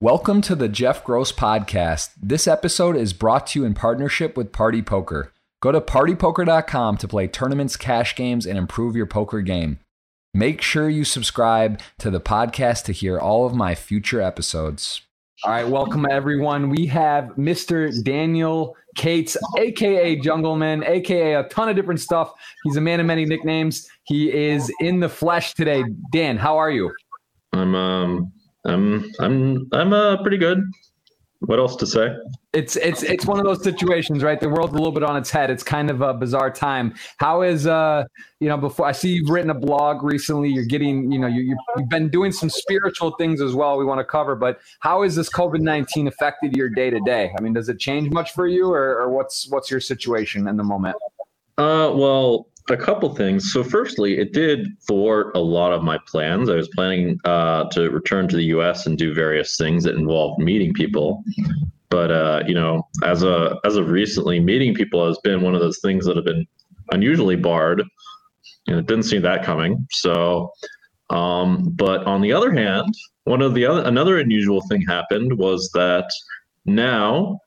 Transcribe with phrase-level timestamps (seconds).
[0.00, 2.10] Welcome to the Jeff Gross Podcast.
[2.22, 5.32] This episode is brought to you in partnership with Party Poker.
[5.60, 9.80] Go to partypoker.com to play tournaments, cash games, and improve your poker game.
[10.32, 15.02] Make sure you subscribe to the podcast to hear all of my future episodes.
[15.42, 16.70] All right, welcome everyone.
[16.70, 17.90] We have Mr.
[18.04, 22.32] Daniel Cates, aka Jungleman, aka a ton of different stuff.
[22.62, 23.88] He's a man of many nicknames.
[24.04, 25.82] He is in the flesh today.
[26.12, 26.92] Dan, how are you?
[27.52, 28.32] I'm um
[28.64, 30.62] I'm I'm I'm uh pretty good.
[31.40, 32.16] What else to say?
[32.52, 34.40] It's it's it's one of those situations, right?
[34.40, 35.50] The world's a little bit on its head.
[35.50, 36.94] It's kind of a bizarre time.
[37.18, 38.04] How is uh
[38.40, 40.48] you know before I see you've written a blog recently.
[40.48, 43.78] You're getting you know you you've been doing some spiritual things as well.
[43.78, 47.30] We want to cover, but how has this COVID nineteen affected your day to day?
[47.38, 50.56] I mean, does it change much for you, or, or what's what's your situation in
[50.56, 50.96] the moment?
[51.56, 53.52] Uh, well, a couple things.
[53.52, 56.48] So, firstly, it did thwart a lot of my plans.
[56.48, 58.86] I was planning uh, to return to the U.S.
[58.86, 61.22] and do various things that involved meeting people.
[61.90, 65.60] But uh, you know, as a as of recently, meeting people has been one of
[65.60, 66.46] those things that have been
[66.92, 67.82] unusually barred.
[68.66, 69.86] You know, didn't see that coming.
[69.90, 70.52] So,
[71.10, 72.92] um, but on the other hand,
[73.24, 76.10] one of the other another unusual thing happened was that
[76.66, 77.40] now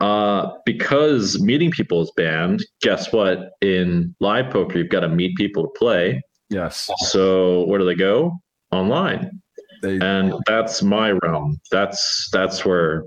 [0.00, 3.52] uh, because meeting people is banned, guess what?
[3.60, 6.22] In live poker, you've got to meet people to play.
[6.50, 6.90] Yes.
[6.98, 8.38] So where do they go?
[8.72, 9.40] Online.
[9.82, 11.60] They, And that's my realm.
[11.70, 13.04] That's that's where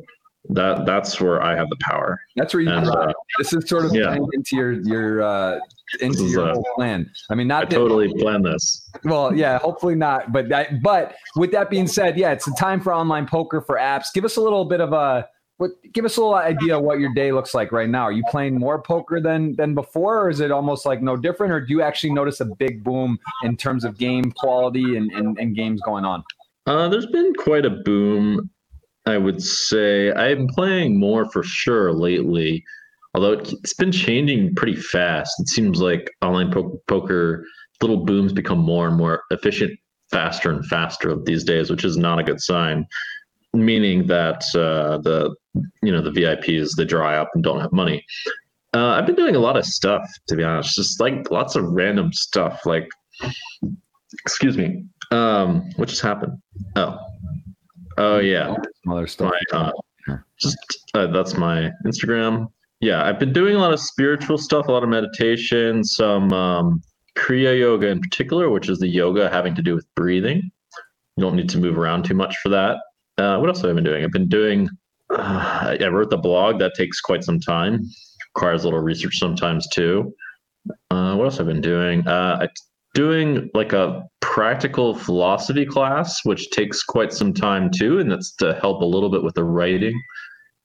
[0.50, 2.20] that that's where I have the power.
[2.36, 2.70] that's where you.
[2.70, 4.17] And, uh, this is sort of yeah.
[4.34, 5.60] into your your uh,
[6.00, 7.10] into is, your uh, whole plan.
[7.30, 8.90] I mean, I not that- totally plan this.
[9.04, 10.32] Well, yeah, hopefully not.
[10.32, 13.78] But that, but with that being said, yeah, it's a time for online poker for
[13.78, 14.14] apps.
[14.14, 15.28] Give us a little bit of a
[15.59, 18.03] what give us a little idea what your day looks like right now.
[18.03, 21.52] Are you playing more poker than than before, or is it almost like no different,
[21.53, 25.37] or do you actually notice a big boom in terms of game quality and, and,
[25.37, 26.23] and games going on?
[26.65, 28.49] Uh, there's been quite a boom,
[29.05, 30.13] I would say.
[30.13, 32.63] I'm playing more for sure lately,
[33.13, 35.39] although it- it's been changing pretty fast.
[35.41, 37.45] It seems like online po- poker
[37.81, 39.77] little booms become more and more efficient,
[40.09, 42.86] faster and faster these days, which is not a good sign.
[43.54, 45.36] Meaning that uh, the
[45.82, 48.05] you know the VIPs they dry up and don't have money.
[48.76, 51.65] Uh, I've been doing a lot of stuff to be honest, just like lots of
[51.65, 52.65] random stuff.
[52.67, 52.87] Like,
[54.23, 56.33] excuse me, um, what just happened?
[56.76, 56.99] Oh,
[57.98, 58.55] oh yeah,
[58.87, 59.33] other stuff.
[59.52, 59.71] my uh,
[60.39, 60.58] just
[60.93, 62.48] uh, that's my Instagram.
[62.81, 66.81] Yeah, I've been doing a lot of spiritual stuff, a lot of meditation, some um,
[67.17, 70.52] Kriya yoga in particular, which is the yoga having to do with breathing.
[71.17, 72.77] You don't need to move around too much for that.
[73.19, 74.03] Uh, what else have I been doing?
[74.03, 74.69] I've been doing.
[75.09, 76.59] Uh, I wrote the blog.
[76.59, 77.83] That takes quite some time.
[78.35, 80.13] Requires a little research sometimes too.
[80.91, 82.07] Uh, what else have I been doing?
[82.07, 82.47] Uh,
[82.93, 88.57] doing like a practical philosophy class, which takes quite some time too, and that's to
[88.61, 89.99] help a little bit with the writing.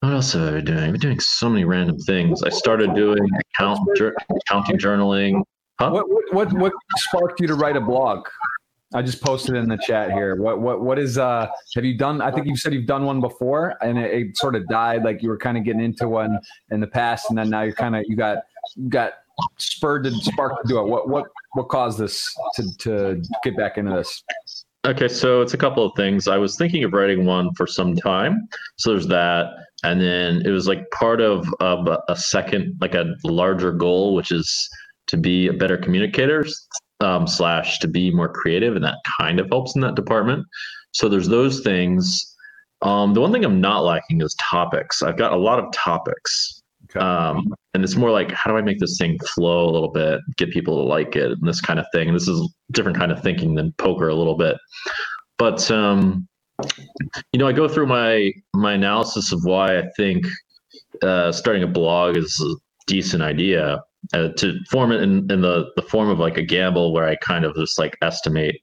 [0.01, 0.79] What else have I been doing?
[0.79, 2.43] I've been doing so many random things.
[2.43, 3.27] I started doing
[3.57, 5.43] account, accounting journaling.
[5.81, 5.91] Huh?
[5.91, 8.27] What what what sparked you to write a blog?
[8.95, 10.37] I just posted in the chat here.
[10.37, 13.21] What what what is uh have you done I think you said you've done one
[13.21, 16.39] before and it, it sort of died like you were kind of getting into one
[16.71, 18.39] in the past and then now you're kind of you got
[18.77, 19.15] you got
[19.59, 20.87] spurred to spark to do it.
[20.87, 24.23] What what what caused this to to get back into this?
[24.87, 26.29] Okay, so it's a couple of things.
[26.29, 28.47] I was thinking of writing one for some time.
[28.77, 29.47] So there's that.
[29.83, 34.15] And then it was like part of, of a- a second, like a larger goal,
[34.15, 34.69] which is
[35.07, 36.47] to be a better communicator
[37.05, 38.75] um, slash to be more creative.
[38.75, 40.47] And that kind of helps in that department.
[40.93, 42.35] So there's those things.
[42.83, 45.03] Um, the one thing I'm not lacking is topics.
[45.03, 46.63] I've got a lot of topics.
[46.91, 47.05] Okay.
[47.05, 50.21] Um, and it's more like, how do I make this thing flow a little bit,
[50.37, 52.09] get people to like it, and this kind of thing.
[52.09, 52.41] And this is
[52.73, 54.57] different kind of thinking than poker a little bit.
[55.39, 56.29] But um,
[57.33, 60.25] you know, I go through my my analysis of why I think
[61.03, 62.55] uh, starting a blog is a
[62.87, 63.81] decent idea
[64.13, 67.17] uh, to form it in, in the the form of like a gamble where I
[67.17, 68.57] kind of just like estimate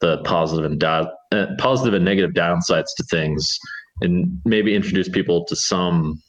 [0.00, 3.58] the positive and da- uh, positive and negative downsides to things,
[4.00, 6.22] and maybe introduce people to some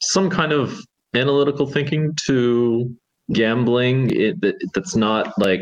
[0.00, 0.78] some kind of
[1.14, 2.94] analytical thinking to
[3.32, 4.10] gambling.
[4.10, 5.60] It, that, that's not like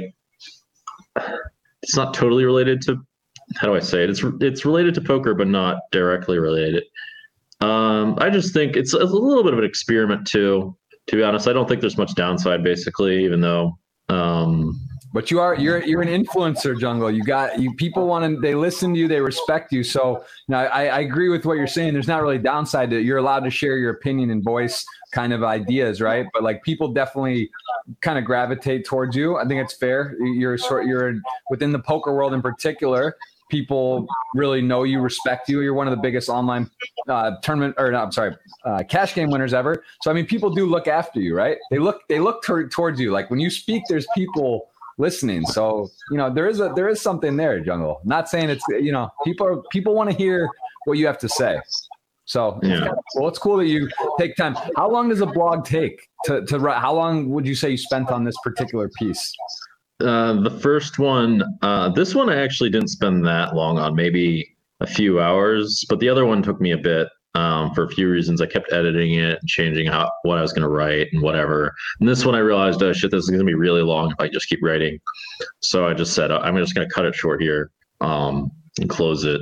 [1.82, 2.96] it's not totally related to
[3.56, 4.10] how do I say it?
[4.10, 6.84] It's it's related to poker, but not directly related.
[7.60, 10.76] Um, I just think it's, it's a little bit of an experiment too.
[11.08, 12.62] To be honest, I don't think there's much downside.
[12.62, 13.76] Basically, even though
[14.08, 14.78] um,
[15.12, 17.10] But you are you're you're an influencer, Jungle.
[17.10, 19.84] You got you people want to they listen to you, they respect you.
[19.84, 21.92] So you I, I agree with what you're saying.
[21.92, 23.04] There's not really downside to it.
[23.04, 26.26] You're allowed to share your opinion and voice kind of ideas, right?
[26.32, 27.50] But like people definitely
[28.00, 29.36] kind of gravitate towards you.
[29.36, 30.16] I think it's fair.
[30.20, 31.14] You're sort you're
[31.50, 33.16] within the poker world in particular.
[33.52, 35.60] People really know you, respect you.
[35.60, 36.68] You're one of the biggest online
[37.08, 38.34] uh, tournament, or no, I'm sorry,
[38.64, 39.84] uh, cash game winners ever.
[40.00, 41.58] So I mean, people do look after you, right?
[41.70, 43.12] They look they look t- towards you.
[43.12, 45.44] Like when you speak, there's people listening.
[45.46, 48.00] So you know there is a there is something there, Jungle.
[48.04, 50.48] Not saying it's you know people are people want to hear
[50.86, 51.60] what you have to say.
[52.24, 52.70] So yeah.
[52.70, 53.28] it's, kind of cool.
[53.28, 53.88] it's cool that you
[54.18, 54.56] take time.
[54.76, 56.78] How long does a blog take to, to write?
[56.78, 59.34] How long would you say you spent on this particular piece?
[60.02, 64.56] Uh, the first one, uh, this one I actually didn't spend that long on, maybe
[64.80, 68.10] a few hours, but the other one took me a bit um, for a few
[68.10, 68.40] reasons.
[68.40, 71.72] I kept editing it changing how what I was going to write and whatever.
[72.00, 74.16] And this one I realized, oh shit, this is going to be really long if
[74.18, 74.98] I just keep writing.
[75.60, 77.70] So I just said, I'm just going to cut it short here
[78.00, 78.50] um,
[78.80, 79.40] and close it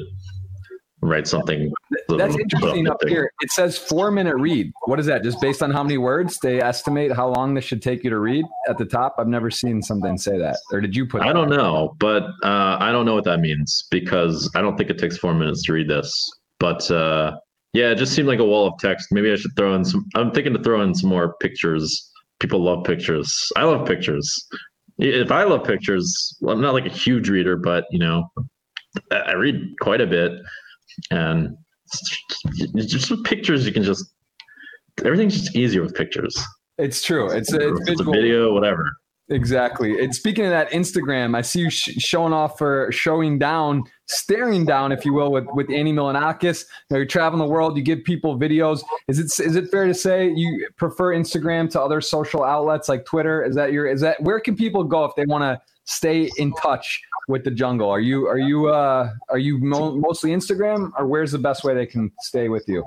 [1.03, 1.73] write something.
[2.09, 3.33] That's interesting up here.
[3.41, 4.73] It says four minute read.
[4.85, 5.23] What is that?
[5.23, 8.19] Just based on how many words they estimate how long this should take you to
[8.19, 9.15] read at the top?
[9.19, 10.59] I've never seen something say that.
[10.73, 11.23] Or did you put?
[11.23, 14.91] I don't know, but uh, I don't know what that means because I don't think
[14.91, 16.13] it takes four minutes to read this.
[16.59, 17.37] But uh,
[17.73, 19.09] yeah, it just seemed like a wall of text.
[19.11, 20.07] Maybe I should throw in some.
[20.15, 22.11] I'm thinking to throw in some more pictures.
[22.41, 23.51] People love pictures.
[23.57, 24.49] I love pictures.
[24.99, 28.31] If I love pictures, well, I'm not like a huge reader, but you know,
[29.11, 30.33] I read quite a bit
[31.11, 31.57] and
[32.77, 34.13] just with pictures you can just
[35.05, 36.37] everything's just easier with pictures.
[36.79, 37.31] It's true.
[37.31, 38.91] It's, it's, it's a video whatever.
[39.29, 40.03] Exactly.
[40.03, 44.67] And speaking of that instagram i see you sh- showing off for showing down staring
[44.67, 47.83] down if you will with with andy milonakis you know, you're traveling the world you
[47.83, 48.83] give people videos.
[49.07, 53.05] Is it is it fair to say you prefer instagram to other social outlets like
[53.05, 53.45] twitter?
[53.45, 56.53] Is that your is that where can people go if they want to stay in
[56.55, 57.89] touch with the jungle?
[57.89, 61.75] Are you are you uh, are you mo- mostly Instagram, or where's the best way
[61.75, 62.85] they can stay with you?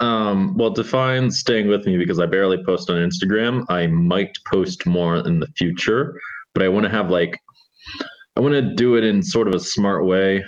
[0.00, 3.64] Um, well, define staying with me because I barely post on Instagram.
[3.68, 6.16] I might post more in the future,
[6.54, 7.38] but I want to have like
[8.36, 10.44] I want to do it in sort of a smart way.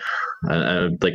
[0.49, 1.15] I, I like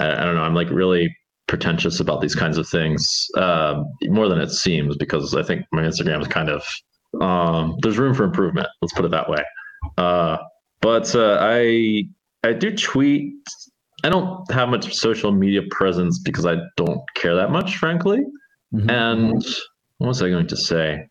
[0.00, 0.42] I don't know.
[0.42, 1.14] I'm like really
[1.46, 5.82] pretentious about these kinds of things uh, more than it seems because I think my
[5.82, 6.64] Instagram is kind of
[7.20, 8.68] um, there's room for improvement.
[8.80, 9.44] Let's put it that way.
[9.98, 10.38] Uh,
[10.80, 12.04] but uh, I
[12.42, 13.32] I do tweet.
[14.02, 18.20] I don't have much social media presence because I don't care that much, frankly.
[18.72, 18.88] Mm-hmm.
[18.88, 19.44] And
[19.98, 21.06] what was I going to say?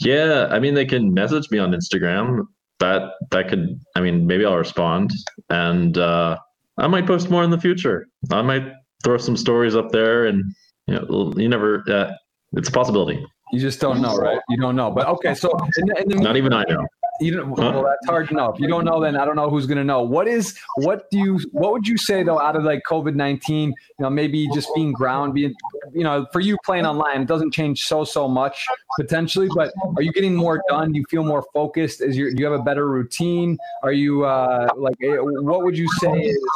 [0.00, 2.44] Yeah, I mean they can message me on Instagram.
[2.78, 5.12] That that could I mean maybe I'll respond
[5.50, 6.38] and uh,
[6.78, 8.06] I might post more in the future.
[8.30, 8.64] I might
[9.04, 10.44] throw some stories up there and
[10.86, 12.12] you know you never uh,
[12.52, 13.24] it's a possibility.
[13.52, 14.38] You just don't know, right?
[14.48, 14.90] You don't know.
[14.90, 16.86] But okay, so not even I know.
[17.20, 17.50] You don't.
[17.50, 18.58] Well, that's hard enough.
[18.58, 20.02] You don't know, then I don't know who's going to know.
[20.02, 20.58] What is?
[20.76, 21.38] What do you?
[21.52, 22.40] What would you say though?
[22.40, 25.54] Out of like COVID nineteen, you know, maybe just being ground, being,
[25.92, 28.64] you know, for you playing online, it doesn't change so so much
[28.98, 29.48] potentially.
[29.54, 30.92] But are you getting more done?
[30.92, 32.00] Do you feel more focused?
[32.00, 32.30] Is your?
[32.30, 33.58] Do you have a better routine?
[33.82, 34.96] Are you uh like?
[35.02, 36.48] Eh, what would you say is?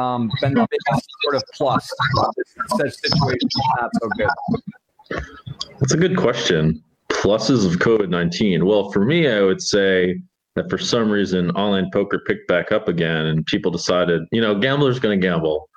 [0.00, 1.88] Um, been the biggest sort of plus
[2.76, 5.22] such situation not so good.
[5.78, 6.82] That's a good question
[7.24, 8.66] pluses of COVID 19?
[8.66, 10.20] Well, for me, I would say
[10.56, 14.58] that for some reason online poker picked back up again and people decided, you know,
[14.58, 15.68] gamblers going to gamble.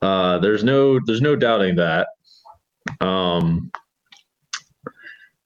[0.00, 2.08] Uh, there's no there's no doubting that.
[3.00, 3.70] Um,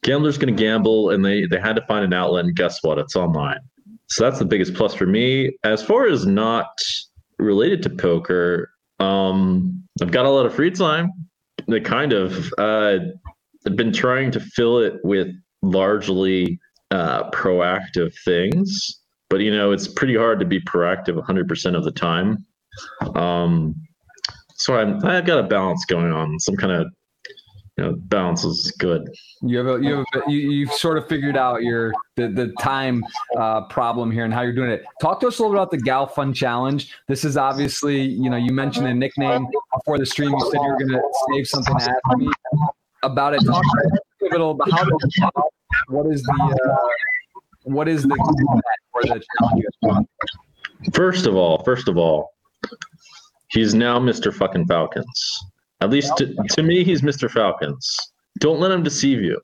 [0.05, 2.99] gamblers going to gamble and they they had to find an outlet and guess what?
[2.99, 3.61] It's online.
[4.09, 5.56] So that's the biggest plus for me.
[5.65, 6.71] As far as not
[7.38, 11.11] related to poker, um, I've got a lot of free time.
[11.67, 12.99] The kind of uh,
[13.66, 15.28] I've been trying to fill it with
[15.62, 16.59] largely
[16.90, 19.00] uh, proactive things,
[19.31, 22.45] but you know, it's pretty hard to be proactive 100% of the time.
[23.14, 23.75] Um,
[24.54, 26.87] so I'm, I've got a balance going on, some kind of
[27.78, 29.09] you know, balance is good.
[29.40, 32.52] You have a, you have a, you, you've sort of figured out your the the
[32.61, 33.02] time
[33.38, 34.85] uh, problem here and how you're doing it.
[35.00, 36.95] Talk to us a little about the Galfond Challenge.
[37.09, 40.33] This is obviously you know you mentioned a nickname before the stream.
[40.33, 41.02] You said you were going to
[41.33, 42.28] save something to me
[43.02, 43.40] about it.
[43.44, 44.87] Talk a little about how
[45.88, 48.16] what is the uh, what is the
[48.92, 50.06] for the challenge?
[50.92, 52.30] First of all, first of all,
[53.50, 54.35] he's now Mr.
[54.35, 55.44] Fucking Falcons.
[55.80, 57.30] At least to, to me, he's Mr.
[57.30, 57.97] Falcons.
[58.38, 59.40] Don't let him deceive you.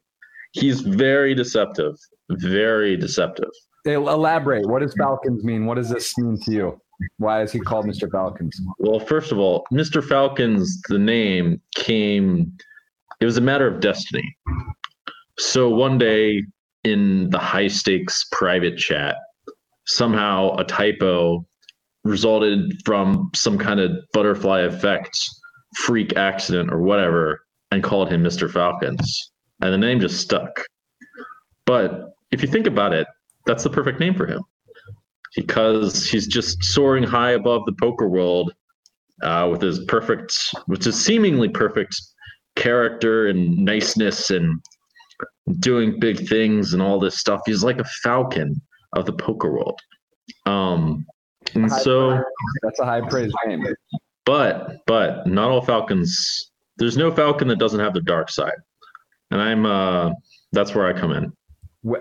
[0.52, 1.94] He's very deceptive.
[2.30, 3.50] Very deceptive.
[3.84, 4.66] Elaborate.
[4.66, 5.66] What does Falcons mean?
[5.66, 6.80] What does this mean to you?
[7.18, 8.10] Why is he called Mr.
[8.10, 8.60] Falcons?
[8.78, 10.04] Well, first of all, Mr.
[10.04, 12.52] Falcons, the name came
[13.20, 14.36] it was a matter of destiny.
[15.38, 16.42] So one day
[16.84, 19.16] in the high stakes private chat,
[19.86, 21.46] somehow a typo
[22.04, 25.18] resulted from some kind of butterfly effect,
[25.76, 28.50] freak accident, or whatever, and called him Mr.
[28.50, 29.32] Falcons.
[29.60, 30.64] And the name just stuck.
[31.66, 33.06] But if you think about it,
[33.46, 34.42] that's the perfect name for him.
[35.36, 38.52] because he's just soaring high above the poker world
[39.22, 40.36] uh, with his perfect,
[40.68, 41.94] with his seemingly perfect
[42.58, 44.60] character and niceness and
[45.60, 47.40] doing big things and all this stuff.
[47.46, 48.60] He's like a falcon
[48.94, 49.78] of the poker world.
[50.44, 51.06] Um,
[51.54, 52.22] and so
[52.62, 53.64] that's a high praise name.
[54.26, 56.50] But but not all falcons.
[56.76, 58.58] There's no falcon that doesn't have the dark side,
[59.30, 60.10] and I'm uh,
[60.52, 61.32] that's where I come in.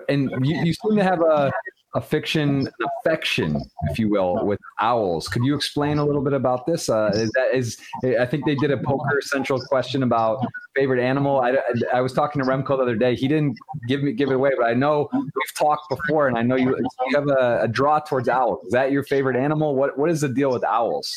[0.09, 1.51] And you, you seem to have a
[1.97, 5.27] a fiction affection, if you will, with owls.
[5.27, 6.89] Could you explain a little bit about this?
[6.89, 7.77] Uh, is that is
[8.19, 11.39] I think they did a poker central question about favorite animal.
[11.39, 11.57] I, I,
[11.95, 13.15] I, was talking to Remko the other day.
[13.15, 16.43] He didn't give me give it away, but I know we've talked before, and I
[16.43, 18.63] know you you have a, a draw towards owls.
[18.65, 19.75] Is that your favorite animal?
[19.75, 21.11] What what is the deal with owls?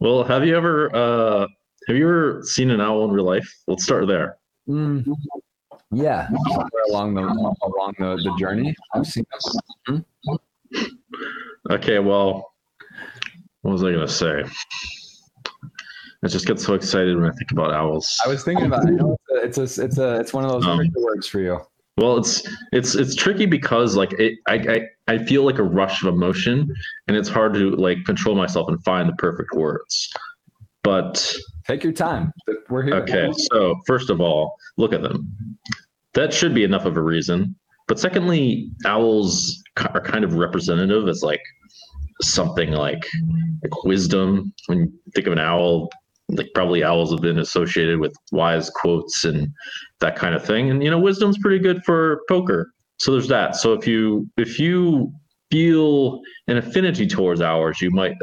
[0.00, 1.46] Well, have you ever uh,
[1.88, 3.50] have you ever seen an owl in real life?
[3.66, 4.36] Let's start there.
[4.68, 5.06] Mm.
[5.92, 6.28] Yeah,
[6.90, 9.24] along the along the, the journey, I've seen
[9.86, 10.04] them.
[10.74, 10.84] Mm-hmm.
[11.70, 12.52] Okay, well,
[13.62, 14.44] what was I going to say?
[16.24, 18.16] I just get so excited when I think about owls.
[18.24, 18.88] I was thinking about.
[18.88, 19.00] It.
[19.30, 21.60] It's a, it's a, it's a, it's one of those um, words for you.
[21.98, 26.02] Well, it's it's it's tricky because like it, I, I I feel like a rush
[26.02, 26.68] of emotion,
[27.08, 30.12] and it's hard to like control myself and find the perfect words.
[30.82, 31.34] But
[31.66, 32.32] take your time.
[32.68, 32.94] We're here.
[32.94, 35.36] Okay, so first of all, look at them.
[36.14, 37.54] That should be enough of a reason.
[37.88, 41.42] But secondly, owls are kind of representative as like
[42.22, 43.06] something like
[43.62, 44.52] like wisdom.
[44.66, 45.90] When you think of an owl,
[46.28, 49.48] like probably owls have been associated with wise quotes and
[50.00, 50.70] that kind of thing.
[50.70, 52.72] And you know, wisdom's pretty good for poker.
[52.98, 53.56] So there's that.
[53.56, 55.12] So if you if you
[55.50, 58.14] feel an affinity towards owls, you might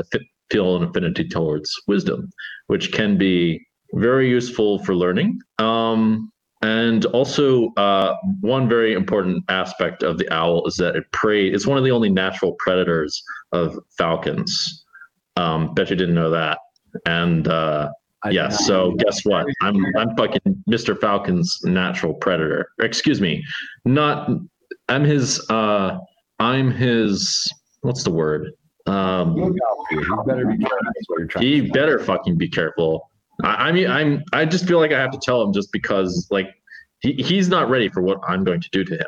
[0.52, 2.30] feel an affinity towards wisdom,
[2.68, 5.40] which can be very useful for learning.
[5.60, 11.54] Um, and also, uh, one very important aspect of the owl is that it preys.
[11.54, 14.86] It's one of the only natural predators of falcons.
[15.36, 16.60] Um, bet you didn't know that.
[17.06, 17.90] And uh,
[18.32, 19.46] yeah, so guess what?
[19.62, 21.00] I'm I'm fucking Mr.
[21.00, 22.70] Falcon's natural predator.
[22.80, 23.44] Excuse me,
[23.84, 24.30] not.
[24.88, 25.46] I'm his.
[25.50, 25.98] Uh,
[26.40, 27.46] I'm his.
[27.82, 28.52] What's the word?
[28.86, 29.56] Um,
[30.26, 31.42] better be careful.
[31.42, 33.10] He better fucking be careful.
[33.44, 34.24] I, I mean, I'm.
[34.34, 36.50] I just feel like I have to tell him just because, like,
[37.00, 39.08] he, he's not ready for what I'm going to do to him.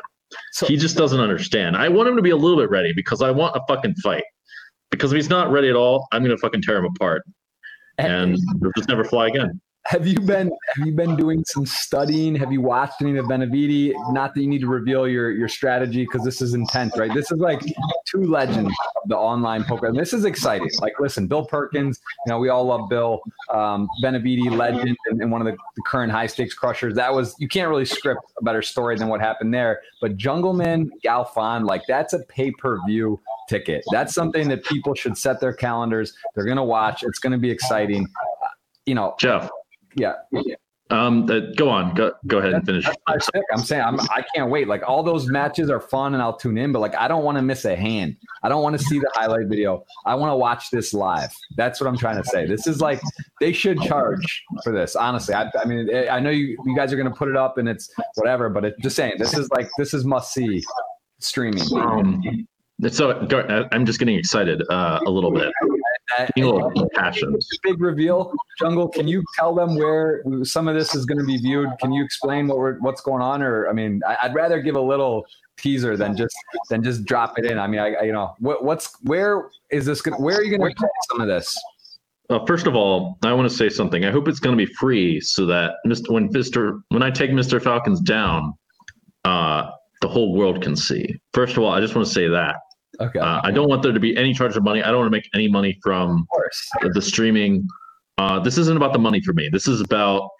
[0.52, 1.76] So, he just doesn't understand.
[1.76, 4.24] I want him to be a little bit ready because I want a fucking fight.
[4.90, 7.22] Because if he's not ready at all, I'm gonna fucking tear him apart
[7.98, 9.60] and they'll just never fly again.
[9.88, 12.34] Have you been have you been doing some studying?
[12.34, 13.94] Have you watched any of Benavides?
[14.10, 17.12] Not that you need to reveal your your strategy because this is intense, right?
[17.14, 17.60] This is like
[18.04, 19.86] two legends of the online poker.
[19.86, 20.70] And this is exciting.
[20.80, 23.20] Like, listen, Bill Perkins, you know, we all love Bill.
[23.52, 26.94] Um, legend, and, and one of the, the, current high stakes crushers.
[26.94, 29.82] That was you can't really script a better story than what happened there.
[30.00, 33.84] But Jungleman, Galfond, like that's a pay per view ticket.
[33.92, 36.14] That's something that people should set their calendars.
[36.34, 37.04] They're to watch.
[37.04, 38.04] It's to be exciting.
[38.04, 38.48] Uh,
[38.84, 39.48] you know, Jeff.
[39.96, 40.14] Yeah.
[40.90, 41.94] Um, uh, go on.
[41.94, 42.86] Go go ahead and finish.
[43.08, 44.68] I'm saying I'm, I can't wait.
[44.68, 46.70] Like all those matches are fun, and I'll tune in.
[46.70, 48.16] But like I don't want to miss a hand.
[48.44, 49.84] I don't want to see the highlight video.
[50.04, 51.34] I want to watch this live.
[51.56, 52.46] That's what I'm trying to say.
[52.46, 53.00] This is like
[53.40, 54.94] they should charge for this.
[54.94, 57.58] Honestly, I, I mean, I know you you guys are going to put it up,
[57.58, 58.48] and it's whatever.
[58.48, 60.62] But it, just saying, this is like this is must see
[61.18, 61.64] streaming.
[61.74, 62.46] Um,
[62.90, 63.26] so
[63.72, 65.52] I'm just getting excited uh, a little bit.
[66.94, 67.36] Passion.
[67.62, 68.88] Big reveal, Jungle.
[68.88, 71.68] Can you tell them where some of this is going to be viewed?
[71.80, 73.42] Can you explain what we're, what's going on?
[73.42, 76.36] Or I mean, I'd rather give a little teaser than just
[76.68, 77.58] than just drop it in.
[77.58, 80.00] I mean, I, I you know what, what's where is this?
[80.00, 81.56] Gonna, where are you going to some of this?
[82.28, 84.04] Uh, first of all, I want to say something.
[84.04, 86.10] I hope it's going to be free so that Mr.
[86.10, 86.80] when Mr.
[86.88, 87.62] when I take Mr.
[87.62, 88.54] Falcons down,
[89.24, 89.70] uh,
[90.02, 91.14] the whole world can see.
[91.32, 92.56] First of all, I just want to say that
[93.00, 93.18] Okay.
[93.18, 94.82] Uh, I don't want there to be any charge of money.
[94.82, 96.26] I don't want to make any money from
[96.92, 97.66] the streaming.
[98.18, 99.48] Uh, this isn't about the money for me.
[99.50, 100.30] This is about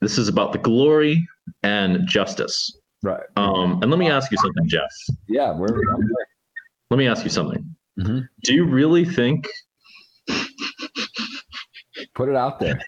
[0.00, 1.26] this is about the glory
[1.62, 2.78] and justice.
[3.02, 3.24] Right.
[3.36, 4.90] Um, and let me ask you something, Jeff.
[5.28, 5.68] Yeah, we're,
[6.90, 7.64] Let me ask you something.
[7.98, 8.20] Mm-hmm.
[8.44, 9.46] Do you really think?
[12.14, 12.78] Put it out there.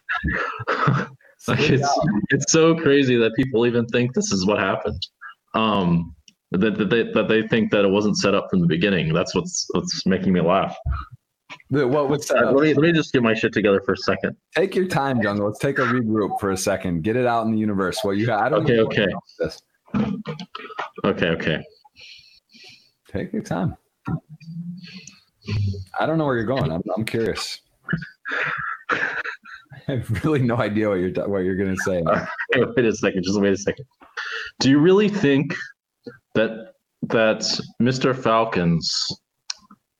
[1.48, 2.00] like it's,
[2.30, 5.00] it's so crazy that people even think this is what happened.
[5.54, 6.14] Um,
[6.52, 9.12] that, that, they, that they think that it wasn't set up from the beginning.
[9.12, 10.76] That's what's what's making me laugh.
[11.70, 12.52] The, what what's that?
[12.52, 14.36] Let me let me just get my shit together for a second.
[14.56, 15.46] Take your time, Jungle.
[15.46, 17.02] Let's take a regroup for a second.
[17.02, 17.98] Get it out in the universe.
[18.02, 18.68] What you I don't.
[18.68, 18.80] Okay.
[18.80, 19.06] Okay.
[21.04, 21.28] Okay.
[21.28, 21.64] Okay.
[23.08, 23.76] Take your time.
[25.98, 26.70] I don't know where you're going.
[26.70, 27.60] I'm, I'm curious.
[28.90, 28.98] I
[29.86, 32.02] have really no idea what you're what you're gonna say.
[32.54, 33.24] wait a second.
[33.24, 33.86] Just wait a second.
[34.58, 35.54] Do you really think
[36.34, 37.40] that that
[37.80, 38.16] Mr.
[38.16, 39.06] Falcons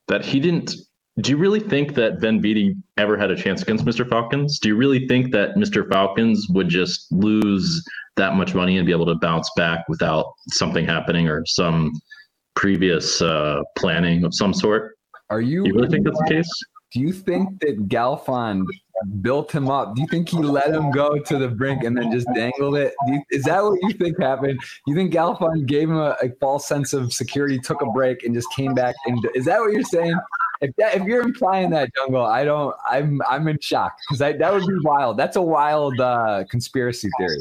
[0.07, 0.73] that he didn't.
[1.19, 4.07] Do you really think that VeniVidi ever had a chance against Mr.
[4.07, 4.59] Falcons?
[4.59, 5.87] Do you really think that Mr.
[5.89, 7.83] Falcons would just lose
[8.15, 11.91] that much money and be able to bounce back without something happening or some
[12.55, 14.95] previous uh, planning of some sort?
[15.29, 16.49] Are you, you really think that's the case?
[16.91, 18.65] Do you think that Galfond
[19.21, 19.95] built him up?
[19.95, 22.93] Do you think he let him go to the brink and then just dangled it?
[23.07, 24.59] You, is that what you think happened?
[24.87, 28.35] You think Galfond gave him a, a, false sense of security, took a break, and
[28.35, 28.95] just came back?
[29.05, 30.15] And is that what you're saying?
[30.59, 32.75] If, that, if you're implying that, Jungle, I don't.
[32.87, 35.17] I'm I'm in shock because that would be wild.
[35.17, 37.39] That's a wild uh, conspiracy theory.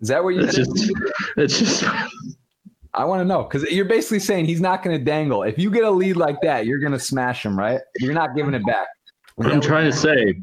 [0.00, 0.92] Is that what you're it's Just,
[1.36, 1.84] it's just.
[2.94, 5.42] I want to know because you're basically saying he's not going to dangle.
[5.42, 7.80] If you get a lead like that, you're going to smash him, right?
[7.98, 8.88] You're not giving it back.
[9.36, 10.34] What I'm trying to say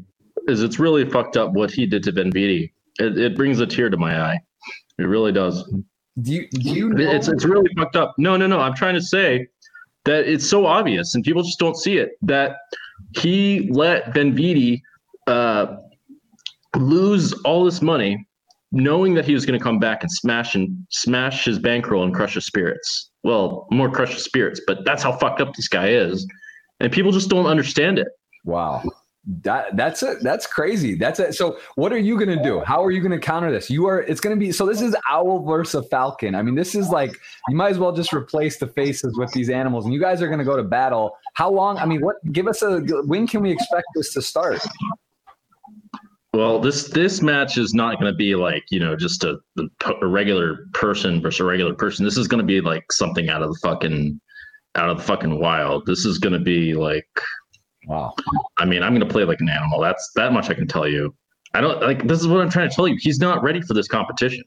[0.48, 2.72] is it's really fucked up what he did to VeniVidi.
[2.98, 4.40] It, it brings a tear to my eye.
[4.98, 5.62] It really does.
[6.22, 7.10] Do you, do you know?
[7.10, 8.14] It's, it's really fucked up.
[8.18, 8.60] No, no, no.
[8.60, 9.46] I'm trying to say
[10.04, 12.56] that it's so obvious and people just don't see it that
[13.16, 14.80] he let VeniVidi
[15.26, 15.76] uh,
[16.76, 18.26] lose all this money
[18.72, 22.14] knowing that he was going to come back and smash and smash his bankroll and
[22.14, 23.10] crush his spirits.
[23.22, 26.26] Well, more crush his spirits, but that's how fucked up this guy is,
[26.80, 28.08] and people just don't understand it.
[28.44, 28.82] Wow.
[29.42, 30.18] That that's it.
[30.22, 30.94] That's crazy.
[30.94, 31.34] That's it.
[31.34, 32.60] So what are you gonna do?
[32.60, 33.68] How are you gonna counter this?
[33.68, 34.00] You are.
[34.04, 34.52] It's gonna be.
[34.52, 36.34] So this is owl versus falcon.
[36.34, 37.12] I mean, this is like
[37.48, 40.28] you might as well just replace the faces with these animals, and you guys are
[40.28, 41.14] gonna go to battle.
[41.34, 41.76] How long?
[41.76, 42.16] I mean, what?
[42.32, 42.80] Give us a.
[43.04, 44.60] When can we expect this to start?
[46.34, 49.38] Well, this this match is not going to be like you know just a,
[50.00, 52.04] a regular person versus a regular person.
[52.04, 54.20] This is going to be like something out of the fucking
[54.74, 55.86] out of the fucking wild.
[55.86, 57.08] This is going to be like
[57.88, 58.14] Wow.
[58.58, 59.80] I mean, I'm going to play like an animal.
[59.80, 61.14] That's that much I can tell you.
[61.54, 62.96] I don't like this is what I'm trying to tell you.
[63.00, 64.44] He's not ready for this competition.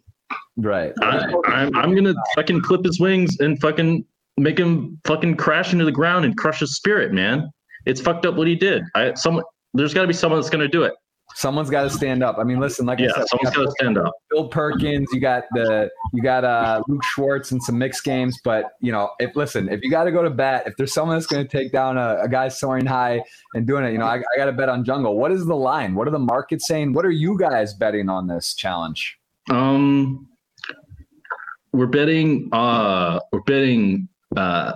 [0.56, 0.94] Right.
[1.02, 4.06] I, I'm I'm gonna fucking clip his wings and fucking
[4.38, 7.50] make him fucking crash into the ground and crush his spirit, man.
[7.88, 8.84] It's fucked up what he did.
[8.94, 10.94] I someone there's got to be someone that's gonna do it.
[11.36, 12.38] Someone's got to stand up.
[12.38, 14.14] I mean, listen, like yeah, I said, someone's got to stand up.
[14.30, 18.66] Bill Perkins, you got the you got uh, Luke Schwartz and some mixed games, but
[18.82, 21.28] you know, if listen, if you got to go to bat, if there's someone that's
[21.28, 23.22] going to take down a, a, guy soaring high
[23.54, 25.18] and doing it, you know, I, I got to bet on Jungle.
[25.18, 25.96] What is the line?
[25.96, 26.94] What are the markets saying?
[26.94, 29.18] What are you guys betting on this challenge?
[29.50, 30.28] Um,
[31.74, 32.50] we're betting.
[32.52, 34.08] Uh, we're betting.
[34.36, 34.74] Uh,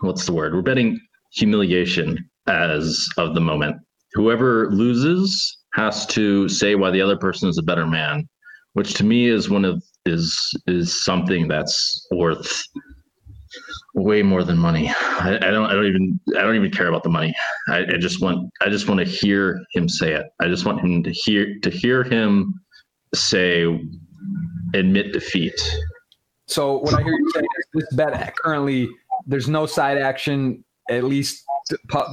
[0.00, 0.54] what's the word?
[0.54, 1.00] We're betting
[1.32, 3.76] humiliation as of the moment.
[4.12, 8.28] Whoever loses has to say why the other person is a better man,
[8.74, 12.62] which to me is one of is is something that's worth
[13.94, 14.88] way more than money.
[14.88, 17.34] I, I, don't I don't even I don't even care about the money.
[17.68, 20.26] I, I just want I just want to hear him say it.
[20.40, 22.54] I just want him to hear to hear him
[23.14, 23.80] say
[24.74, 25.60] admit defeat.
[26.46, 28.88] So what I hear you saying is this bet currently
[29.26, 31.44] there's no side action at least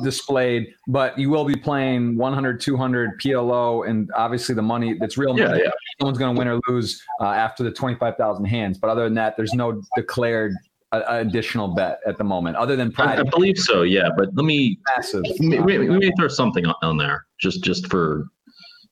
[0.04, 5.34] displayed, but you will be playing 100, 200 PLO, and obviously the money that's real
[5.34, 5.60] money.
[5.60, 5.72] Yeah, yeah.
[6.00, 8.78] Someone's going to win or lose uh, after the 25,000 hands.
[8.78, 10.54] But other than that, there's no declared
[10.92, 12.94] uh, additional bet at the moment, other than.
[12.98, 14.10] I, I believe so, yeah.
[14.16, 15.24] But let me massive.
[15.40, 18.26] We, we, we may throw something on, on there just just for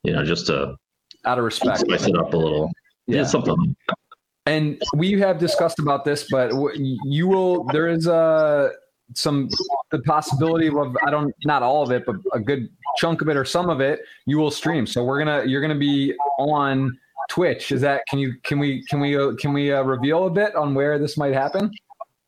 [0.03, 0.75] you know just to
[1.25, 2.71] out of respect spice it up a little.
[3.07, 3.75] Yeah, yeah something.
[4.45, 7.65] And we have discussed about this, but you will.
[7.65, 8.71] There is a
[9.15, 9.49] some
[9.91, 13.37] the possibility of I don't not all of it, but a good chunk of it
[13.37, 14.85] or some of it you will stream.
[14.85, 16.97] So we're gonna you're gonna be on
[17.29, 17.71] Twitch.
[17.71, 20.55] Is that can you can we can we uh, can we uh, reveal a bit
[20.55, 21.71] on where this might happen?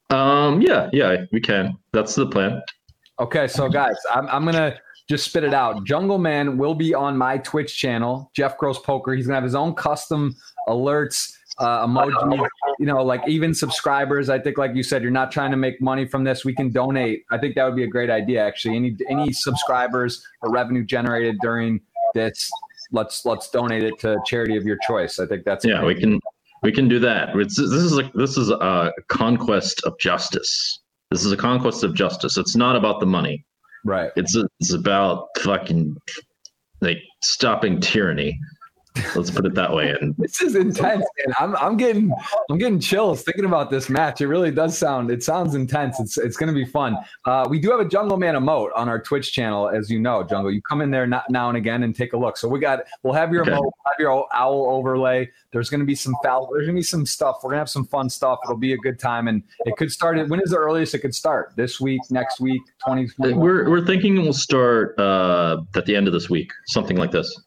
[0.09, 0.61] Um.
[0.61, 0.89] Yeah.
[0.91, 1.25] Yeah.
[1.31, 1.77] We can.
[1.93, 2.61] That's the plan.
[3.19, 3.47] Okay.
[3.47, 4.77] So guys, I'm I'm gonna
[5.09, 5.83] just spit it out.
[5.85, 9.13] Jungle Man will be on my Twitch channel, Jeff Gross Poker.
[9.13, 10.35] He's gonna have his own custom
[10.67, 12.47] alerts uh, emoji,
[12.79, 14.29] you know, like even subscribers.
[14.29, 16.43] I think, like you said, you're not trying to make money from this.
[16.43, 17.23] We can donate.
[17.31, 18.75] I think that would be a great idea, actually.
[18.75, 21.79] Any any subscribers or revenue generated during
[22.15, 22.49] this,
[22.91, 25.19] let's let's donate it to charity of your choice.
[25.19, 25.83] I think that's yeah.
[25.83, 26.19] We can
[26.63, 27.35] we can do that.
[27.35, 30.79] It's, this is a, this is a conquest of justice.
[31.09, 32.37] This is a conquest of justice.
[32.37, 33.45] It's not about the money.
[33.83, 34.11] Right.
[34.15, 35.95] It's it's about fucking
[36.81, 38.39] like stopping tyranny.
[39.15, 39.95] Let's put it that way.
[39.99, 41.35] And this is intense, man.
[41.39, 42.13] I'm I'm getting
[42.49, 44.21] I'm getting chills thinking about this match.
[44.21, 45.99] It really does sound it sounds intense.
[45.99, 46.97] It's it's going to be fun.
[47.25, 50.23] Uh, we do have a Jungle Man emote on our Twitch channel, as you know,
[50.23, 50.51] Jungle.
[50.51, 52.37] You come in there not, now and again and take a look.
[52.37, 53.51] So we got we'll have your okay.
[53.51, 55.29] emote, have your owl overlay.
[55.51, 56.49] There's going to be some foul.
[56.51, 57.37] There's going to be some stuff.
[57.43, 58.39] We're going to have some fun stuff.
[58.43, 60.17] It'll be a good time, and it could start.
[60.27, 61.53] When is the earliest it could start?
[61.55, 63.07] This week, next week, twenty.
[63.17, 67.41] We're we're thinking we'll start uh, at the end of this week, something like this.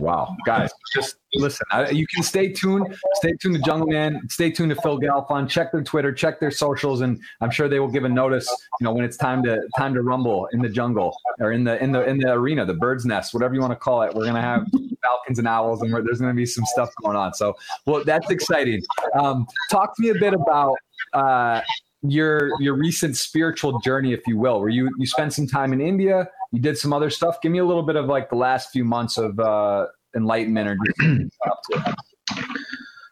[0.00, 1.66] Wow, guys, just listen.
[1.70, 2.96] I, you can stay tuned.
[3.14, 4.20] Stay tuned to Jungle Man.
[4.28, 5.48] Stay tuned to Phil Galfond.
[5.48, 6.12] Check their Twitter.
[6.12, 8.48] Check their socials, and I'm sure they will give a notice.
[8.80, 11.82] You know when it's time to time to rumble in the jungle or in the
[11.82, 14.14] in the in the arena, the bird's nest, whatever you want to call it.
[14.14, 14.66] We're gonna have
[15.02, 17.34] falcons and owls, and there's gonna be some stuff going on.
[17.34, 17.54] So,
[17.86, 18.82] well, that's exciting.
[19.18, 20.76] Um, talk to me a bit about.
[21.12, 21.60] Uh,
[22.06, 25.80] your your recent spiritual journey, if you will, where you you spent some time in
[25.80, 27.40] India, you did some other stuff.
[27.42, 30.78] Give me a little bit of like the last few months of uh, enlightenment or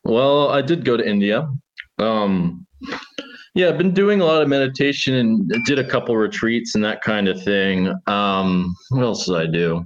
[0.05, 1.48] Well, I did go to India.
[1.98, 2.66] Um,
[3.55, 7.02] yeah, I've been doing a lot of meditation and did a couple retreats and that
[7.02, 7.92] kind of thing.
[8.07, 9.85] Um, what else did I do?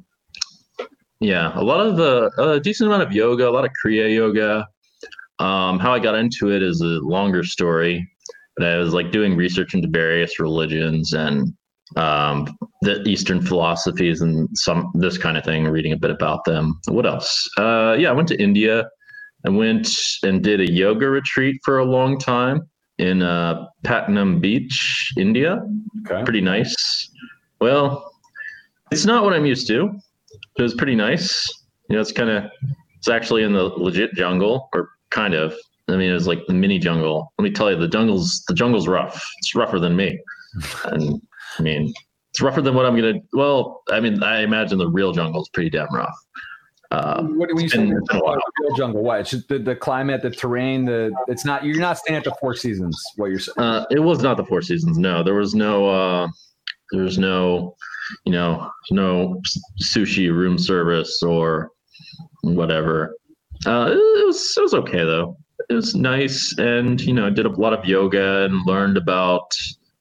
[1.21, 4.69] Yeah, a lot of uh, a decent amount of yoga, a lot of Kriya yoga.
[5.39, 8.07] Um, how I got into it is a longer story.
[8.57, 11.55] But I was like doing research into various religions and
[11.95, 16.81] um, the Eastern philosophies and some this kind of thing, reading a bit about them.
[16.89, 17.49] What else?
[17.59, 18.89] Uh, yeah, I went to India.
[19.47, 19.89] I went
[20.25, 22.69] and did a yoga retreat for a long time
[22.99, 25.63] in uh, Patnem Beach, India.
[26.07, 26.25] Okay.
[26.25, 27.11] Pretty nice.
[27.61, 28.13] Well,
[28.91, 29.91] it's not what I'm used to.
[30.59, 31.47] It was pretty nice.
[31.89, 32.51] You know, it's kind of
[32.97, 35.55] it's actually in the legit jungle, or kind of.
[35.89, 37.33] I mean, it was like the mini jungle.
[37.39, 39.25] Let me tell you, the jungle's the jungle's rough.
[39.39, 40.19] It's rougher than me,
[40.85, 41.21] and
[41.59, 41.93] I mean,
[42.31, 43.21] it's rougher than what I'm gonna.
[43.33, 46.15] Well, I mean, I imagine the real jungle is pretty damn rough.
[46.91, 47.87] Uh, what do you say?
[47.87, 49.03] Real jungle?
[49.03, 49.21] What?
[49.21, 50.85] It's just the, the climate, the terrain.
[50.85, 51.65] The it's not.
[51.65, 53.03] You're not staying at the Four Seasons.
[53.17, 53.55] What you're saying?
[53.59, 54.99] Uh, it was not the Four Seasons.
[54.99, 55.89] No, there was no.
[55.89, 56.29] Uh,
[56.93, 57.75] there was no.
[58.25, 59.41] You know, no
[59.83, 61.71] sushi room service or
[62.43, 63.17] whatever.
[63.65, 65.37] Uh, it was it was okay though.
[65.71, 69.51] It was nice, and you know, I did a lot of yoga and learned about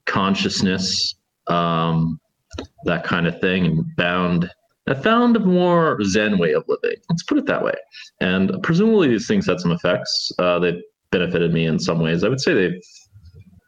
[0.06, 1.16] consciousness
[1.48, 2.20] um,
[2.86, 4.50] that kind of thing, and found
[4.88, 6.98] I found a more Zen way of living.
[7.10, 7.74] Let's put it that way.
[8.22, 10.32] And presumably these things had some effects.
[10.38, 10.82] Uh, they've
[11.12, 12.24] benefited me in some ways.
[12.24, 12.82] I would say they've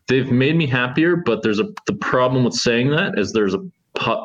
[0.08, 1.16] they've made me happier.
[1.16, 3.60] But there's a the problem with saying that is there's a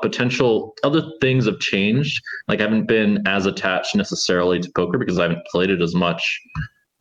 [0.03, 2.23] potential other things have changed.
[2.49, 5.95] Like I haven't been as attached necessarily to poker because I haven't played it as
[5.95, 6.41] much.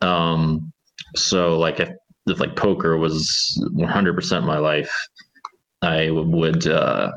[0.00, 0.72] Um,
[1.14, 1.90] so like if,
[2.26, 4.92] if like poker was 100% my life,
[5.82, 7.12] I would, uh,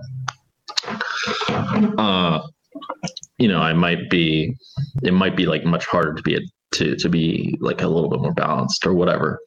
[1.97, 2.41] uh,
[3.38, 4.56] you know, I might be,
[5.04, 6.39] it might be like much harder to be a,
[6.73, 9.39] to to be like a little bit more balanced or whatever.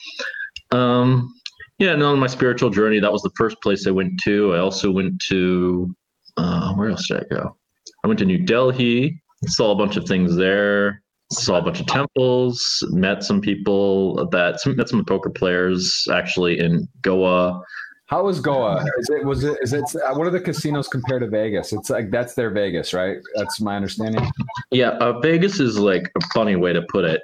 [0.70, 1.34] Um,
[1.78, 4.54] yeah, and on my spiritual journey, that was the first place I went to.
[4.54, 5.94] I also went to,
[6.36, 7.56] uh, where else did I go?
[8.04, 11.86] I went to New Delhi, saw a bunch of things there, saw a bunch of
[11.86, 17.60] temples, met some people that, met some poker players actually in Goa.
[18.08, 18.84] How was Goa?
[18.98, 21.74] Is it was it is it what are the casinos compared to Vegas?
[21.74, 23.18] It's like that's their Vegas, right?
[23.36, 24.26] That's my understanding.
[24.70, 27.20] Yeah, uh, Vegas is like a funny way to put it.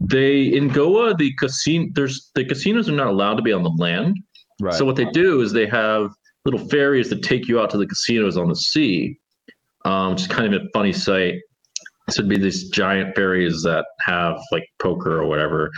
[0.00, 3.70] They in Goa the casino there's the casinos are not allowed to be on the
[3.70, 4.18] land.
[4.60, 4.74] Right.
[4.74, 6.10] So what they do is they have
[6.44, 9.16] little ferries that take you out to the casinos on the sea,
[9.84, 11.34] um, which is kind of a funny sight.
[12.08, 15.70] This would be these giant ferries that have like poker or whatever.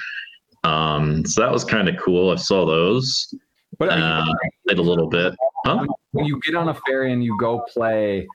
[0.65, 2.31] Um, so that was kind of cool.
[2.31, 3.35] I saw those.
[3.79, 4.25] But uh,
[4.67, 5.35] played a little bit.
[5.65, 5.87] Huh?
[6.13, 8.27] When you get on a ferry and you go play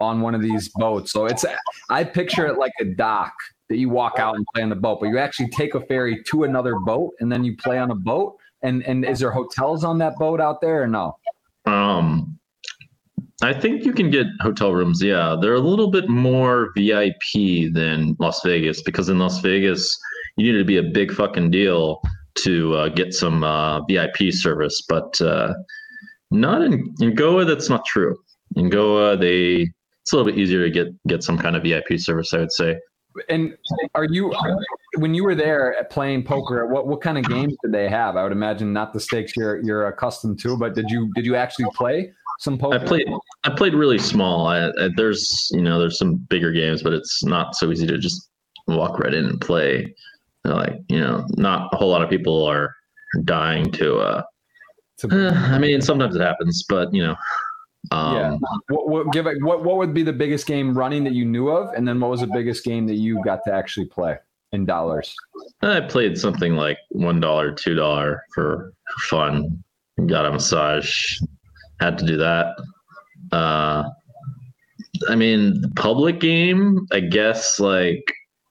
[0.00, 1.44] on one of these boats, so it's
[1.90, 3.32] I picture it like a dock
[3.68, 6.22] that you walk out and play on the boat, but you actually take a ferry
[6.24, 8.36] to another boat and then you play on a boat.
[8.62, 11.16] And and is there hotels on that boat out there or no?
[11.66, 12.38] Um,
[13.42, 15.02] I think you can get hotel rooms.
[15.02, 19.98] Yeah, they're a little bit more VIP than Las Vegas because in Las Vegas
[20.36, 22.00] you need to be a big fucking deal
[22.36, 25.52] to uh, get some uh, VIP service, but uh,
[26.30, 27.44] not in, in Goa.
[27.44, 28.16] That's not true.
[28.56, 29.68] In Goa, they
[30.02, 32.32] it's a little bit easier to get get some kind of VIP service.
[32.34, 32.78] I would say.
[33.28, 33.56] And
[33.94, 34.34] are you
[34.96, 36.66] when you were there at playing poker?
[36.66, 38.16] What what kind of games did they have?
[38.16, 41.36] I would imagine not the stakes you're you're accustomed to, but did you did you
[41.36, 42.76] actually play some poker?
[42.76, 43.06] I played
[43.44, 44.48] I played really small.
[44.48, 47.98] I, I, there's you know there's some bigger games, but it's not so easy to
[47.98, 48.30] just
[48.66, 49.94] walk right in and play
[50.44, 52.74] like you know not a whole lot of people are
[53.24, 54.22] dying to uh
[55.02, 57.16] uh, I mean, sometimes it happens, but you know.
[57.90, 58.36] Um, yeah.
[58.68, 61.48] What, what, give it, what what would be the biggest game running that you knew
[61.48, 64.16] of, and then what was the biggest game that you got to actually play
[64.52, 65.14] in dollars?
[65.62, 68.72] I played something like one dollar, two dollar for
[69.08, 69.62] fun.
[70.06, 71.18] Got a massage.
[71.80, 72.56] Had to do that.
[73.32, 73.84] Uh,
[75.08, 76.86] I mean, public game.
[76.92, 78.04] I guess like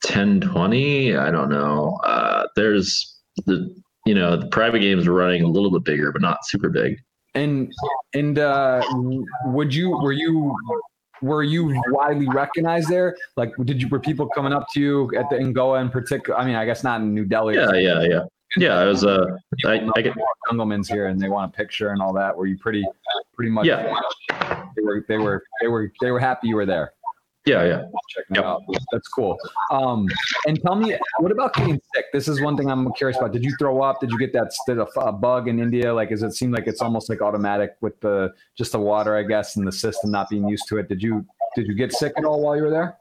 [0.03, 3.73] 10 20 i don't know uh, there's the
[4.05, 6.97] you know the private games are running a little bit bigger but not super big
[7.35, 7.71] and
[8.13, 8.81] and uh
[9.45, 10.55] would you were you
[11.23, 13.15] were you widely recognized there?
[13.37, 16.37] Like, did you were people coming up to you at the in Goa in particular?
[16.37, 17.55] I mean, I guess not in New Delhi.
[17.55, 18.23] Yeah, yeah, yeah.
[18.55, 19.03] Yeah, I was.
[19.03, 19.25] Uh,
[19.65, 20.15] I, I get
[20.47, 22.37] Jungleman's here, and they want a picture and all that.
[22.37, 22.85] Were you pretty,
[23.33, 23.65] pretty much?
[23.65, 23.95] Yeah.
[24.75, 25.03] They were.
[25.07, 25.43] They were.
[25.61, 25.91] They were.
[26.01, 26.93] They were happy you were there.
[27.45, 27.83] Yeah, yeah.
[28.09, 28.45] Checking yep.
[28.45, 28.61] out.
[28.91, 29.37] That's cool.
[29.69, 30.07] Um,
[30.47, 32.05] and tell me, what about getting sick?
[32.13, 33.33] This is one thing I'm curious about.
[33.33, 33.99] Did you throw up?
[33.99, 35.93] Did you get that did a, a bug in India?
[35.93, 39.23] Like, does it seem like it's almost like automatic with the just the water, I
[39.23, 40.87] guess, and the system not being used to it?
[40.87, 41.25] Did you
[41.55, 42.97] did you get sick at all while you were there?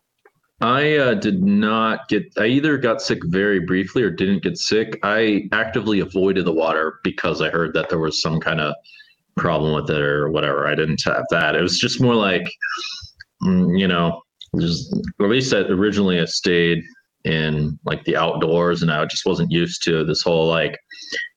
[0.61, 2.33] I uh, did not get.
[2.39, 4.99] I either got sick very briefly or didn't get sick.
[5.03, 8.75] I actively avoided the water because I heard that there was some kind of
[9.37, 10.69] problem with it or whatever.
[10.69, 11.57] I didn't have that.
[11.57, 12.49] It was just more like,
[13.43, 14.23] mm, you know,
[14.59, 16.83] just at least I, originally I stayed
[17.25, 20.77] in like the outdoors and I just wasn't used to this whole like,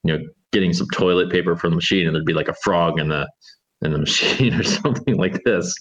[0.04, 3.00] you know, getting some toilet paper from the machine and there'd be like a frog
[3.00, 3.28] in the
[3.82, 5.74] in the machine or something like this,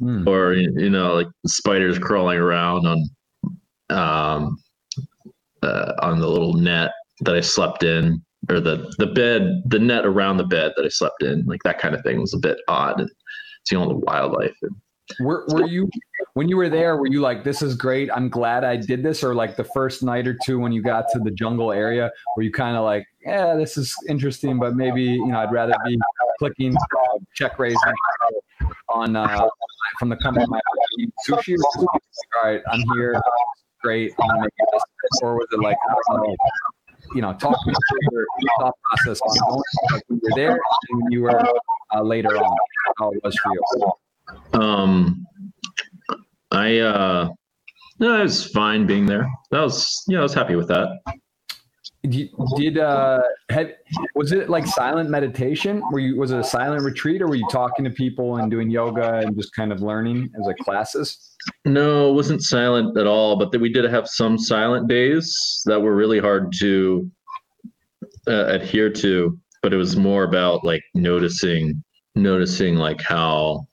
[0.00, 0.26] mm.
[0.26, 3.08] or you know, like spiders crawling around on
[3.88, 4.58] um
[5.62, 10.04] uh, on the little net that I slept in, or the the bed, the net
[10.04, 12.58] around the bed that I slept in, like that kind of thing was a bit
[12.68, 13.00] odd.
[13.00, 13.10] And
[13.64, 14.74] seeing all the wildlife and
[15.20, 15.88] were, were you
[16.34, 16.96] when you were there?
[16.96, 18.10] Were you like, "This is great.
[18.12, 21.06] I'm glad I did this," or like the first night or two when you got
[21.12, 25.02] to the jungle area, were you kind of like, "Yeah, this is interesting, but maybe
[25.02, 25.98] you know I'd rather be
[26.38, 26.76] clicking
[27.34, 27.78] check raising
[28.88, 29.48] on uh,
[29.98, 30.60] from the company my
[31.28, 31.88] sushi." All
[32.42, 33.20] right, I'm here.
[33.82, 34.12] Great.
[34.20, 34.82] I'm making this.
[35.22, 35.76] Or was it like,
[37.14, 37.74] you know, talk me
[38.10, 38.26] your
[38.58, 40.52] thought process like when you were there
[40.90, 41.40] and when you were
[41.94, 42.56] uh, later on,
[42.98, 43.92] how it was for you.
[44.52, 45.26] Um,
[46.50, 47.28] I uh,
[47.98, 49.26] no, I was fine being there.
[49.50, 50.98] That was, yeah, I was happy with that.
[52.02, 53.76] Did, did uh, had,
[54.14, 55.82] was it like silent meditation?
[55.90, 58.70] Were you was it a silent retreat, or were you talking to people and doing
[58.70, 61.34] yoga and just kind of learning as like classes?
[61.64, 63.36] No, it wasn't silent at all.
[63.36, 67.10] But we did have some silent days that were really hard to
[68.28, 69.36] uh, adhere to.
[69.62, 71.82] But it was more about like noticing,
[72.14, 73.66] noticing like how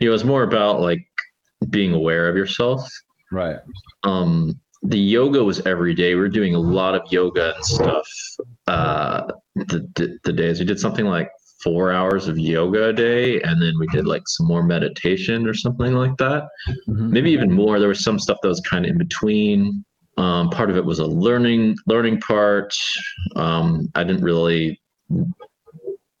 [0.00, 1.06] it was more about like
[1.70, 2.88] being aware of yourself.
[3.32, 3.58] Right.
[4.04, 6.14] Um, the yoga was every day.
[6.14, 8.08] We were doing a lot of yoga and stuff.
[8.66, 11.30] Uh, the, the, the days we did something like
[11.62, 15.54] four hours of yoga a day, and then we did like some more meditation or
[15.54, 16.48] something like that.
[16.68, 17.10] Mm-hmm.
[17.10, 17.80] Maybe even more.
[17.80, 19.84] There was some stuff that was kind of in between.
[20.16, 22.72] Um, part of it was a learning learning part.
[23.36, 24.80] Um, I didn't really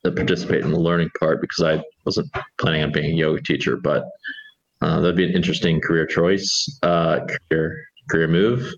[0.02, 4.04] participate in the learning part because I wasn't planning on being a yoga teacher, but
[4.80, 8.72] uh, that'd be an interesting career choice, uh, career career move.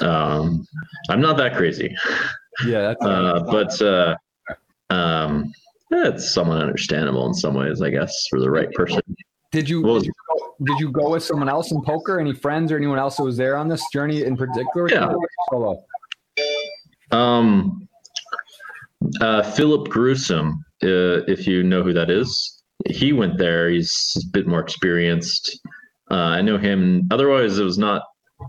[0.00, 0.66] Um,
[1.10, 1.94] I'm not that crazy.
[2.64, 4.16] Yeah, uh, but uh,
[4.88, 5.52] um,
[5.90, 9.02] it's somewhat understandable in some ways, I guess, for the right person.
[9.52, 12.18] Did you, did you go, did you go with someone else in poker?
[12.18, 14.88] Any friends or anyone else who was there on this journey in particular?
[14.90, 15.12] Yeah.
[15.50, 15.84] Solo.
[17.10, 17.88] Um,
[19.20, 23.68] uh, Philipp Gruissem, uh, if you know who that is, he went there.
[23.70, 25.60] He's a bit more experienced.
[26.10, 27.06] Uh, I know him.
[27.10, 28.02] Otherwise, it was not.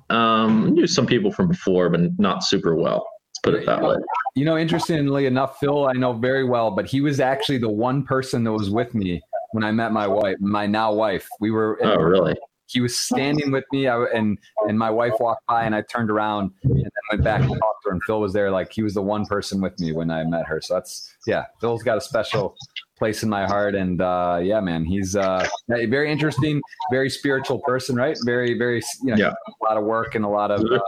[0.10, 3.06] Um, I knew some people from before, but not super well.
[3.30, 3.96] Let's put it that way.
[4.36, 8.04] You know, interestingly enough, Phil, I know very well, but he was actually the one
[8.04, 11.28] person that was with me when I met my wife, my now wife.
[11.39, 11.80] We were.
[11.84, 12.36] Oh, really?
[12.70, 16.10] He was standing with me I, and and my wife walked by and i turned
[16.10, 18.84] around and then went back and talked to her and phil was there like he
[18.84, 21.98] was the one person with me when i met her so that's yeah phil's got
[21.98, 22.56] a special
[22.98, 27.96] place in my heart and uh, yeah man he's uh, very interesting very spiritual person
[27.96, 29.30] right very very you know yeah.
[29.32, 30.80] a lot of work and a lot of uh,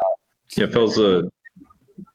[0.57, 1.23] yeah phil's a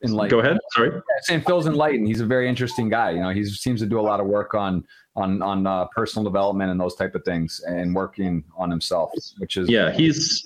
[0.02, 0.30] enlightened.
[0.30, 0.58] Go ahead.
[0.74, 0.90] Sorry.
[0.90, 2.06] Yeah, saying Phil's enlightened.
[2.06, 3.10] He's a very interesting guy.
[3.10, 4.84] You know, he seems to do a lot of work on
[5.16, 9.56] on on uh, personal development and those type of things, and working on himself, which
[9.56, 9.92] is yeah.
[9.92, 10.42] He's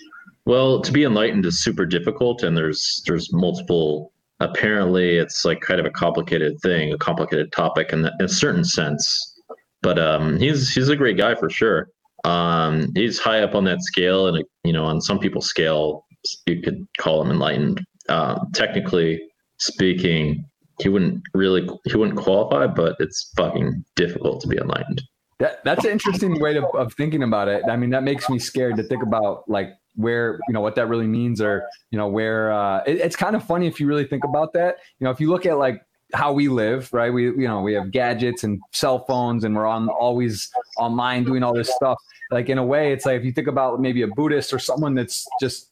[0.46, 4.12] well to be enlightened is super difficult, and there's there's multiple.
[4.42, 8.28] Apparently, it's like kind of a complicated thing, a complicated topic in, the, in a
[8.28, 9.38] certain sense.
[9.82, 11.88] But um, he's he's a great guy for sure.
[12.24, 16.06] Um, he's high up on that scale, and you know, on some people's scale,
[16.46, 17.84] you could call him enlightened.
[18.08, 19.20] Uh, technically
[19.60, 20.44] speaking,
[20.80, 25.02] he wouldn't really he wouldn't qualify, but it's fucking difficult to be enlightened.
[25.38, 27.62] That that's an interesting way to, of thinking about it.
[27.70, 30.88] I mean, that makes me scared to think about like where you know what that
[30.88, 34.06] really means, or you know where uh, it, it's kind of funny if you really
[34.06, 34.76] think about that.
[34.98, 37.12] You know, if you look at like how we live, right?
[37.12, 41.42] We you know we have gadgets and cell phones, and we're on always online doing
[41.42, 41.98] all this stuff.
[42.30, 44.94] Like in a way, it's like if you think about maybe a Buddhist or someone
[44.94, 45.70] that's just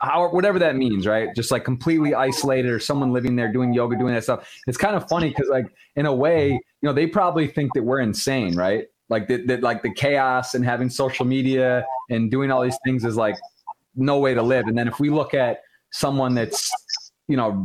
[0.00, 1.28] how whatever that means, right?
[1.34, 4.48] Just like completely isolated or someone living there doing yoga, doing that stuff.
[4.66, 7.82] It's kind of funny because like in a way, you know, they probably think that
[7.82, 8.86] we're insane, right?
[9.08, 13.04] Like that, that like the chaos and having social media and doing all these things
[13.04, 13.36] is like
[13.96, 14.66] no way to live.
[14.66, 16.70] And then if we look at someone that's,
[17.26, 17.64] you know,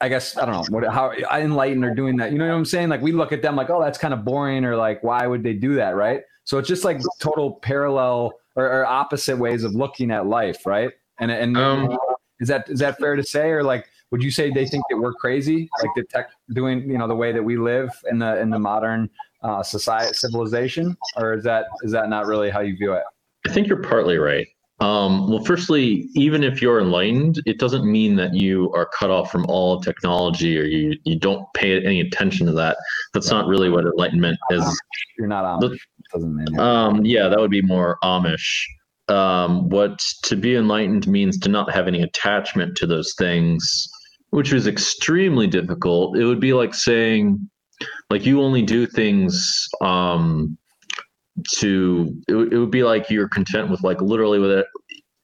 [0.00, 2.32] I guess I don't know what how enlightened are doing that.
[2.32, 2.88] You know what I'm saying?
[2.88, 5.42] Like we look at them like, oh, that's kind of boring, or like, why would
[5.42, 6.22] they do that, right?
[6.44, 10.90] So it's just like total parallel or, or opposite ways of looking at life, right?
[11.20, 11.98] And and um,
[12.40, 14.96] is that is that fair to say, or like, would you say they think that
[14.96, 18.40] we're crazy, like the tech doing, you know, the way that we live in the
[18.40, 19.08] in the modern
[19.42, 23.04] uh, society civilization, or is that is that not really how you view it?
[23.46, 24.46] I think you're partly right.
[24.80, 29.30] Um, well, firstly, even if you're enlightened, it doesn't mean that you are cut off
[29.30, 32.78] from all technology or you, you don't pay any attention to that.
[33.12, 34.82] That's not really what enlightenment is.
[35.18, 35.78] You're not Amish.
[36.12, 36.58] doesn't mean.
[36.58, 38.64] Um, yeah, that would be more Amish.
[39.10, 43.88] Um, what to be enlightened means to not have any attachment to those things,
[44.30, 46.16] which is extremely difficult.
[46.16, 47.50] It would be like saying,
[48.08, 50.56] like you only do things um,
[51.56, 54.66] to it, it would be like you're content with like literally with it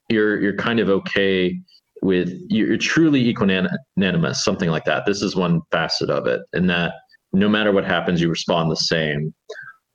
[0.09, 1.59] you're you're kind of okay
[2.03, 6.93] with you're truly equanimous something like that this is one facet of it and that
[7.33, 9.35] no matter what happens you respond the same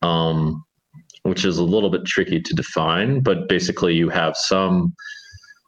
[0.01, 0.63] um,
[1.23, 4.93] which is a little bit tricky to define but basically you have some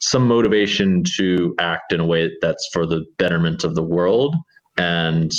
[0.02, 4.36] some motivation to act in a way that's for the betterment of the world
[4.78, 5.32] and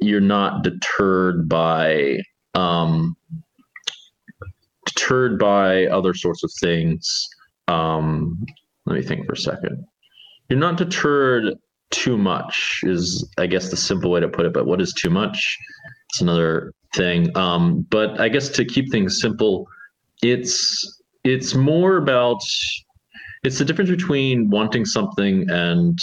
[0.00, 2.18] you're not deterred by
[2.54, 3.16] um,
[4.86, 7.28] deterred by other sorts of things.
[7.68, 8.44] Um,
[8.86, 9.84] let me think for a second.
[10.48, 11.54] You're not deterred
[11.90, 14.52] too much, is I guess the simple way to put it.
[14.52, 15.56] But what is too much?
[16.10, 17.36] It's another thing.
[17.36, 19.68] Um, but I guess to keep things simple,
[20.22, 22.40] it's it's more about
[23.44, 25.98] it's the difference between wanting something and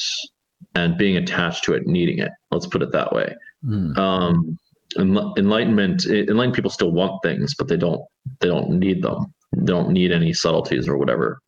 [0.76, 2.32] and being attached to it, needing it.
[2.52, 3.36] Let's put it that way.
[3.66, 3.98] Mm.
[3.98, 4.58] Um,
[4.98, 8.02] enlightenment enlightened people still want things but they don't
[8.42, 11.40] they don't need them they don't need any subtleties or whatever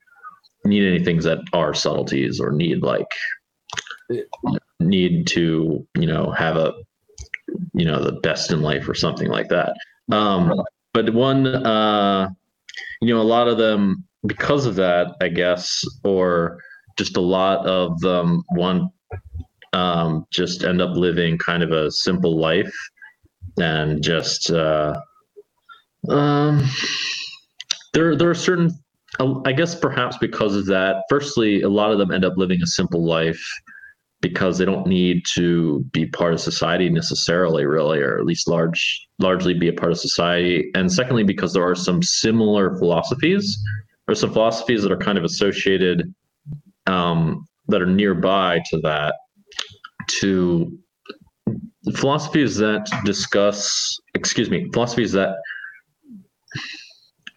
[0.63, 3.07] need any things that are subtleties or need like
[4.79, 6.73] need to you know have a
[7.73, 9.73] you know the best in life or something like that
[10.11, 10.53] um
[10.93, 12.27] but one uh
[13.01, 16.59] you know a lot of them because of that i guess or
[16.97, 18.91] just a lot of them want
[19.73, 22.73] um just end up living kind of a simple life
[23.57, 24.95] and just uh,
[26.09, 26.63] um,
[27.93, 28.71] there there are certain
[29.45, 31.03] I guess perhaps because of that.
[31.09, 33.41] Firstly, a lot of them end up living a simple life
[34.25, 39.07] because they don't need to be part of society necessarily, really, or at least large
[39.19, 40.71] largely be a part of society.
[40.73, 43.55] And secondly, because there are some similar philosophies
[44.07, 46.11] or some philosophies that are kind of associated
[46.87, 49.13] um, that are nearby to that
[50.21, 50.75] to
[51.95, 55.35] philosophies that discuss, excuse me, philosophies that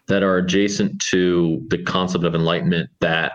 [0.07, 3.33] that are adjacent to the concept of enlightenment that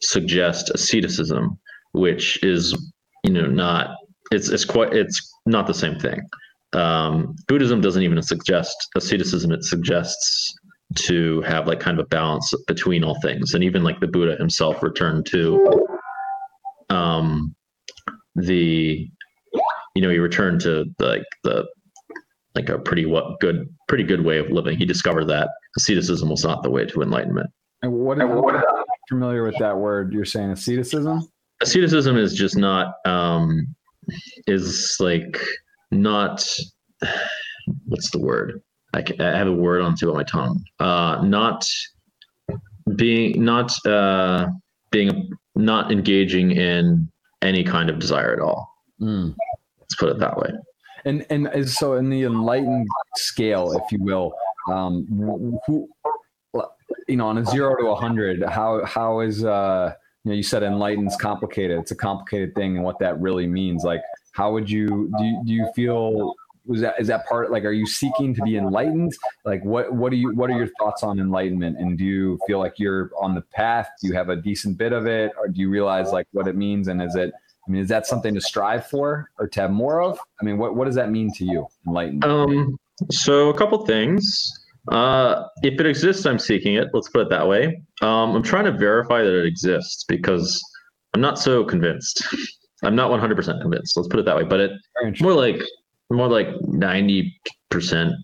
[0.00, 1.58] suggest asceticism,
[1.94, 2.76] which is
[3.24, 3.96] you know not
[4.30, 6.20] it's it's quite it's not the same thing.
[6.72, 10.54] Um, Buddhism doesn't even suggest asceticism; it suggests
[10.96, 14.36] to have like kind of a balance between all things, and even like the Buddha
[14.36, 15.86] himself returned to
[16.90, 17.54] um,
[18.34, 19.08] the
[19.94, 21.66] you know, he returned to like the
[22.54, 24.76] like a pretty what good pretty good way of living.
[24.76, 27.50] He discovered that asceticism was not the way to enlightenment.
[27.82, 28.64] And what, and what
[29.08, 31.28] familiar with that word you're saying asceticism?
[31.64, 33.66] Asceticism is just not um
[34.46, 35.38] is like
[35.90, 36.46] not
[37.86, 38.62] what's the word?
[38.92, 40.62] I, can, I have a word on tip of my tongue.
[40.78, 41.66] Uh, not
[42.96, 44.46] being not uh,
[44.90, 47.10] being not engaging in
[47.42, 48.70] any kind of desire at all.
[49.00, 49.34] Mm.
[49.80, 50.50] Let's put it that way.
[51.04, 54.32] And and so in the enlightened scale, if you will,
[54.70, 55.06] um,
[55.66, 55.88] who,
[57.08, 59.92] you know, on a zero to a hundred, how how is uh,
[60.24, 61.78] you know, you said enlightened's complicated.
[61.78, 63.84] It's a complicated thing, and what that really means.
[63.84, 65.24] Like, how would you do?
[65.24, 66.34] You, do you feel
[66.66, 69.12] was that is that part like are you seeking to be enlightened
[69.44, 72.58] like what what do you what are your thoughts on enlightenment and do you feel
[72.58, 75.60] like you're on the path do you have a decent bit of it or do
[75.60, 77.34] you realize like what it means and is it
[77.66, 80.18] I mean, is that something to strive for or to have more of?
[80.40, 81.66] I mean, what, what does that mean to you?
[81.86, 82.24] Enlightenment.
[82.24, 82.78] Um,
[83.10, 84.63] so a couple things.
[84.88, 86.88] Uh, if it exists, I'm seeking it.
[86.92, 87.80] Let's put it that way.
[88.02, 90.62] Um, I'm trying to verify that it exists because
[91.14, 92.24] I'm not so convinced.
[92.82, 93.96] I'm not 100% convinced.
[93.96, 94.44] Let's put it that way.
[94.44, 94.72] But it
[95.20, 95.62] more like
[96.10, 97.30] more like 90%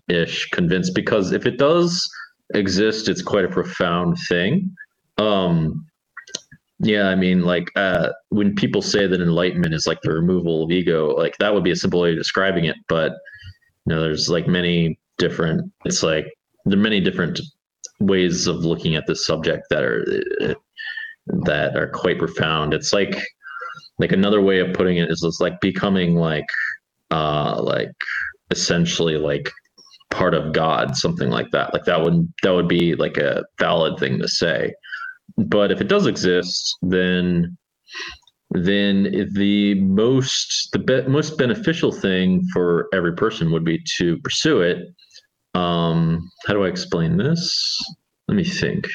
[0.07, 2.07] ish convinced because if it does
[2.53, 4.73] exist, it's quite a profound thing.
[5.17, 5.85] Um,
[6.79, 10.71] yeah, I mean, like uh, when people say that enlightenment is like the removal of
[10.71, 12.75] ego, like that would be a simple way of describing it.
[12.87, 13.13] But
[13.85, 15.71] you know, there's like many different.
[15.85, 16.25] It's like
[16.65, 17.39] there are many different
[17.99, 20.05] ways of looking at this subject that are
[21.45, 22.73] that are quite profound.
[22.73, 23.15] It's like
[23.99, 26.47] like another way of putting it is it's like becoming like
[27.11, 27.91] uh like
[28.49, 29.49] essentially like
[30.09, 31.73] part of God, something like that.
[31.73, 34.73] Like that would that would be like a valid thing to say.
[35.37, 37.57] But if it does exist, then
[38.51, 44.61] then the most the be- most beneficial thing for every person would be to pursue
[44.61, 44.87] it.
[45.53, 47.79] Um, how do I explain this?
[48.27, 48.87] Let me think.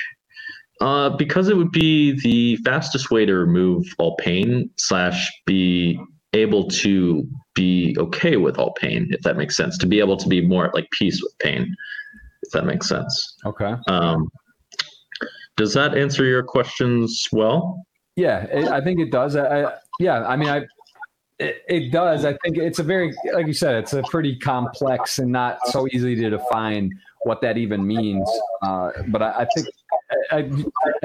[0.81, 5.99] Uh, because it would be the fastest way to remove all pain slash be
[6.35, 9.79] able to be okay with all pain, if that makes sense.
[9.79, 11.75] To be able to be more at like peace with pain,
[12.43, 13.37] if that makes sense.
[13.47, 13.75] Okay.
[13.89, 14.29] Um,
[15.57, 17.87] does that answer your questions well?
[18.17, 19.37] Yeah, it, I think it does.
[19.37, 20.67] I, I, yeah, I mean, I
[21.39, 22.25] it, it, does.
[22.25, 25.87] I think it's a very, like you said, it's a pretty complex and not so
[25.93, 26.91] easy to define
[27.23, 28.29] what that even means.
[28.63, 29.67] Uh, but I, I think,
[30.31, 30.51] I,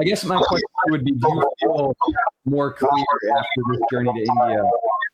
[0.00, 1.96] I, guess my question would be: Do you feel
[2.44, 2.90] more clear
[3.36, 4.70] after this journey to India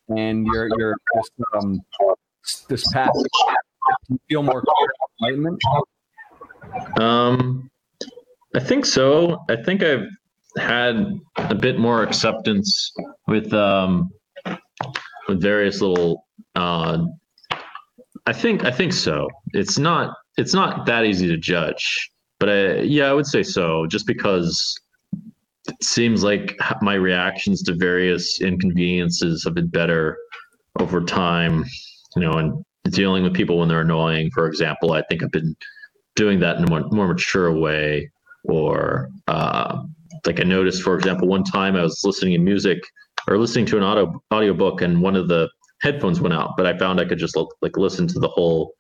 [0.09, 1.81] and your your this, um,
[2.69, 3.11] this path?
[3.15, 3.25] Do
[4.11, 4.91] you feel more clear
[5.21, 5.63] enlightenment?
[7.01, 7.71] Um,
[8.55, 9.39] I think so.
[9.49, 10.07] I think I've
[10.57, 12.93] had a bit more acceptance
[13.27, 14.11] with um,
[15.29, 16.27] with various little.
[16.55, 17.07] Uh,
[18.27, 19.29] I think I think so.
[19.53, 22.11] It's not it's not that easy to judge,
[22.41, 23.87] but I, yeah, I would say so.
[23.87, 24.75] Just because
[25.69, 30.17] it seems like my reactions to various inconveniences have been better
[30.81, 31.65] over time.
[32.17, 35.55] You know, and dealing with people when they're annoying, for example, I think I've been
[36.17, 38.11] doing that in a more, more mature way
[38.45, 39.83] or uh,
[40.27, 42.79] like I noticed, for example, one time I was listening to music
[43.29, 45.49] or listening to an audio audiobook and one of the
[45.83, 48.75] headphones went out, but I found I could just look, like listen to the whole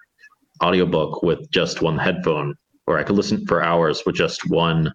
[0.62, 2.54] audiobook with just one headphone,
[2.86, 4.92] or I could listen for hours with just one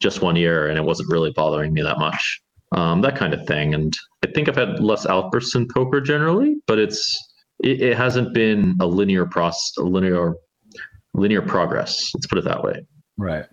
[0.00, 2.40] just one ear, and it wasn't really bothering me that much.
[2.72, 3.74] Um, that kind of thing.
[3.74, 3.92] And
[4.24, 7.18] I think I've had less outbursts in poker generally, but it's
[7.62, 10.34] it, it hasn't been a linear process, a linear
[11.14, 12.12] linear progress.
[12.14, 12.86] Let's put it that way.
[13.18, 13.44] Right.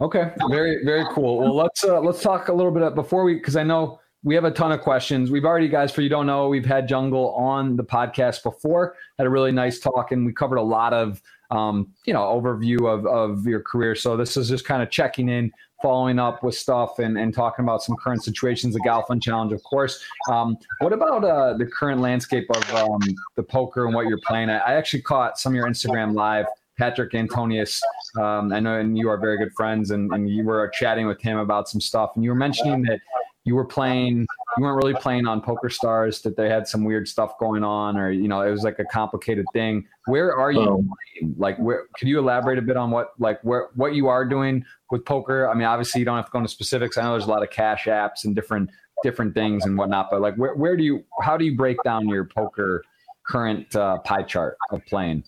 [0.00, 1.38] Okay, very very cool.
[1.38, 4.44] Well, let's uh, let's talk a little bit before we because I know we have
[4.44, 5.30] a ton of questions.
[5.30, 8.96] We've already, guys, for you don't know, we've had Jungle on the podcast before.
[9.18, 11.22] Had a really nice talk, and we covered a lot of
[11.52, 13.94] um, you know overview of of your career.
[13.94, 17.64] So this is just kind of checking in, following up with stuff, and and talking
[17.64, 18.74] about some current situations.
[18.74, 20.04] The Galfond Challenge, of course.
[20.28, 22.98] Um, what about uh, the current landscape of um,
[23.36, 24.50] the poker and what you're playing?
[24.50, 26.46] I, I actually caught some of your Instagram live
[26.80, 27.80] Patrik Antonius.
[28.18, 31.20] Um, I know, and you are very good friends, and, and you were chatting with
[31.22, 32.98] him about some stuff, and you were mentioning that
[33.46, 34.26] you were playing,
[34.56, 37.96] you weren't really playing on Poker Stars, that they had some weird stuff going on,
[37.96, 39.86] or you know, it was like a complicated thing.
[40.06, 40.60] Where are you?
[40.60, 40.90] Um,
[41.38, 41.84] like, where?
[41.96, 45.48] Could you elaborate a bit on what, like, where what you are doing with poker?
[45.48, 46.98] I mean, obviously, you don't have to go into specifics.
[46.98, 48.68] I know there's a lot of cash apps and different
[49.04, 51.04] different things and whatnot, but like, where where do you?
[51.22, 52.82] How do you break down your poker
[53.28, 55.22] current uh, pie chart of playing?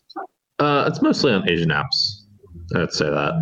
[0.59, 2.25] Uh, it's mostly on Asian apps.
[2.75, 3.35] I'd say that.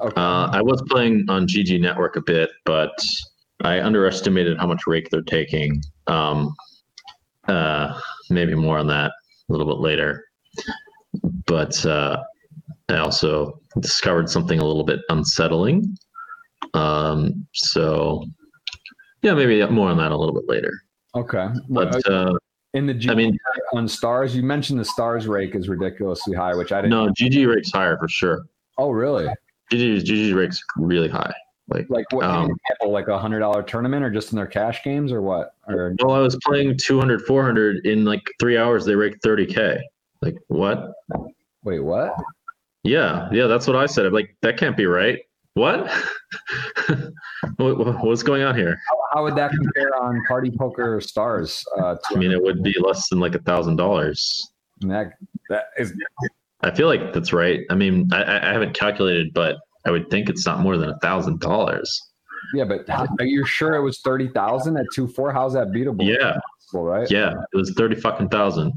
[0.00, 0.20] Okay.
[0.20, 2.92] Uh, I was playing on GG Network a bit, but
[3.62, 5.82] I underestimated how much rake they're taking.
[6.06, 6.54] Um,
[7.48, 7.98] uh,
[8.30, 9.12] maybe more on that
[9.48, 10.24] a little bit later.
[11.46, 12.22] But uh,
[12.88, 15.96] I also discovered something a little bit unsettling.
[16.74, 18.24] Um, so,
[19.22, 20.72] yeah, maybe more on that a little bit later.
[21.14, 21.48] Okay.
[21.68, 22.34] But uh,
[22.74, 23.38] in the G I mean,
[23.74, 26.90] on stars, you mentioned the stars rake is ridiculously high, which I didn't.
[26.90, 28.46] No, GG rake's higher for sure.
[28.78, 29.26] Oh, really?
[29.70, 31.32] GG GG rake's really high.
[31.72, 32.24] Like, like what?
[32.24, 35.54] Um, example, like a hundred dollar tournament, or just in their cash games, or what?
[35.68, 38.84] Or well, I was playing 200, 400 in like three hours.
[38.84, 39.80] They raked thirty k.
[40.20, 40.92] Like what?
[41.64, 42.14] Wait, what?
[42.84, 44.06] Yeah, yeah, that's what I said.
[44.06, 45.20] I'm like, that can't be right.
[45.54, 45.90] What?
[47.56, 48.04] what?
[48.04, 48.78] What's going on here?
[48.88, 51.64] How, how, would that compare on Party Poker Stars?
[51.78, 54.52] Uh, I mean, it would be less than like a thousand dollars.
[54.80, 55.12] That
[55.48, 55.94] that is.
[56.62, 57.60] I feel like that's right.
[57.70, 60.98] I mean, I, I haven't calculated, but I would think it's not more than a
[60.98, 62.00] thousand dollars.
[62.54, 65.32] Yeah, but how, are you sure it was thirty thousand at two four?
[65.32, 66.06] How's that beatable?
[66.06, 66.38] Yeah,
[66.72, 67.10] right.
[67.10, 68.72] Yeah, it was thirty fucking thousand.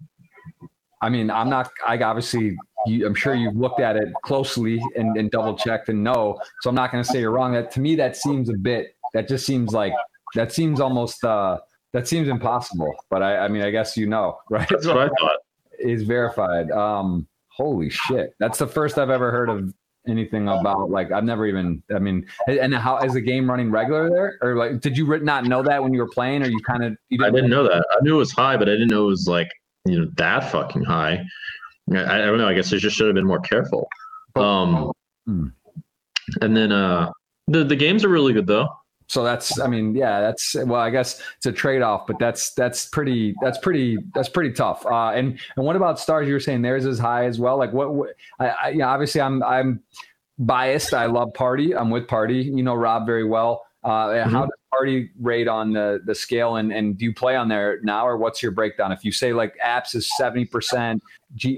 [1.01, 1.71] I mean, I'm not.
[1.85, 6.03] I obviously you, I'm sure you've looked at it closely and, and double checked and
[6.03, 6.39] know.
[6.61, 7.53] So I'm not going to say you're wrong.
[7.53, 8.95] That to me, that seems a bit.
[9.13, 9.93] That just seems like
[10.35, 11.23] that seems almost.
[11.23, 11.59] uh
[11.93, 12.93] That seems impossible.
[13.09, 14.67] But I, I mean, I guess you know, right?
[14.69, 15.37] That's what I thought.
[15.79, 16.71] Is verified.
[16.71, 19.73] Um, holy shit, that's the first I've ever heard of
[20.07, 24.09] anything about like I've never even I mean and how is the game running regular
[24.09, 26.83] there or like did you not know that when you were playing or you kind
[26.83, 29.07] of I didn't know that I knew it was high but I didn't know it
[29.07, 29.49] was like
[29.85, 31.25] you know that fucking high
[31.93, 32.47] I, I don't know.
[32.47, 33.87] I guess I just should have been more careful.
[34.35, 34.91] Um,
[35.25, 35.47] hmm.
[36.41, 37.11] and then uh,
[37.47, 38.67] the the games are really good though.
[39.07, 42.53] So that's, I mean, yeah, that's well, I guess it's a trade off, but that's
[42.53, 44.85] that's pretty that's pretty that's pretty tough.
[44.85, 46.27] Uh, and and what about stars?
[46.27, 47.57] You were saying theirs is high as well.
[47.57, 47.93] Like what?
[47.93, 49.81] what I, I, yeah, obviously I'm I'm
[50.39, 50.93] biased.
[50.93, 51.75] I love Party.
[51.75, 52.41] I'm with Party.
[52.41, 53.65] You know Rob very well.
[53.83, 54.31] Uh, mm-hmm.
[54.31, 57.79] How does Party rate on the the scale, and and do you play on there
[57.83, 58.91] now, or what's your breakdown?
[58.91, 61.03] If you say like apps is seventy percent,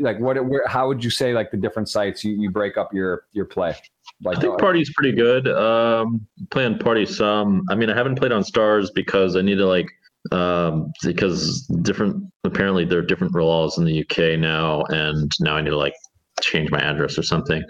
[0.01, 0.43] like what?
[0.45, 3.45] Where, how would you say like the different sites you, you break up your your
[3.45, 3.77] play?
[4.23, 5.47] Like, I think Party's pretty good.
[5.47, 7.63] Um, playing Party some.
[7.69, 9.87] I mean, I haven't played on Stars because I need to like
[10.31, 12.23] um, because different.
[12.43, 15.93] Apparently, there are different laws in the UK now, and now I need to like
[16.41, 17.63] change my address or something.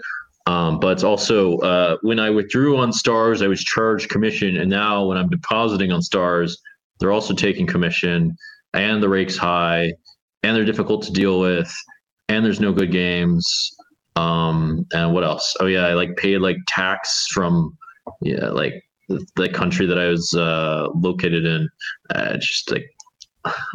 [0.46, 5.04] Um, but also, uh, when I withdrew on Stars, I was charged commission, and now
[5.04, 6.58] when I'm depositing on Stars,
[6.98, 8.34] they're also taking commission,
[8.72, 9.92] and the rake's high,
[10.42, 11.70] and they're difficult to deal with,
[12.30, 13.70] and there's no good games.
[14.18, 15.54] Um, and what else?
[15.60, 17.76] Oh yeah, I like paid like tax from
[18.20, 21.68] yeah, like the, country that I was uh, located in.
[22.10, 22.86] Uh, just like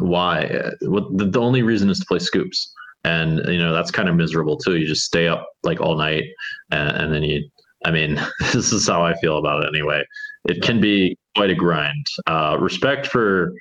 [0.00, 0.70] why?
[0.82, 2.58] What the, the only reason is to play SCOOPs,
[3.04, 4.76] and you know that's kind of miserable too.
[4.76, 6.24] You just stay up like all night,
[6.70, 7.48] and, and then you.
[7.86, 8.20] I mean,
[8.52, 10.04] this is how I feel about it anyway.
[10.46, 12.06] It can be quite a grind.
[12.26, 13.52] Uh, respect for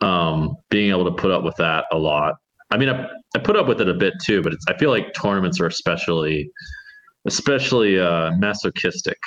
[0.00, 2.36] um, being able to put up with that a lot.
[2.70, 5.14] I mean, I, I put up with it a bit too, but I feel like
[5.14, 6.50] tournaments are especially,
[7.26, 9.18] especially uh, masochistic.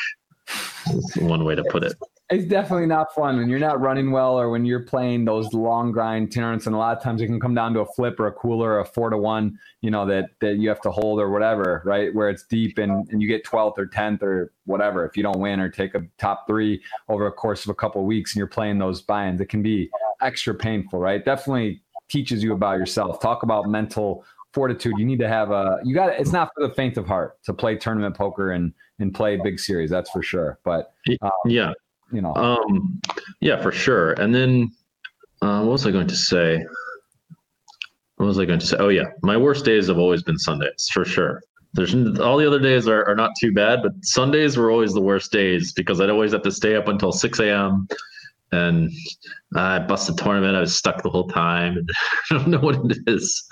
[0.91, 1.93] Is one way to put it.
[2.31, 5.91] It's definitely not fun when you're not running well or when you're playing those long
[5.91, 6.67] grind tournaments.
[6.67, 8.73] And a lot of times it can come down to a flip or a cooler
[8.73, 11.81] or a four to one, you know, that, that you have to hold or whatever,
[11.85, 12.13] right?
[12.13, 15.05] Where it's deep and, and you get 12th or 10th or whatever.
[15.05, 18.01] If you don't win or take a top three over a course of a couple
[18.01, 19.89] of weeks and you're playing those buy-ins, it can be
[20.21, 21.25] extra painful, right?
[21.25, 23.19] Definitely teaches you about yourself.
[23.19, 24.93] Talk about mental fortitude.
[24.97, 27.53] You need to have a you got it's not for the faint of heart to
[27.53, 29.89] play tournament poker and and play big series.
[29.89, 30.59] That's for sure.
[30.63, 31.73] But um, yeah,
[32.11, 32.99] you know, um,
[33.39, 34.13] yeah, for sure.
[34.13, 34.71] And then
[35.41, 36.63] uh, what was I going to say?
[38.17, 38.77] What was I going to say?
[38.79, 41.41] Oh yeah, my worst days have always been Sundays for sure.
[41.73, 45.01] There's all the other days are, are not too bad, but Sundays were always the
[45.01, 47.87] worst days because I'd always have to stay up until 6 a.m
[48.51, 48.91] and
[49.55, 50.55] I bust busted tournament.
[50.55, 51.85] I was stuck the whole time.
[52.31, 53.47] I don't know what it is.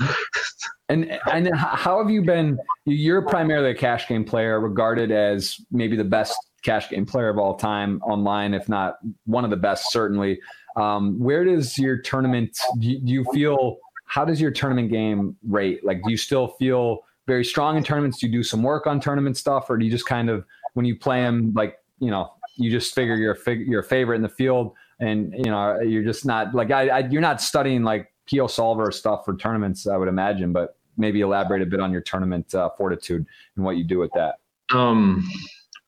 [0.89, 2.57] and and how have you been?
[2.85, 7.37] You're primarily a cash game player, regarded as maybe the best cash game player of
[7.37, 10.39] all time online, if not one of the best, certainly.
[10.75, 12.55] Um, where does your tournament?
[12.79, 13.77] Do you, do you feel?
[14.05, 15.83] How does your tournament game rate?
[15.83, 18.19] Like, do you still feel very strong in tournaments?
[18.19, 20.85] Do you do some work on tournament stuff, or do you just kind of when
[20.85, 24.15] you play them, like you know, you just figure you're a fig- you're a favorite
[24.15, 24.73] in the field?
[24.99, 28.91] And you know you're just not like I, I you're not studying like PIO solver
[28.91, 32.69] stuff for tournaments, I would imagine, but maybe elaborate a bit on your tournament uh,
[32.77, 33.25] fortitude
[33.55, 34.35] and what you do with that.
[34.75, 35.27] Um,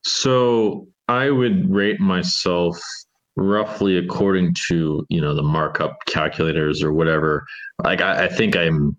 [0.04, 2.80] so I would rate myself
[3.36, 7.46] roughly according to you know the markup calculators or whatever.
[7.84, 8.96] Like I, I think I'm.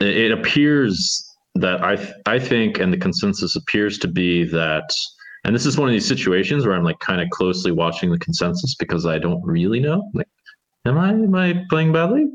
[0.00, 4.90] It appears that I I think, and the consensus appears to be that
[5.44, 8.18] and this is one of these situations where I'm like kind of closely watching the
[8.18, 10.08] consensus because I don't really know.
[10.14, 10.28] Like,
[10.84, 12.26] am I am I playing badly?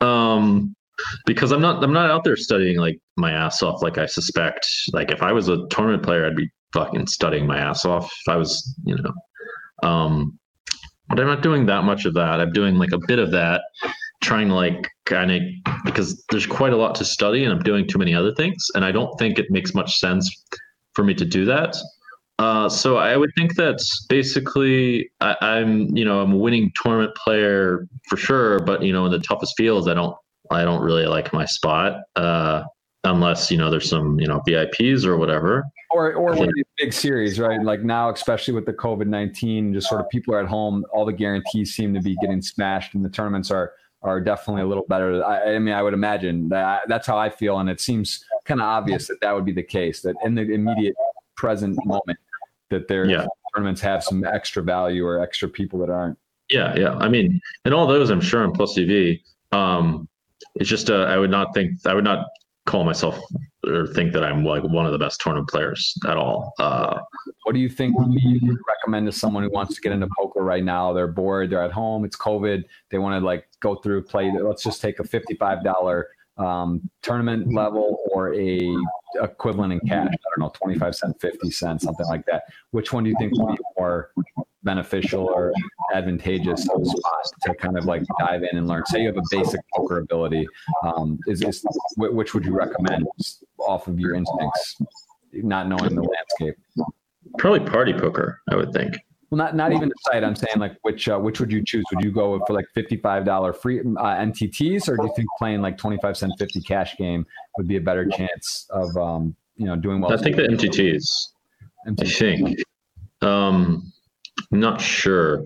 [0.00, 0.74] Um,
[1.26, 4.66] because I'm not I'm not out there studying like my ass off like I suspect.
[4.92, 8.04] Like if I was a tournament player, I'd be fucking studying my ass off.
[8.06, 10.38] If I was, you know, um,
[11.08, 12.40] but I'm not doing that much of that.
[12.40, 13.62] I'm doing like a bit of that,
[14.22, 15.42] trying to like kind of
[15.84, 18.84] because there's quite a lot to study, and I'm doing too many other things, and
[18.84, 20.30] I don't think it makes much sense
[20.94, 21.76] for me to do that.
[22.38, 27.16] Uh, so I would think that's basically I, am you know, I'm a winning tournament
[27.16, 30.16] player for sure, but you know, in the toughest fields, I don't,
[30.50, 32.62] I don't really like my spot, uh,
[33.04, 35.64] unless you know there's some you know VIPs or whatever.
[35.90, 37.60] Or or one of these big series, right?
[37.60, 40.84] Like now, especially with the COVID nineteen, just sort of people are at home.
[40.92, 43.72] All the guarantees seem to be getting smashed, and the tournaments are
[44.02, 45.24] are definitely a little better.
[45.24, 48.60] I, I mean, I would imagine that that's how I feel, and it seems kind
[48.60, 50.02] of obvious that that would be the case.
[50.02, 50.94] That in the immediate
[51.36, 52.18] present moment,
[52.70, 53.26] that their yeah.
[53.54, 56.18] tournaments have some extra value or extra people that aren't.
[56.50, 56.94] Yeah, yeah.
[56.94, 59.18] I mean, and all those I'm sure in plus EV.
[59.52, 60.08] Um,
[60.54, 62.26] it's just uh, I would not think I would not
[62.66, 63.18] call myself
[63.66, 66.52] or think that I'm like one of the best tournament players at all.
[66.58, 67.00] Uh,
[67.44, 70.42] what do you think you would recommend to someone who wants to get into poker
[70.42, 70.92] right now?
[70.92, 74.30] They're bored, they're at home, it's COVID, they want to like go through play.
[74.30, 76.08] Let's just take a fifty-five dollar
[76.38, 78.74] um, tournament level or a
[79.16, 80.08] equivalent in cash.
[80.08, 82.44] I don't know, 25 cent, 50 cents, something like that.
[82.70, 84.12] Which one do you think would be more
[84.62, 85.52] beneficial or
[85.94, 88.84] advantageous to kind of like dive in and learn?
[88.86, 90.46] Say you have a basic poker ability.
[90.82, 91.64] Um, is, is
[91.96, 93.06] which would you recommend
[93.58, 94.76] off of your instincts?
[95.32, 96.56] not knowing the landscape?
[97.38, 98.96] Probably party poker, I would think.
[99.30, 100.24] Well, not not even the site.
[100.24, 101.84] I'm saying like which uh, which would you choose?
[101.92, 105.28] Would you go for like fifty five dollar free uh, MTTs, or do you think
[105.38, 107.26] playing like twenty five cent fifty cash game
[107.58, 110.12] would be a better chance of um, you know doing well?
[110.12, 111.04] I think the MTTs.
[111.86, 112.00] MTTs.
[112.00, 112.58] I think.
[113.20, 113.92] Um,
[114.50, 115.44] not sure.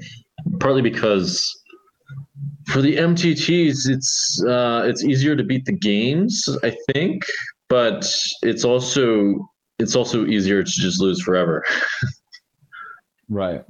[0.60, 1.44] Partly because
[2.66, 7.24] for the MTTs, it's uh, it's easier to beat the games, I think,
[7.68, 8.08] but
[8.42, 11.64] it's also it's also easier to just lose forever.
[13.32, 13.64] right.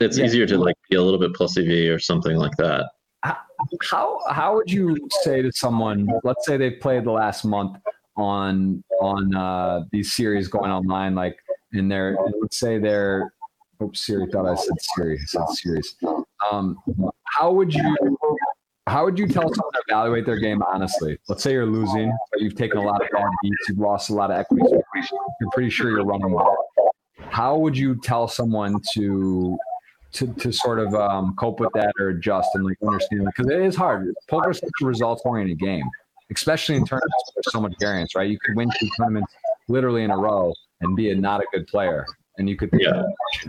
[0.00, 0.24] It's yeah.
[0.24, 2.90] easier to like be a little bit plus EV or something like that.
[3.82, 6.06] How how would you say to someone?
[6.22, 7.78] Let's say they've played the last month
[8.16, 11.38] on on uh, these series going online, like
[11.72, 13.32] in their let's say they're
[13.82, 15.18] Oops, Siri thought I said Siri.
[15.20, 15.96] I said series.
[16.50, 16.78] Um,
[17.24, 17.96] how would you
[18.86, 21.18] how would you tell someone to evaluate their game honestly?
[21.28, 24.14] Let's say you're losing, but you've taken a lot of bad beats, you've lost a
[24.14, 24.64] lot of equity.
[25.40, 26.56] You're pretty sure you're running well.
[27.30, 29.58] How would you tell someone to
[30.12, 33.60] to, to sort of um, cope with that or adjust and like understand because it
[33.60, 34.14] is hard.
[34.28, 35.84] Poker is such a results oriented game,
[36.30, 38.30] especially in tournaments there's so much variance, right?
[38.30, 39.32] You could win two tournaments
[39.68, 42.06] literally in a row and be a not a good player
[42.38, 43.02] and you could yeah.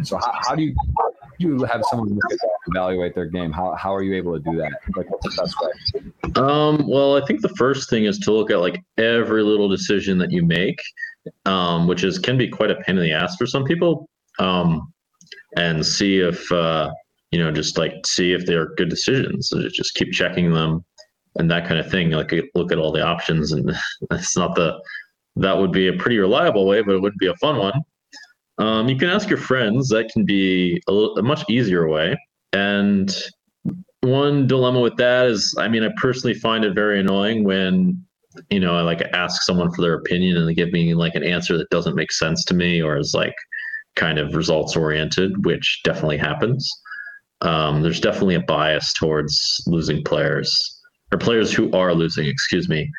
[0.03, 1.09] So how, how do you how
[1.39, 3.51] do you have someone look at that, evaluate their game?
[3.51, 4.71] How how are you able to do that?
[4.95, 6.41] Like what's the best way?
[6.41, 10.17] Um, well, I think the first thing is to look at like every little decision
[10.19, 10.79] that you make,
[11.45, 14.09] um, which is can be quite a pain in the ass for some people,
[14.39, 14.91] um,
[15.55, 16.91] and see if uh,
[17.31, 19.49] you know just like see if they are good decisions.
[19.49, 20.83] So just keep checking them
[21.37, 22.11] and that kind of thing.
[22.11, 23.75] Like look at all the options, and
[24.11, 24.79] it's not the
[25.37, 27.81] that would be a pretty reliable way, but it would be a fun one.
[28.57, 29.87] Um, you can ask your friends.
[29.89, 32.17] That can be a, a much easier way.
[32.53, 33.15] And
[34.01, 38.03] one dilemma with that is, I mean, I personally find it very annoying when
[38.49, 41.23] you know I like ask someone for their opinion and they give me like an
[41.23, 43.35] answer that doesn't make sense to me or is like
[43.95, 46.69] kind of results oriented, which definitely happens.
[47.41, 50.81] Um, there's definitely a bias towards losing players
[51.11, 52.89] or players who are losing, excuse me,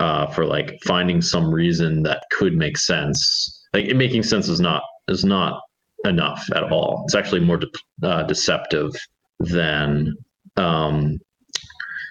[0.00, 3.66] uh, for like finding some reason that could make sense.
[3.72, 5.60] Like it making sense is not is not
[6.04, 7.02] enough at all.
[7.04, 7.68] It's actually more de-
[8.02, 8.90] uh, deceptive
[9.40, 10.14] than,
[10.56, 11.18] um,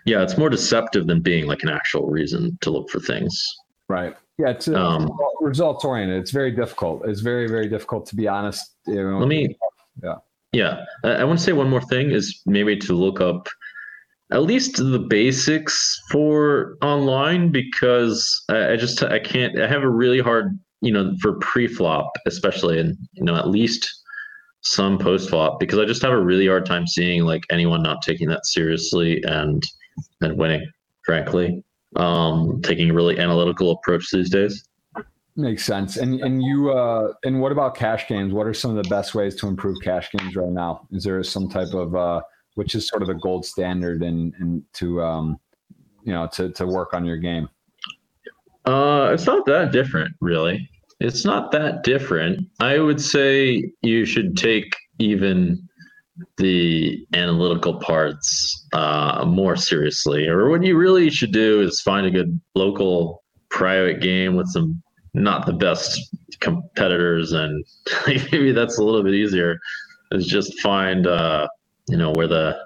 [0.05, 3.43] yeah, it's more deceptive than being like an actual reason to look for things.
[3.89, 4.15] Right.
[4.37, 6.19] Yeah, it's uh, um, results oriented.
[6.19, 7.03] It's very difficult.
[7.05, 8.75] It's very very difficult to be honest.
[8.87, 9.55] You know, let me.
[10.01, 10.15] Yeah.
[10.51, 13.47] Yeah, I, I want to say one more thing is maybe to look up
[14.31, 19.89] at least the basics for online because I, I just I can't I have a
[19.89, 23.89] really hard you know, for pre-flop, especially, and you know, at least
[24.61, 28.27] some post-flop, because I just have a really hard time seeing like anyone not taking
[28.27, 29.63] that seriously and
[30.21, 30.65] and winning.
[31.05, 31.63] Frankly,
[31.95, 34.63] um, taking a really analytical approach these days.
[35.35, 35.97] Makes sense.
[35.97, 38.33] And and you uh, and what about cash games?
[38.33, 40.87] What are some of the best ways to improve cash games right now?
[40.91, 42.21] Is there some type of uh,
[42.53, 45.39] which is sort of the gold standard and and to um,
[46.03, 47.49] you know to to work on your game?
[48.65, 50.69] Uh, it's not that different, really.
[50.99, 52.47] It's not that different.
[52.59, 55.67] I would say you should take even
[56.37, 60.27] the analytical parts uh, more seriously.
[60.27, 64.81] Or what you really should do is find a good local private game with some
[65.13, 65.99] not the best
[66.39, 67.65] competitors, and
[68.07, 69.59] maybe that's a little bit easier.
[70.11, 71.47] Is just find uh,
[71.87, 72.57] you know where the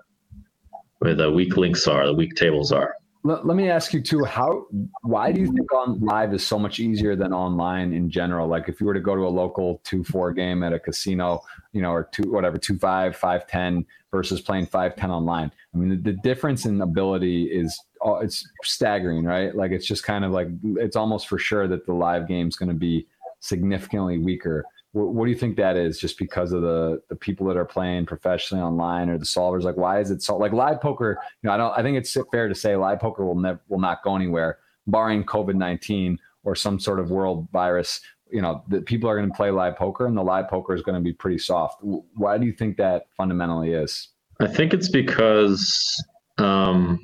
[0.99, 2.96] where the weak links are, the weak tables are.
[3.23, 4.23] Let, let me ask you too.
[4.23, 4.67] How?
[5.01, 8.47] Why do you think on live is so much easier than online in general?
[8.47, 11.41] Like if you were to go to a local two four game at a casino,
[11.73, 15.51] you know, or two whatever two five five ten versus playing five ten online.
[15.73, 19.53] I mean, the, the difference in ability is uh, it's staggering, right?
[19.55, 20.47] Like it's just kind of like
[20.77, 23.07] it's almost for sure that the live game is going to be
[23.39, 25.99] significantly weaker what, what, do you think that is?
[25.99, 29.63] Just because of the the people that are playing professionally online or the solvers?
[29.63, 30.37] Like, why is it so?
[30.37, 31.77] Like live poker, you know, I don't.
[31.77, 35.23] I think it's fair to say live poker will never will not go anywhere, barring
[35.23, 38.01] COVID nineteen or some sort of world virus.
[38.29, 40.81] You know, that people are going to play live poker, and the live poker is
[40.81, 41.81] going to be pretty soft.
[41.81, 44.09] Why do you think that fundamentally is?
[44.39, 46.03] I think it's because.
[46.37, 46.99] Um,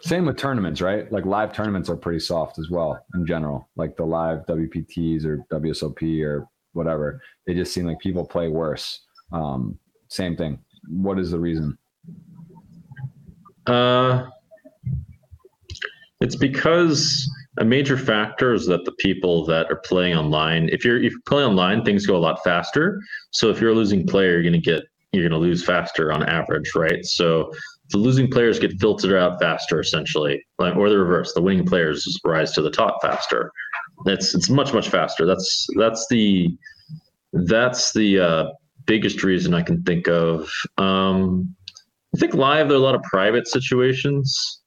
[0.00, 1.10] same with tournaments, right?
[1.10, 5.38] Like live tournaments are pretty soft as well in general, like the live WPTs or
[5.50, 7.20] WSOP or whatever.
[7.46, 9.00] They just seem like people play worse.
[9.32, 10.58] Um, same thing.
[10.88, 11.76] What is the reason?
[13.66, 14.26] Uh,
[16.20, 21.02] it's because a major factor is that the people that are playing online, if you're
[21.02, 23.00] if you play online, things go a lot faster.
[23.30, 26.22] So if you're a losing player, you're going to get you're to lose faster on
[26.24, 27.04] average, right?
[27.04, 27.52] So
[27.90, 31.32] the losing players get filtered out faster, essentially, or the reverse.
[31.32, 33.50] The winning players rise to the top faster.
[34.06, 35.26] It's it's much much faster.
[35.26, 36.56] That's that's the
[37.32, 38.44] that's the uh,
[38.86, 40.50] biggest reason I can think of.
[40.78, 41.54] Um,
[42.14, 44.62] I think live there are a lot of private situations,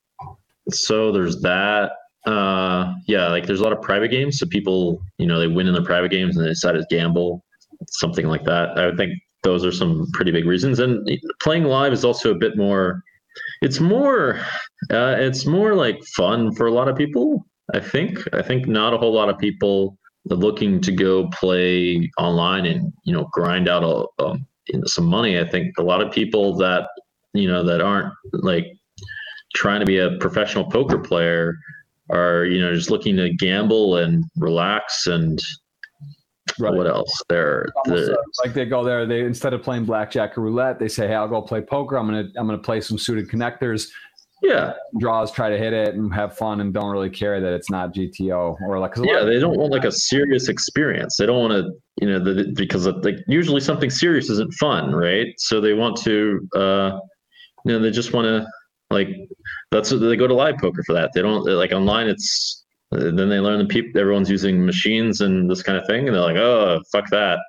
[0.70, 1.92] so there's that.
[2.26, 5.68] Uh, yeah, like there's a lot of private games, so people you know they win
[5.68, 7.44] in their private games and they decide to gamble,
[7.90, 8.78] something like that.
[8.78, 9.14] I would think
[9.44, 10.80] those are some pretty big reasons.
[10.80, 11.08] And
[11.42, 13.02] playing live is also a bit more.
[13.62, 14.40] It's more.
[14.92, 17.46] Uh, it's more like fun for a lot of people.
[17.74, 18.20] I think.
[18.34, 23.14] I think not a whole lot of people looking to go play online and you
[23.14, 24.46] know grind out a, um,
[24.86, 25.40] some money.
[25.40, 26.88] I think a lot of people that
[27.34, 28.68] you know that aren't like
[29.56, 31.58] trying to be a professional poker player
[32.10, 35.40] are you know just looking to gamble and relax and
[36.58, 36.74] Right.
[36.74, 37.22] What else?
[37.30, 39.06] They're the, like they go there.
[39.06, 41.98] They instead of playing blackjack or roulette, they say, "Hey, I'll go play poker.
[41.98, 43.90] I'm gonna I'm gonna play some suited connectors."
[44.42, 47.70] Yeah, draws, try to hit it and have fun, and don't really care that it's
[47.70, 48.94] not GTO or like.
[48.98, 51.18] yeah, they don't want like a serious experience.
[51.18, 51.72] They don't want to,
[52.02, 55.28] you know, the, because like usually something serious isn't fun, right?
[55.38, 57.00] So they want to, uh,
[57.66, 58.48] you know, they just want to
[58.92, 59.10] like
[59.72, 61.12] that's what they go to live poker for that.
[61.14, 62.08] They don't like online.
[62.08, 66.16] It's then they learn the people everyone's using machines and this kind of thing, and
[66.16, 67.40] they're like, oh, fuck that.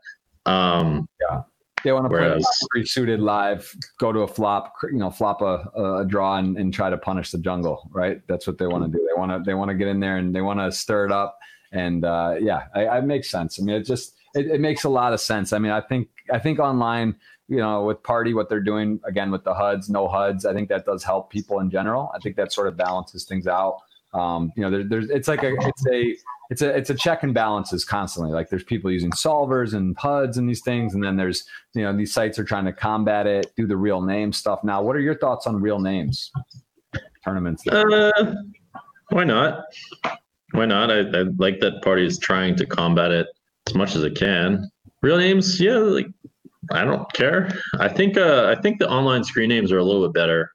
[0.44, 1.42] Um, yeah.
[1.84, 5.68] They want to whereas, play suited live, go to a flop, you know, flop a,
[5.78, 8.20] a draw and, and try to punish the jungle, right?
[8.26, 9.06] That's what they want to do.
[9.06, 11.12] They want to they want to get in there and they want to stir it
[11.12, 11.38] up.
[11.72, 13.60] And uh, yeah, it makes sense.
[13.60, 15.52] I mean, it just it, it makes a lot of sense.
[15.52, 17.16] I mean, I think I think online,
[17.48, 20.68] you know, with party, what they're doing again with the HUDs, no HUDs, I think
[20.68, 22.10] that does help people in general.
[22.14, 23.78] I think that sort of balances things out.
[24.12, 26.16] Um, you know, there, there's it's like a it's a
[26.50, 28.32] it's a it's a check and balances constantly.
[28.32, 31.44] Like there's people using solvers and HUDs and these things, and then there's
[31.74, 34.64] you know these sites are trying to combat it, do the real name stuff.
[34.64, 36.32] Now, what are your thoughts on real names
[37.24, 37.66] tournaments?
[37.68, 38.34] Uh,
[39.10, 39.64] why not?
[40.52, 40.90] Why not?
[40.90, 43.28] I, I like that party is trying to combat it
[43.68, 44.68] as much as it can.
[45.02, 46.08] Real names, yeah, like
[46.72, 47.48] I don't care.
[47.78, 50.50] I think uh, I think the online screen names are a little bit better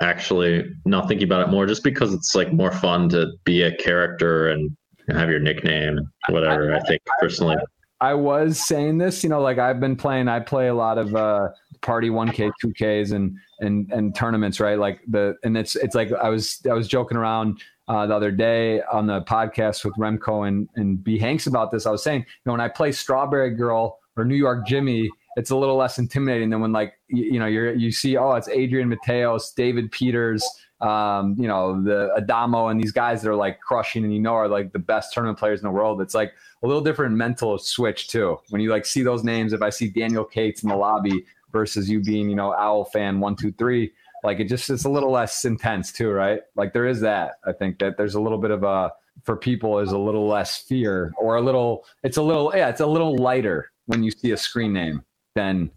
[0.00, 3.76] actually not thinking about it more just because it's like more fun to be a
[3.76, 4.76] character and
[5.10, 5.98] have your nickname
[6.30, 7.56] whatever i, I think personally
[8.00, 11.14] I was saying this, you know, like I've been playing, I play a lot of
[11.14, 11.48] uh
[11.80, 14.78] party 1K, 2Ks and and and tournaments, right?
[14.78, 18.30] Like the and it's it's like I was I was joking around uh, the other
[18.30, 21.86] day on the podcast with Remko and and B Hanks about this.
[21.86, 25.50] I was saying, you know, when I play Strawberry Girl or New York Jimmy, it's
[25.50, 28.48] a little less intimidating than when like you, you know you're you see oh it's
[28.48, 30.44] Adrian Mateos, David Peters,
[30.80, 34.34] um, you know the Adamo and these guys that are like crushing and you know
[34.34, 36.00] are like the best tournament players in the world.
[36.00, 36.32] It's like
[36.62, 39.52] a little different mental switch too when you like see those names.
[39.52, 43.20] If I see Daniel Cates in the lobby versus you being you know Owl fan
[43.20, 43.92] one two three.
[44.22, 46.40] Like it just it's a little less intense too, right?
[46.56, 47.32] Like there is that.
[47.46, 48.90] I think that there's a little bit of a
[49.22, 52.80] for people is a little less fear or a little it's a little yeah it's
[52.80, 55.04] a little lighter when you see a screen name
[55.34, 55.70] than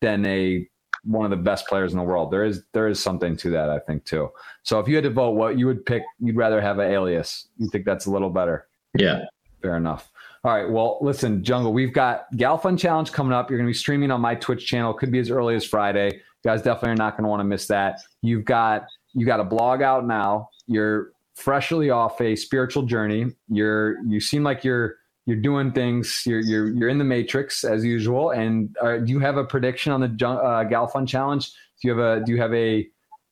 [0.00, 0.68] than a
[1.04, 2.30] one of the best players in the world.
[2.30, 4.30] There is there is something to that, I think, too.
[4.62, 6.02] So if you had to vote, what you would pick?
[6.20, 7.48] You'd rather have an alias.
[7.58, 8.68] You think that's a little better?
[8.96, 9.24] Yeah.
[9.60, 10.10] Fair enough.
[10.44, 10.68] All right.
[10.68, 13.48] Well, listen, Jungle, we've got Galfond Challenge coming up.
[13.48, 14.92] You're going to be streaming on my Twitch channel.
[14.92, 16.14] Could be as early as Friday.
[16.14, 18.00] You guys definitely are not going to want to miss that.
[18.22, 20.48] You've got you got a blog out now.
[20.66, 23.26] You're freshly off a spiritual journey.
[23.48, 24.96] You're you seem like you're
[25.26, 26.22] you're doing things.
[26.26, 28.30] You're you're you're in the matrix as usual.
[28.30, 31.50] And uh, do you have a prediction on the uh, challenge?
[31.80, 32.82] Do you have a do you have a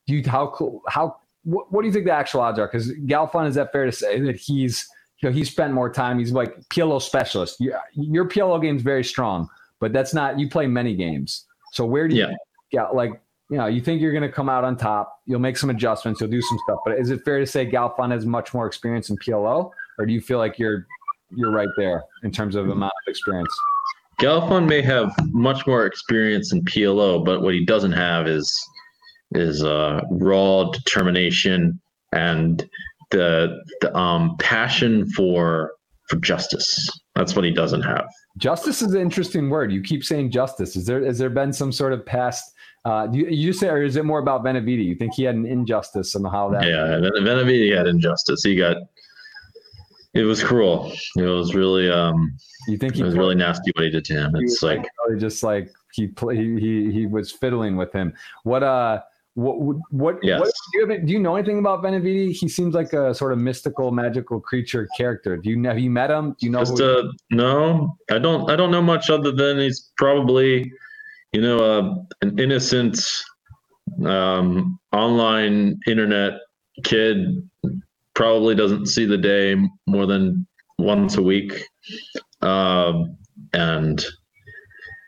[0.07, 2.67] do you how how what, what do you think the actual odds are?
[2.67, 4.87] Because Galfond is that fair to say that he's
[5.21, 6.19] you know he spent more time.
[6.19, 7.59] He's like PLO specialist.
[7.59, 11.45] Your, your PLO game's very strong, but that's not you play many games.
[11.73, 12.35] So where do you yeah.
[12.71, 15.19] get like you know, you think you're going to come out on top.
[15.25, 16.21] You'll make some adjustments.
[16.21, 16.79] You'll do some stuff.
[16.85, 20.13] But is it fair to say Galfond has much more experience in PLO, or do
[20.13, 20.87] you feel like you're
[21.35, 23.49] you're right there in terms of amount of experience.
[24.19, 28.53] Galfund may have much more experience in PLO, but what he doesn't have is
[29.33, 31.79] is uh, raw determination
[32.11, 32.69] and
[33.11, 35.73] the, the um, passion for
[36.07, 36.89] for justice.
[37.15, 38.05] That's what he doesn't have.
[38.37, 39.71] Justice is an interesting word.
[39.71, 40.75] You keep saying justice.
[40.75, 42.43] Is there has there been some sort of past?
[42.83, 44.83] Uh, you, you say, or is it more about VeniVidi?
[44.83, 46.63] You think he had an injustice and how that?
[46.63, 48.43] Yeah, VeniVidi had injustice.
[48.43, 48.77] He got
[50.13, 50.91] it was cruel.
[51.15, 52.35] It was really um.
[52.67, 54.35] You think he it was really nasty what he did to him?
[54.35, 58.13] It's like, like just like he play, he he was fiddling with him.
[58.43, 59.01] What uh
[59.35, 60.39] what what, yes.
[60.39, 62.33] what do, you have, do you know anything about VeniVidi?
[62.33, 65.37] He seems like a sort of mystical, magical creature character.
[65.37, 66.35] Do you have you met him?
[66.37, 66.59] Do you know?
[66.59, 68.51] Just, uh, no, I don't.
[68.51, 70.71] I don't know much other than he's probably,
[71.31, 72.99] you know, uh, an innocent,
[74.05, 76.33] um, online internet
[76.83, 77.49] kid
[78.21, 79.55] probably doesn't see the day
[79.87, 80.45] more than
[80.77, 81.65] once a week,
[82.41, 83.17] um,
[83.53, 84.05] and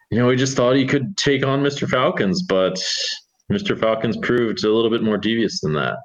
[0.10, 1.88] you know we just thought he could take on Mr.
[1.88, 2.74] Falcons, but
[3.52, 3.80] Mr.
[3.80, 5.98] Falcons proved a little bit more devious than that.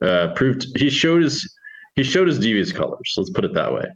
[0.00, 1.44] Uh, proved he showed his
[1.96, 3.14] he showed his devious colors.
[3.16, 3.86] Let's put it that way.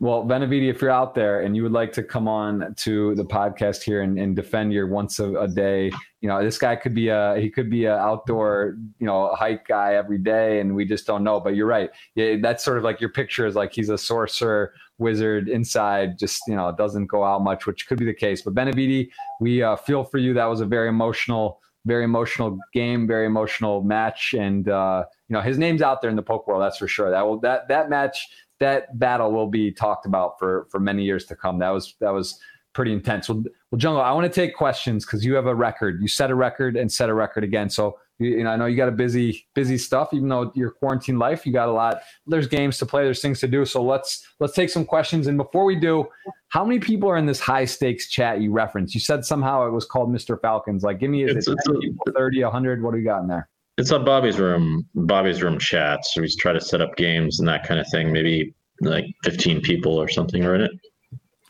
[0.00, 3.24] Well, VeniVidi, if you're out there and you would like to come on to the
[3.24, 5.90] podcast here and, and defend your once a, a, day,
[6.20, 9.66] you know, this guy could be a he could be an outdoor, you know, hike
[9.66, 11.40] guy every day, and we just don't know.
[11.40, 11.90] But you're right.
[12.14, 16.42] Yeah, that's sort of like your picture is like he's a sorcerer wizard inside, just
[16.46, 18.42] you know, it doesn't go out much, which could be the case.
[18.42, 20.32] But VeniVidi, we uh, feel for you.
[20.32, 25.40] That was a very emotional, very emotional game, very emotional match, and uh, you know,
[25.40, 26.62] his name's out there in the poke world.
[26.62, 27.10] That's for sure.
[27.10, 28.28] That will that that match
[28.60, 31.58] that battle will be talked about for for many years to come.
[31.58, 32.38] That was that was
[32.74, 33.28] pretty intense.
[33.28, 36.00] Well, well Jungle, I want to take questions because you have a record.
[36.00, 37.70] You set a record and set a record again.
[37.70, 40.12] So you, you, know, I know you got a busy busy stuff.
[40.12, 42.00] Even though your quarantine life, you got a lot.
[42.26, 43.04] There's games to play.
[43.04, 43.64] There's things to do.
[43.64, 45.26] So let's let's take some questions.
[45.26, 46.06] And before we do,
[46.48, 48.94] how many people are in this high stakes chat you referenced?
[48.94, 50.40] You said somehow it was called Mr.
[50.40, 50.82] Falcons.
[50.82, 52.82] Like, give me is it's, it it's 10 a, 30, 100?
[52.82, 53.48] What do you got in there?
[53.78, 54.86] It's on Bobby's room.
[54.94, 56.04] Bobby's room chat.
[56.04, 58.12] So we try to set up games and that kind of thing.
[58.12, 60.72] Maybe like 15 people or something are in it.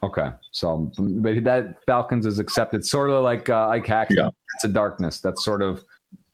[0.02, 4.08] Okay, so but that Falcons is accepted, sort of like uh, Ike Hack.
[4.10, 4.28] Yeah.
[4.54, 5.20] It's a darkness.
[5.20, 5.84] That's sort of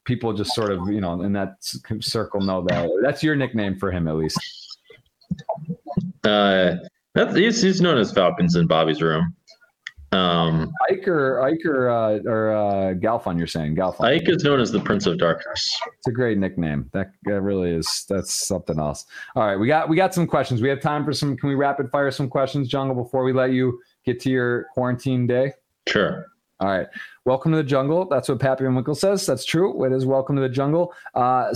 [0.05, 1.57] people just sort of you know in that
[2.01, 2.91] circle know that.
[3.03, 4.39] That's your nickname for him, at least.
[6.25, 6.75] Uh,
[7.15, 9.35] that's he's, he's known as Falcons in Bobby's room.
[10.15, 14.07] Um, Ike or Ike or uh, or uh, Galfond, you're saying Galfond.
[14.07, 15.81] Ike is known as the Prince of Darkness.
[15.99, 16.89] It's a great nickname.
[16.93, 18.05] That, that really is.
[18.09, 19.07] That's something else.
[19.35, 20.63] All right, we got we got some questions.
[20.63, 21.37] We have time for some.
[21.37, 25.27] Can we rapid fire some questions, Jungle, before we let you get to your quarantine
[25.27, 25.53] day?
[25.89, 26.27] Sure.
[26.61, 26.87] All right.
[27.25, 28.07] Welcome to the jungle.
[28.09, 29.27] That's what Pappy Van Winkle says.
[29.27, 29.85] That's true.
[29.85, 30.95] It is welcome to the jungle.
[31.15, 31.53] Uh,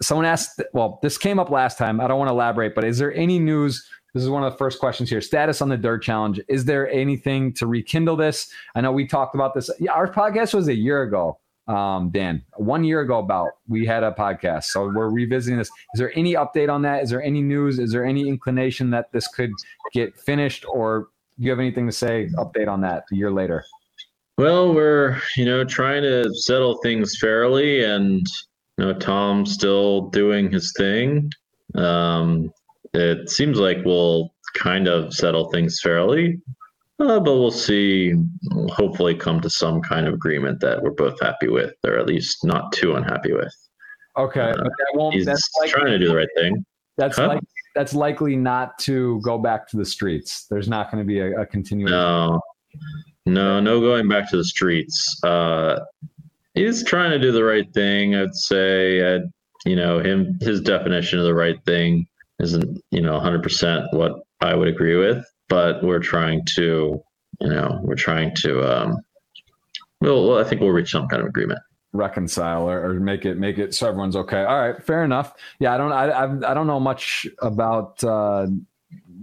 [0.00, 0.62] someone asked.
[0.72, 2.00] Well, this came up last time.
[2.00, 4.58] I don't want to elaborate, but is there any news this is one of the
[4.58, 5.20] first questions here.
[5.20, 6.40] Status on the Durrrr Challenge.
[6.48, 8.50] Is there anything to rekindle this?
[8.74, 9.70] I know we talked about this.
[9.78, 11.38] Yeah, our podcast was a year ago,
[11.68, 12.42] um, Dan.
[12.56, 15.68] One year ago, about we had a podcast, so we're revisiting this.
[15.94, 17.02] Is there any update on that?
[17.02, 17.78] Is there any news?
[17.78, 19.52] Is there any inclination that this could
[19.92, 21.08] get finished, or
[21.38, 22.28] do you have anything to say?
[22.36, 23.64] Update on that a year later.
[24.38, 28.26] Well, we're you know trying to settle things fairly, and
[28.76, 31.30] you know Tom's still doing his thing.
[31.76, 32.52] Um,
[32.92, 36.40] it seems like we'll kind of settle things fairly,
[36.98, 38.14] uh, but we'll see.
[38.52, 42.06] We'll hopefully, come to some kind of agreement that we're both happy with, or at
[42.06, 43.54] least not too unhappy with.
[44.18, 46.64] Okay, uh, that won't, he's that's likely, trying to do the right thing.
[46.96, 47.28] That's huh?
[47.28, 47.40] like
[47.74, 50.46] that's likely not to go back to the streets.
[50.50, 51.92] There's not going to be a, a continuation.
[51.92, 52.40] No,
[53.26, 55.18] no, no going back to the streets.
[55.22, 55.78] Uh,
[56.54, 58.16] he's trying to do the right thing.
[58.16, 59.20] I'd say, uh,
[59.64, 62.06] you know, him his definition of the right thing
[62.40, 67.02] isn't you know 100% what I would agree with, but we're trying to
[67.40, 68.96] you know we're trying to um,
[70.00, 71.60] well, I think we'll reach some kind of agreement
[71.92, 74.44] reconcile or, or, make it make it so everyone's okay.
[74.44, 75.34] All right, fair enough.
[75.58, 78.46] Yeah, I don't I I, I don't know much about uh,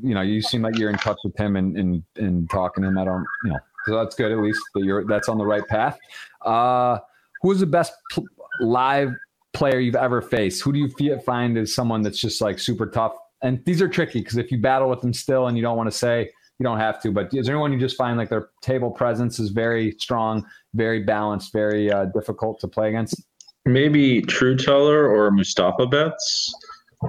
[0.02, 2.90] you know you seem like you're in touch with him and and, and talking to
[2.90, 2.98] him.
[2.98, 5.66] I don't you know so that's good at least that you're that's on the right
[5.68, 5.98] path.
[6.42, 7.00] Uh,
[7.42, 8.26] who's the best pl-
[8.60, 9.14] live
[9.58, 10.62] player you've ever faced?
[10.62, 13.14] Who do you find is someone that's just like super tough?
[13.42, 15.92] And these are tricky because if you battle with them still and you don't want
[15.92, 16.30] to say,
[16.60, 17.12] you don't have to.
[17.12, 21.04] But is there anyone you just find like their table presence is very strong, very
[21.04, 23.22] balanced, very uh, difficult to play against?
[23.66, 26.54] Maybe Trueteller or Mustafa Betts.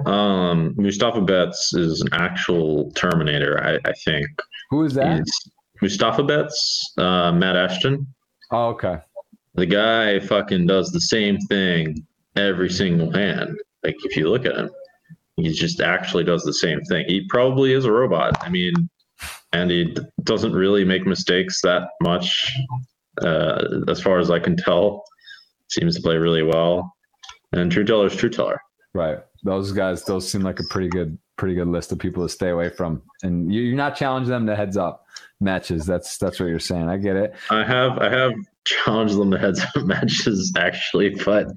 [0.05, 4.27] Um, Mustafa Betts is an actual Terminator, I, I think.
[4.71, 5.17] Who is that?
[5.17, 5.31] He's
[5.81, 8.05] Mustafa Betts, uh, Matt Ashton.
[8.51, 8.97] Oh, okay.
[9.55, 13.57] The guy fucking does the same thing every single hand.
[13.83, 14.69] Like if you look at him,
[15.37, 17.05] he just actually does the same thing.
[17.07, 18.35] He probably is a robot.
[18.41, 18.73] I mean,
[19.53, 22.55] and he doesn't really make mistakes that much,
[23.21, 25.03] uh, as far as I can tell.
[25.69, 26.93] Seems to play really well.
[27.51, 28.57] And Trueteller is Trueteller.
[28.93, 29.19] Right.
[29.43, 32.49] Those guys, those seem like a pretty good, pretty good list of people to stay
[32.49, 33.01] away from.
[33.23, 35.05] And you're not challenging them to heads up
[35.39, 35.85] matches.
[35.85, 36.89] That's that's what you're saying.
[36.89, 37.33] I get it.
[37.49, 38.33] I have I have
[38.65, 41.47] challenged them to heads up matches actually, but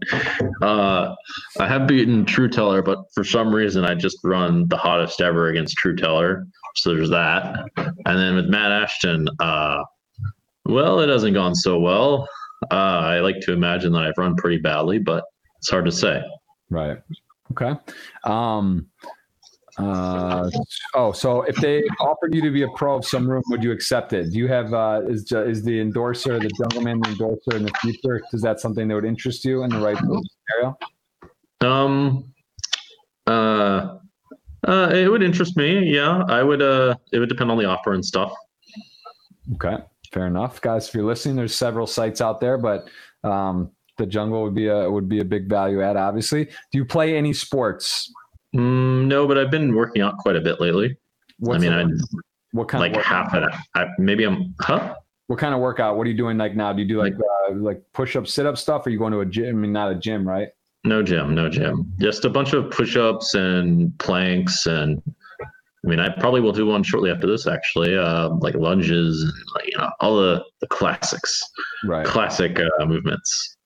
[0.62, 1.14] uh,
[1.58, 5.78] I have beaten Trueteller, but for some reason I just run the hottest ever against
[5.78, 6.44] Trueteller.
[6.76, 7.64] So there's that.
[7.76, 9.82] And then with Matt Ashton, uh,
[10.64, 12.28] well, it hasn't gone so well.
[12.70, 15.24] Uh, I like to imagine that I've run pretty badly, but
[15.58, 16.22] it's hard to say.
[16.70, 16.98] Right.
[17.50, 17.74] Okay.
[18.24, 18.86] Um,
[19.78, 20.50] uh,
[20.94, 23.72] oh, so if they offered you to be a pro of some room, would you
[23.72, 24.30] accept it?
[24.32, 28.20] Do you have uh, is is the endorser, the Jungleman, the endorser in the future?
[28.32, 30.78] Is that something that would interest you in the right scenario?
[31.60, 32.32] Um,
[33.26, 33.98] uh,
[34.66, 35.92] Uh, it would interest me.
[35.92, 36.62] Yeah, I would.
[36.62, 38.32] Uh, it would depend on the offer and stuff.
[39.54, 39.78] Okay,
[40.12, 40.86] fair enough, guys.
[40.88, 42.88] If you're listening, there's several sites out there, but
[43.24, 45.96] um, the jungle would be a would be a big value add.
[45.96, 48.12] Obviously, do you play any sports?
[48.54, 50.96] Mm, no, but I've been working out quite a bit lately.
[51.38, 52.18] What's I mean, I
[52.52, 53.50] what kind like of half of it.
[53.74, 54.54] I, maybe I'm.
[54.60, 54.94] Huh?
[55.28, 55.96] what kind of workout?
[55.96, 56.72] What are you doing like now?
[56.72, 58.86] Do you do like uh, like push up, sit up stuff?
[58.86, 59.56] Or are you going to a gym?
[59.56, 60.48] I mean, not a gym, right?
[60.84, 61.34] No gym.
[61.34, 61.90] No gym.
[61.98, 65.00] Just a bunch of push-ups and planks and.
[65.84, 67.96] I mean, I probably will do one shortly after this, actually.
[67.96, 71.42] Uh, like lunges and like, you know all the the classics,
[71.84, 72.06] Right.
[72.06, 73.56] classic uh, movements.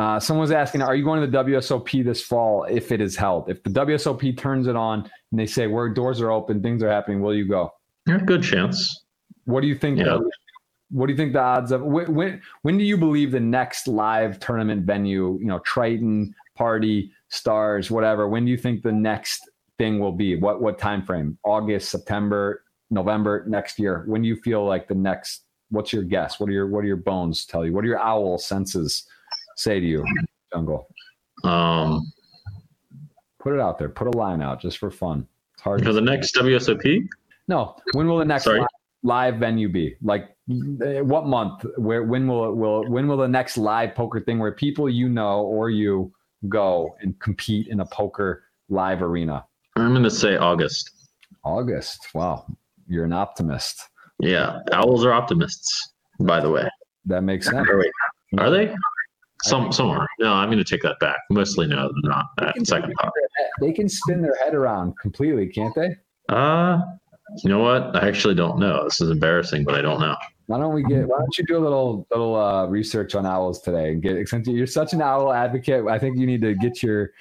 [0.00, 3.50] Uh, someone's asking, are you going to the WSOP this fall if it is held?
[3.50, 6.88] If the WSOP turns it on and they say where doors are open, things are
[6.88, 7.74] happening, will you go?
[8.06, 9.04] Yeah, good chance.
[9.44, 9.98] What do you think?
[9.98, 10.04] Yeah.
[10.04, 10.30] the-
[10.90, 13.86] what do you think the odds of when, when when do you believe the next
[13.86, 15.38] live tournament venue?
[15.38, 18.26] You know, Triton, Party, Stars, whatever.
[18.26, 20.34] When do you think the next thing will be?
[20.34, 21.36] What what time frame?
[21.44, 24.04] August, September, November next year.
[24.06, 25.42] When do you feel like the next?
[25.68, 26.40] What's your guess?
[26.40, 27.74] What are your what are your bones tell you?
[27.74, 29.04] What are your owl senses
[29.60, 30.04] say to you,
[30.52, 30.88] Jungle?
[31.44, 32.10] Um,
[33.40, 33.88] Put it out there.
[33.88, 35.26] Put a line out just for fun.
[35.54, 35.82] It's hard.
[35.84, 37.06] for the next WSOP,
[37.48, 37.74] No.
[37.94, 38.66] When will the next live,
[39.02, 39.96] live venue be?
[40.02, 40.36] Like
[40.84, 41.64] eh, what month?
[41.78, 45.08] Where when will it will when will the next live poker thing where people you
[45.08, 46.12] know or you
[46.48, 49.44] go and compete in a poker live arena?
[49.76, 50.90] I'm going to say August.
[51.42, 52.08] August.
[52.14, 52.44] Wow.
[52.88, 53.80] You're an optimist.
[54.18, 55.92] Yeah, owls are optimists.
[56.18, 56.68] By the way,
[57.06, 57.66] That makes sense.
[58.36, 58.74] Are they?
[59.42, 60.06] Some, some are.
[60.18, 61.18] No, I'm going to take that back.
[61.30, 62.26] Mostly, no, they're not.
[62.38, 63.12] Uh, second thought.
[63.60, 65.96] They can spin their head around completely, can't they?
[66.28, 66.80] Uh,
[67.42, 67.96] you know what?
[67.96, 68.84] I actually don't know.
[68.84, 70.16] This is embarrassing, but I don't know.
[70.46, 71.06] Why don't we get?
[71.06, 74.28] Why don't you do a little little uh, research on owls today and get?
[74.28, 77.12] Since you're such an owl advocate, I think you need to get your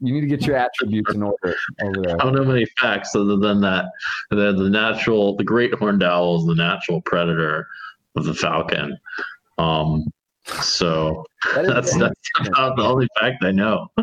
[0.00, 2.14] you need to get your attributes in order over there.
[2.20, 3.86] I don't know many facts other than that
[4.30, 7.66] the, the natural, the great horned owl is the natural predator
[8.16, 8.96] of the falcon.
[9.58, 10.04] Um,
[10.62, 11.24] so
[11.54, 12.14] That that's that's
[12.46, 13.88] about the only fact I know.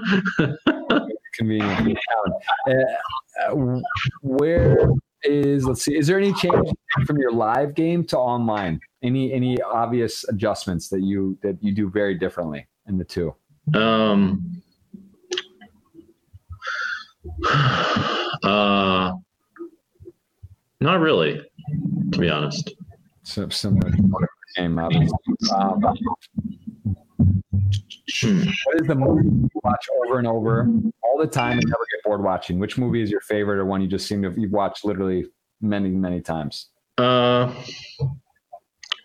[1.35, 1.77] convenient.
[1.77, 2.33] for the town.
[2.69, 3.81] Uh, uh,
[4.21, 4.89] where
[5.23, 5.65] is?
[5.65, 5.97] Let's see.
[5.97, 6.69] Is there any change
[7.05, 8.79] from your live game to online?
[9.03, 13.35] Any any obvious adjustments that you that you do very differently in the two?
[13.73, 14.61] Um,
[18.43, 19.13] uh,
[20.79, 21.41] not really,
[22.11, 22.73] to be honest.
[23.23, 23.91] So similar
[24.55, 25.17] to the game, obviously.
[25.53, 25.81] Um,
[28.21, 28.43] Hmm.
[28.65, 30.69] what is the movie you watch over and over
[31.03, 32.59] all the time and never get bored watching?
[32.59, 35.25] Which movie is your favorite or one you just seem to you've watched literally
[35.59, 36.69] many many times?
[36.97, 37.53] Uh,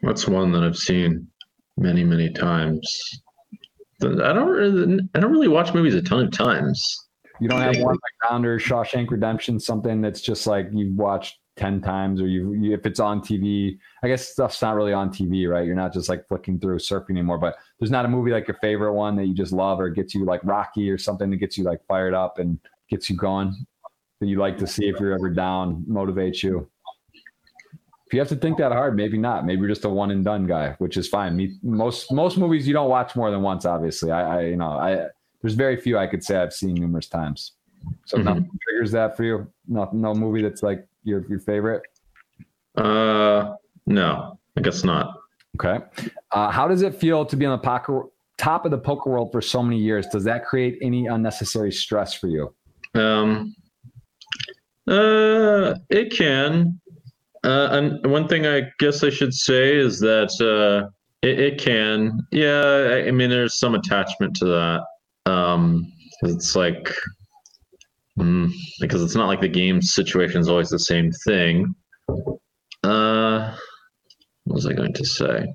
[0.02, 1.26] what's one that I've seen
[1.76, 3.20] many, many times?
[4.02, 7.08] I don't really, I don't really watch movies a ton of times.
[7.40, 11.80] You don't have one like Founder, Shawshank Redemption, something that's just like you've watched ten
[11.82, 13.78] times, or you, you if it's on TV.
[14.02, 15.66] I guess stuff's not really on TV, right?
[15.66, 17.38] You're not just like flicking through surfing anymore.
[17.38, 20.14] But there's not a movie like your favorite one that you just love, or gets
[20.14, 22.58] you like Rocky or something that gets you like fired up and
[22.88, 23.54] gets you going
[24.20, 26.68] that you like to see if you're ever down, motivates you.
[28.06, 29.46] If you have to think that hard, maybe not.
[29.46, 31.36] Maybe you're just a one and done guy, which is fine.
[31.36, 33.64] Me, most most movies you don't watch more than once.
[33.64, 35.06] Obviously, I, I you know I
[35.42, 37.52] there's very few I could say I've seen numerous times.
[38.06, 38.24] So Mhm.
[38.24, 39.46] nothing triggers that for you.
[39.68, 41.82] No, no movie that's like your your favorite.
[42.76, 43.54] Uh,
[43.86, 45.14] no, I guess not.
[45.56, 45.84] Okay.
[46.32, 48.04] Uh, how does it feel to be on the poker
[48.38, 50.06] top of the poker world for so many years?
[50.06, 52.54] Does that create any unnecessary stress for you?
[52.94, 53.54] Um,
[54.88, 56.80] uh, it can.
[57.44, 60.88] Uh, and one thing I guess I should say is that uh,
[61.22, 62.18] it, it can.
[62.32, 65.30] Yeah, I, I mean, there's some attachment to that.
[65.30, 65.90] Um,
[66.22, 66.92] it's like
[68.20, 71.74] mm, because it's not like the game situation is always the same thing.
[72.82, 73.54] Uh,
[74.44, 75.52] what was I going to say?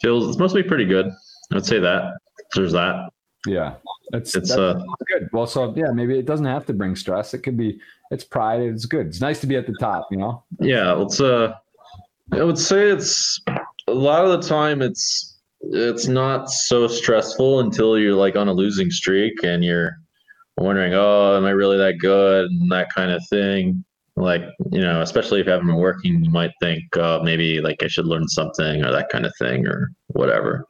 [0.00, 1.10] Feels it's mostly pretty good.
[1.52, 2.18] I'd say that.
[2.54, 3.10] There's that.
[3.46, 3.74] Yeah,
[4.10, 5.28] that's It's that's uh, good.
[5.32, 7.34] Well, so yeah, maybe it doesn't have to bring stress.
[7.34, 7.80] It could be
[8.10, 8.60] it's pride.
[8.60, 9.06] It's good.
[9.06, 10.08] It's nice to be at the top.
[10.10, 10.44] You know.
[10.60, 11.52] yeah it's uh
[12.32, 13.40] i would say it's
[13.86, 18.52] a lot of the time it's it's not so stressful until you're like on a
[18.52, 19.98] losing streak and you're
[20.64, 23.84] wondering oh am i really that good and that kind of thing
[24.16, 24.42] like
[24.72, 27.86] you know especially if you haven't been working you might think uh, maybe like i
[27.86, 30.66] should learn something or that kind of thing or whatever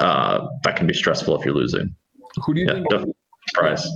[0.00, 1.94] uh, that can be stressful if you're losing
[2.44, 3.14] Who do you yeah think?
[3.48, 3.86] surprise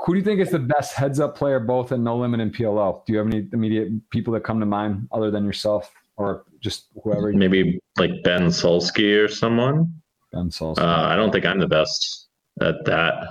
[0.00, 2.52] Who do you think is the best heads up player both at No Limit and
[2.52, 3.04] PLO?
[3.06, 6.86] Do you have any immediate people that come to mind other than yourself or just
[7.02, 7.32] whoever?
[7.32, 9.92] maybe like ben sulsky or someone
[10.32, 10.78] Ben Sauls.
[10.78, 12.28] Uh, I don't think I'm the best
[12.60, 13.28] at that.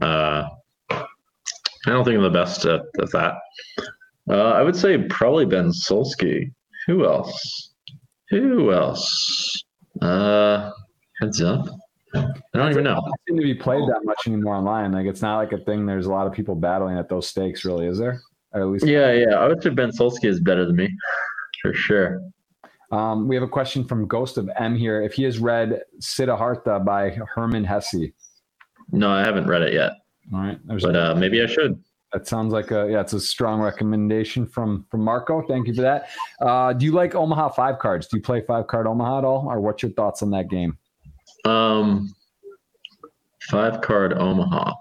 [0.00, 0.48] Uh,
[0.90, 1.06] I
[1.86, 3.34] don't think I'm the best at, at that.
[4.28, 6.52] Uh, I would say probably Ben Sulsky.
[6.86, 7.72] Who else?
[8.30, 9.64] Who else?
[10.00, 10.70] Uh,
[11.20, 11.66] heads up.
[12.14, 12.24] I
[12.54, 12.98] don't even know.
[12.98, 14.92] It seem to be played that much anymore online.
[14.92, 15.86] Like it's not like a thing.
[15.86, 18.20] There's a lot of people battling at those stakes, really, is there?
[18.52, 19.34] Or at least, yeah, yeah.
[19.36, 20.88] I would say Ben Sulsky is better than me,
[21.62, 22.20] for sure.
[22.90, 25.02] Um, we have a question from Ghost of M here.
[25.02, 28.12] If he has read Siddhartha by Hermann Hesse.
[28.92, 29.92] No, I haven't read it yet.
[30.32, 31.82] All right, but uh, maybe I should.
[32.12, 35.42] That sounds like a yeah, it's a strong recommendation from from Marco.
[35.46, 36.08] Thank you for that.
[36.40, 38.08] Uh, do you like Omaha five cards?
[38.08, 40.76] Do you play five card Omaha at all, or what's your thoughts on that game?
[41.44, 42.12] Um,
[43.48, 44.74] five card Omaha.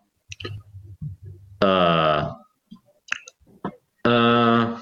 [1.61, 2.33] Uh,
[4.05, 4.79] uh,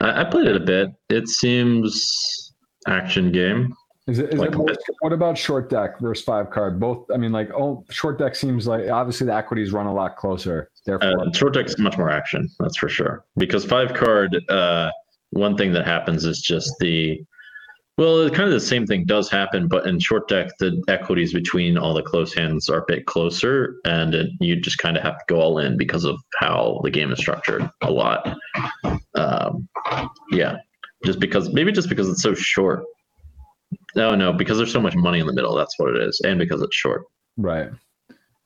[0.00, 0.90] I, I played it a bit.
[1.08, 2.52] It seems
[2.88, 3.74] action game.
[4.06, 4.34] Is it?
[4.34, 6.78] Is like, it what about short deck versus five card?
[6.78, 7.10] Both.
[7.12, 10.70] I mean, like, oh, short deck seems like obviously the equities run a lot closer.
[10.84, 12.48] Therefore, uh, short deck is much more action.
[12.60, 13.24] That's for sure.
[13.36, 14.90] Because five card, uh,
[15.30, 17.24] one thing that happens is just the
[17.96, 21.78] well, kind of the same thing does happen, but in short deck, the equities between
[21.78, 25.16] all the close hands are a bit closer, and it, you just kind of have
[25.18, 28.36] to go all in because of how the game is structured a lot.
[29.14, 29.68] Um,
[30.32, 30.56] yeah,
[31.04, 32.84] just because maybe just because it's so short.
[33.96, 35.54] No, no, because there's so much money in the middle.
[35.54, 37.04] That's what it is, and because it's short.
[37.36, 37.70] Right.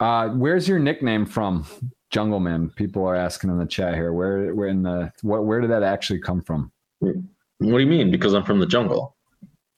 [0.01, 1.67] Uh, where's your nickname from,
[2.11, 2.71] Jungle Man?
[2.71, 4.13] People are asking in the chat here.
[4.13, 5.45] Where, where in the what?
[5.45, 6.71] Where did that actually come from?
[7.01, 7.15] What
[7.61, 8.11] do you mean?
[8.11, 9.17] Because I'm from the jungle.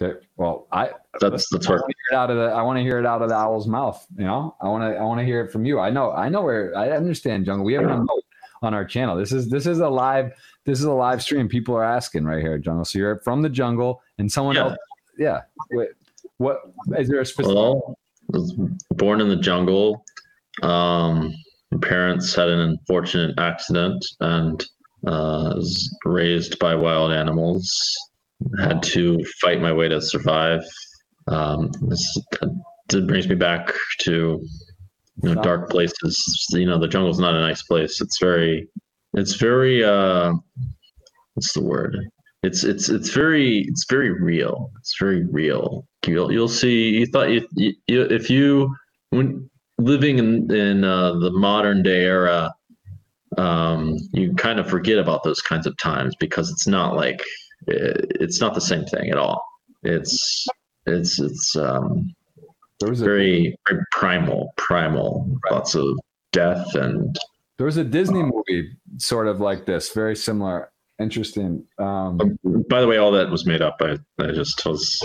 [0.01, 0.91] That, well, I
[1.21, 3.07] that's that's I want to hear it out of the I want to hear it
[3.07, 4.07] out of the owl's mouth.
[4.17, 5.79] You know, I want to I want to hear it from you.
[5.79, 7.65] I know I know where I understand jungle.
[7.65, 8.25] We have a note
[8.63, 9.17] on our channel.
[9.17, 10.33] This is this is a live
[10.65, 11.49] this is a live stream.
[11.49, 12.85] People are asking right here, jungle.
[12.85, 14.63] So you're from the jungle, and someone yeah.
[14.63, 14.79] else.
[15.21, 15.43] Yeah.
[15.71, 15.91] Wait,
[16.39, 16.63] what
[16.97, 17.55] is there a specific?
[17.55, 17.97] Well,
[18.97, 20.05] born in the jungle.
[20.63, 21.35] Um,
[21.83, 24.63] parents had an unfortunate accident and
[25.07, 27.71] uh, was raised by wild animals
[28.59, 30.63] had to fight my way to survive.
[31.29, 32.19] Um, this
[32.89, 34.41] brings me back to
[35.23, 36.47] you know dark places.
[36.53, 38.01] You know, the jungle's not a nice place.
[38.01, 38.69] It's very,
[39.15, 39.85] it's very.
[39.85, 40.33] Uh,
[41.35, 41.97] what's the word?
[42.43, 44.71] It's it's it's very it's very real.
[44.79, 45.87] It's very real.
[46.07, 46.91] You'll you'll see.
[46.91, 47.47] You thought you,
[47.87, 48.75] you if you
[49.11, 52.53] when living in in uh, the modern day era,
[53.37, 57.23] um, you kind of forget about those kinds of times because it's not like
[57.67, 59.45] it's not the same thing at all.
[59.83, 60.47] It's
[60.87, 62.15] it's it's um
[62.83, 65.27] very, very primal, primal.
[65.45, 65.53] Right.
[65.53, 65.99] Lots of
[66.33, 67.17] death and.
[67.59, 70.73] There was a Disney movie sort of like this, very similar.
[71.01, 71.65] Interesting.
[71.79, 73.81] Um, um By the way, all that was made up.
[73.81, 75.03] I I just was.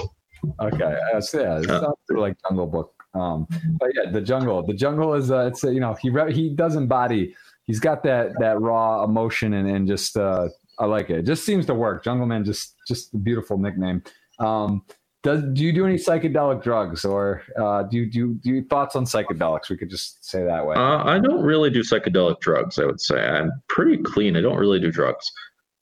[0.61, 2.93] Okay, uh, so yeah, it sounds like Jungle Book.
[3.15, 3.47] Um,
[3.79, 4.63] but yeah, the jungle.
[4.63, 7.33] The jungle is uh, it's uh, you know he re- he does embody.
[7.63, 11.19] He's got that that raw emotion and and just uh, I like it.
[11.19, 12.03] It just seems to work.
[12.03, 14.03] Jungle Man, just just a beautiful nickname.
[14.39, 14.83] Um,
[15.23, 18.95] does do you do any psychedelic drugs or uh, do you do do you thoughts
[18.95, 19.69] on psychedelics?
[19.69, 20.75] We could just say that way.
[20.75, 22.77] Uh, I don't really do psychedelic drugs.
[22.77, 24.35] I would say I'm pretty clean.
[24.35, 25.31] I don't really do drugs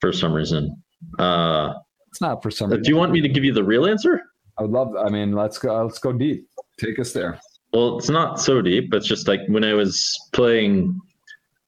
[0.00, 0.82] for some reason.
[1.18, 1.74] Uh,
[2.08, 2.70] it's not for some.
[2.70, 2.82] reason.
[2.82, 4.22] Do you want me to give you the real answer?
[4.58, 4.94] I would love.
[4.96, 5.82] I mean, let's go.
[5.84, 6.48] Let's go deep.
[6.78, 7.40] Take us there.
[7.72, 8.94] Well, it's not so deep.
[8.94, 11.00] It's just like when I was playing.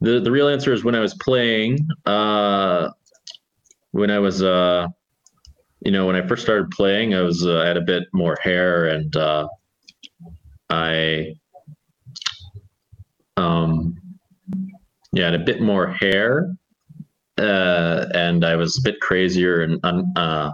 [0.01, 1.79] The the real answer is when I was playing.
[2.05, 2.91] Uh,
[3.93, 4.87] when I was, uh,
[5.81, 8.37] you know, when I first started playing, I was uh, I had a bit more
[8.43, 9.49] hair, and uh,
[10.69, 11.35] I,
[13.37, 13.97] um,
[15.13, 16.55] yeah, had a bit more hair,
[17.39, 19.81] uh, and I was a bit crazier and
[20.17, 20.51] uh,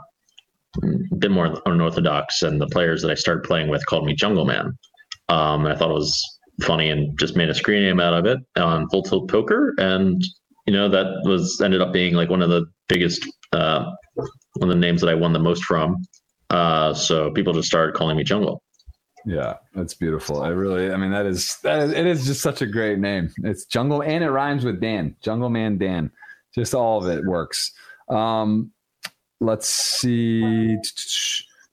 [0.82, 2.42] a bit more unorthodox.
[2.42, 4.76] And the players that I started playing with called me Jungle Man.
[5.28, 6.22] Um, I thought it was
[6.62, 10.22] funny and just made a screen name out of it on Full Tilt Poker, and
[10.66, 13.84] you know that was ended up being like one of the biggest uh,
[14.14, 15.96] one of the names that I won the most from.
[16.50, 18.62] Uh, so people just started calling me Jungle.
[19.24, 20.42] Yeah, that's beautiful.
[20.42, 23.30] I really, I mean, that is that is, it is just such a great name.
[23.44, 26.10] It's Jungle, and it rhymes with Dan, Jungle Man Dan.
[26.54, 27.72] Just all of it works.
[28.08, 28.72] Um,
[29.40, 30.76] let's see.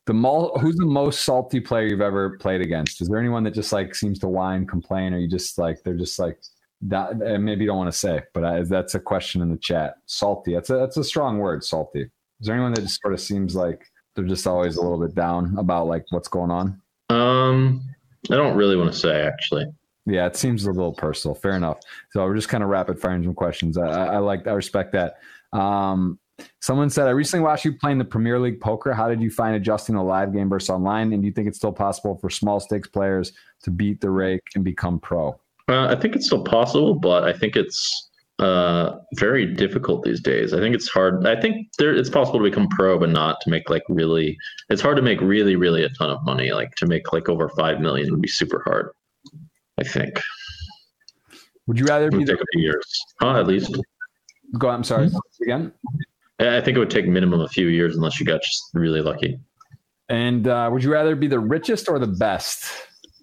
[0.06, 3.02] The mul- who's the most salty player you've ever played against?
[3.02, 5.94] Is there anyone that just like seems to whine, complain, or you just like they're
[5.94, 6.40] just like
[6.82, 9.58] that And maybe you don't want to say, but I, that's a question in the
[9.58, 9.96] chat.
[10.06, 10.54] Salty.
[10.54, 11.64] That's a that's a strong word.
[11.64, 12.02] Salty.
[12.02, 13.86] Is there anyone that just sort of seems like
[14.16, 16.82] they're just always a little bit down about like what's going on?
[17.10, 17.84] Um,
[18.32, 19.66] I don't really want to say actually.
[20.06, 21.36] Yeah, it seems a little personal.
[21.36, 21.80] Fair enough.
[22.12, 23.78] So we're just kind of rapid firing some questions.
[23.78, 25.18] I, I, I like, I respect that.
[25.58, 26.20] Um,
[26.62, 28.94] someone said, I recently watched you playing the Premier League poker.
[28.94, 31.14] How did you find adjusting a live game versus online?
[31.14, 34.44] And do you think it's still possible for small stakes players to beat the rake
[34.56, 35.40] and become pro?
[35.68, 38.10] Uh, I think it's still possible, but I think it's
[38.40, 40.54] uh, very difficult these days.
[40.54, 41.28] I think it's hard.
[41.28, 44.38] I think there it's possible to become pro, but not to make like really.
[44.70, 46.52] It's hard to make really, really a ton of money.
[46.52, 48.92] Like to make like over five million would be super hard.
[49.80, 50.22] I think.
[51.68, 53.40] Would you rather be would the a few years, huh?
[53.40, 53.78] At least.
[54.58, 54.70] go?
[54.70, 55.10] On, I'm sorry
[55.44, 55.72] again.
[56.40, 59.02] I I think it would take minimum a few years unless you got just really
[59.02, 59.40] lucky.
[60.10, 62.72] And uh, would you rather be the richest or the best?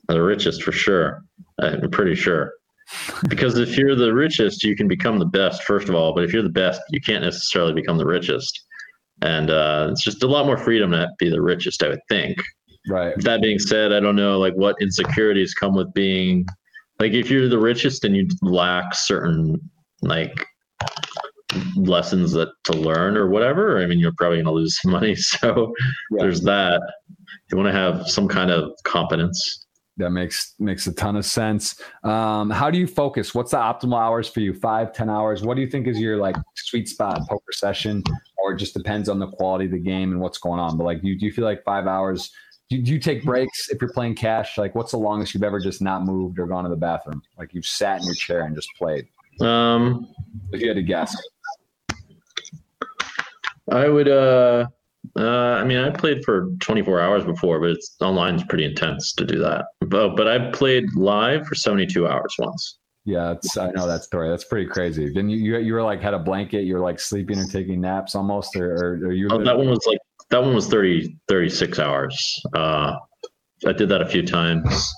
[0.08, 1.24] The richest for sure.
[1.60, 2.52] I'm pretty sure.
[3.28, 6.14] Because if you're the richest, you can become the best, first of all.
[6.14, 8.64] But if you're the best, you can't necessarily become the richest.
[9.22, 12.40] And uh, it's just a lot more freedom to be the richest, I would think.
[12.88, 13.14] Right.
[13.18, 16.46] That being said, I don't know like what insecurities come with being
[17.00, 19.56] like if you're the richest and you lack certain
[20.02, 20.46] like
[21.76, 23.82] lessons that to learn or whatever.
[23.82, 25.14] I mean, you're probably going to lose some money.
[25.26, 25.72] So
[26.10, 26.22] Yeah.
[26.22, 26.80] there's that.
[27.50, 29.64] You want to have some kind of competence.
[29.98, 31.80] That makes makes a ton of sense.
[32.04, 33.34] Um, how do you focus?
[33.34, 34.52] What's the optimal hours for you?
[34.52, 35.42] Five, ten hours?
[35.42, 38.02] What do you think is your like sweet spot poker session?
[38.36, 40.76] Or it just depends on the quality of the game and what's going on.
[40.76, 42.30] But like, do you, do you feel like five hours?
[42.68, 44.58] Do, do you take breaks if you're playing cash?
[44.58, 47.22] Like, what's the longest you've ever just not moved or gone to the bathroom?
[47.38, 49.06] Like you've sat in your chair and just played.
[49.40, 50.08] Um,
[50.52, 51.16] If you had to guess,
[53.70, 54.08] I would.
[54.08, 54.66] Uh,
[55.16, 59.12] uh, I mean, I played for 24 hours before, but it's online is pretty intense
[59.14, 59.66] to do that.
[59.80, 62.78] But but I played live for 72 hours once.
[63.04, 64.28] yeah, it's, I know that story.
[64.28, 65.12] That's pretty crazy.
[65.12, 66.64] Then you, you you were like had a blanket.
[66.64, 69.28] You were like sleeping and taking naps almost, or, or, or you?
[69.30, 69.98] Oh, that one was like
[70.30, 72.42] that one was 30 36 hours.
[72.54, 72.96] Uh,
[73.66, 74.92] I did that a few times.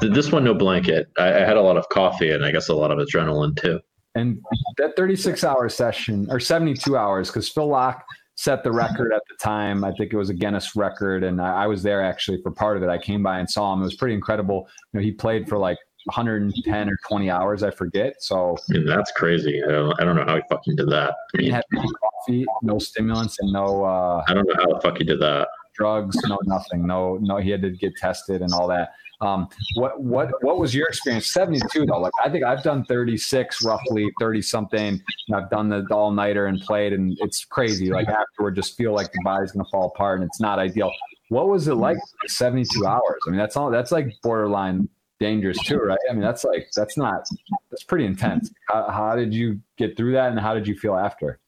[0.00, 1.08] This one, no blanket.
[1.18, 3.80] I, I had a lot of coffee and I guess a lot of adrenaline too.
[4.16, 4.40] And
[4.78, 8.00] that 36 hour session or 72 hours, because Phil Laak
[8.40, 9.84] set the record at the time.
[9.84, 11.22] I think it was a Guinness record.
[11.22, 12.88] And I, I was there actually for part of it.
[12.88, 13.80] I came by and saw him.
[13.80, 14.66] It was pretty incredible.
[14.92, 18.22] You know, he played for like 110 or 20 hours, I forget.
[18.22, 18.56] So
[18.86, 19.62] that's crazy.
[19.62, 21.10] I don't, I don't know how he fucking did that.
[21.34, 24.72] I he mean, had no coffee, no stimulants, and no uh, I don't know how
[24.74, 25.48] the fuck he did that.
[25.74, 27.36] drugs, no nothing, no no.
[27.38, 28.92] He had to get tested and all that.
[29.20, 31.32] Um, what what what was your experience?
[31.32, 32.00] Seventy two though.
[32.00, 35.00] Like I think I've done thirty six, roughly thirty something.
[35.28, 37.90] And I've done the all nighter and played, and it's crazy.
[37.90, 40.90] Like afterward, just feel like the body's gonna fall apart, and it's not ideal.
[41.28, 41.98] What was it like?
[42.26, 43.20] Seventy two hours.
[43.26, 43.70] I mean, that's all.
[43.70, 44.88] That's like borderline
[45.20, 45.98] dangerous too, right?
[46.08, 47.28] I mean, that's like that's not
[47.70, 48.50] that's pretty intense.
[48.68, 51.38] How, how did you get through that, and how did you feel after?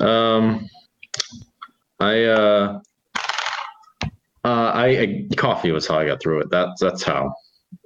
[0.00, 0.68] Um,
[2.00, 2.80] I uh,
[4.44, 6.50] uh, I, I coffee was how I got through it.
[6.50, 7.34] That's that's how.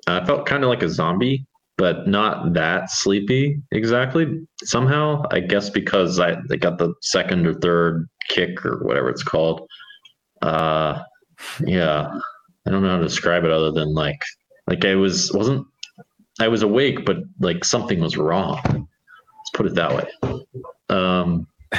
[0.07, 1.47] I felt kind of like a zombie,
[1.77, 4.47] but not that sleepy exactly.
[4.62, 9.23] Somehow, I guess because I, I got the second or third kick or whatever it's
[9.23, 9.66] called.
[10.41, 11.03] Uh,
[11.65, 12.09] yeah,
[12.66, 14.20] I don't know how to describe it other than like
[14.73, 15.66] like I was wasn't
[16.40, 18.59] I was awake, but like something was wrong.
[18.65, 20.43] Let's put it that way.
[20.89, 21.47] Um,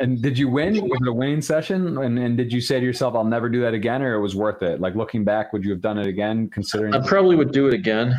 [0.00, 0.74] And did you win?
[0.88, 1.98] Was it a winning session?
[1.98, 4.34] And, and did you say to yourself, "I'll never do that again," or it was
[4.34, 4.80] worth it?
[4.80, 6.48] Like looking back, would you have done it again?
[6.48, 8.14] Considering I probably would do it again.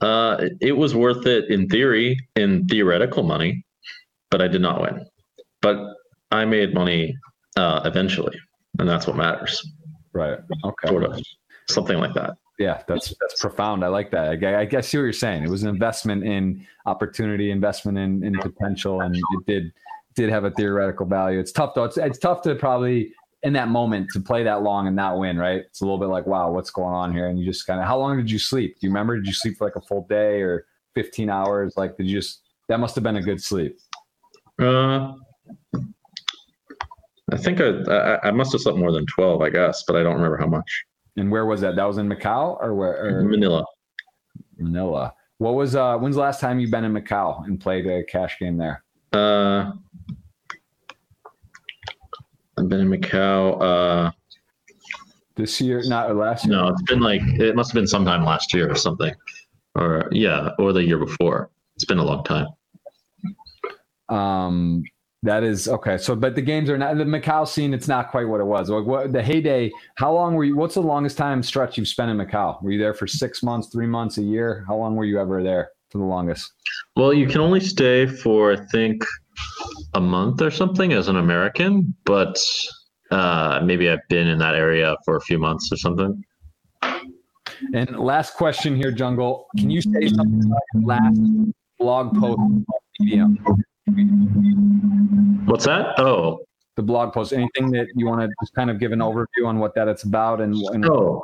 [0.00, 3.64] Uh, it, it was worth it in theory, in theoretical money,
[4.30, 5.06] but I did not win.
[5.60, 5.78] But
[6.32, 7.14] I made money
[7.56, 8.36] uh, eventually,
[8.80, 9.62] and that's what matters.
[10.12, 10.38] right?
[10.64, 11.22] Okay, Sort of
[11.68, 12.34] something like that.
[12.58, 13.84] Yeah, that's that's profound.
[13.84, 14.44] I like that.
[14.44, 15.42] I, I guess see what you're saying.
[15.42, 19.72] It was an investment in opportunity, investment in, in potential, and it did
[20.14, 21.38] did have a theoretical value.
[21.38, 21.84] It's tough though.
[21.84, 23.12] It's it's tough to probably
[23.42, 25.38] in that moment to play that long and not win.
[25.38, 25.62] Right?
[25.62, 27.28] It's a little bit like, wow, what's going on here?
[27.28, 27.86] And you just kind of.
[27.86, 28.78] How long did you sleep?
[28.80, 29.16] Do you remember?
[29.16, 31.74] Did you sleep for like a full day or 15 hours?
[31.76, 32.40] Like, did you just?
[32.68, 33.78] That must have been a good sleep.
[34.60, 35.14] Uh,
[37.32, 40.02] I think I, I I must have slept more than twelve, I guess, but I
[40.02, 40.84] don't remember how much.
[41.16, 41.76] And where was that?
[41.76, 43.18] That was in Macau or where?
[43.18, 43.64] Or Manila.
[44.58, 45.12] Manila.
[45.38, 48.38] What was uh when's the last time you've been in Macau and played a cash
[48.38, 48.82] game there?
[49.12, 49.72] Uh,
[52.56, 53.60] I've been in Macau.
[53.60, 54.10] Uh,
[55.34, 56.54] This year, not last year.
[56.56, 59.14] No, it's been like it must have been sometime last year or something,
[59.74, 61.50] or yeah, or the year before.
[61.74, 62.46] It's been a long time.
[64.08, 64.82] Um
[65.22, 65.98] that is okay.
[65.98, 68.70] So but the games are not the Macau scene, it's not quite what it was.
[68.70, 72.10] Like what the heyday, how long were you what's the longest time stretch you've spent
[72.10, 72.62] in Macau?
[72.62, 74.64] Were you there for six months, three months, a year?
[74.66, 76.52] How long were you ever there for the longest?
[76.96, 79.04] Well, you can only stay for I think
[79.94, 82.38] a month or something as an American, but
[83.10, 86.24] uh, maybe I've been in that area for a few months or something.
[87.74, 89.46] And last question here, Jungle.
[89.56, 91.20] Can you say something about your last
[91.78, 92.64] blog post on
[92.98, 93.38] Medium?
[95.52, 96.00] What's that?
[96.00, 96.46] Oh,
[96.76, 97.34] The blog post.
[97.34, 100.04] Anything that you want to just kind of give an overview on what that it's
[100.04, 101.22] about and, and oh,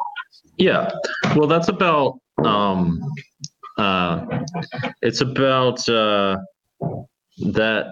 [0.58, 0.90] yeah.
[1.34, 3.00] Well, that's about um,
[3.78, 4.26] uh,
[5.00, 6.36] it's about uh,
[7.52, 7.86] that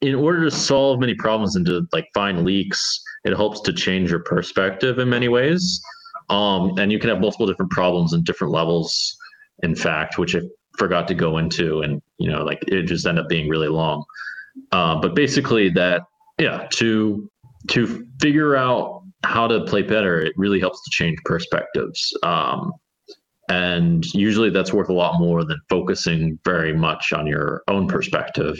[0.00, 4.10] in order to solve many problems and to like find leaks, it helps to change
[4.10, 5.82] your perspective in many ways.
[6.30, 9.14] Um, and you can have multiple different problems and different levels,
[9.62, 10.40] in fact, which I
[10.78, 14.02] forgot to go into, and you know, like it just ended up being really long.
[14.72, 16.02] Uh, but basically, that
[16.38, 17.30] yeah, to
[17.68, 22.16] to figure out how to play better, it really helps to change perspectives.
[22.22, 22.72] Um,
[23.48, 28.58] and usually that's worth a lot more than focusing very much on your own perspective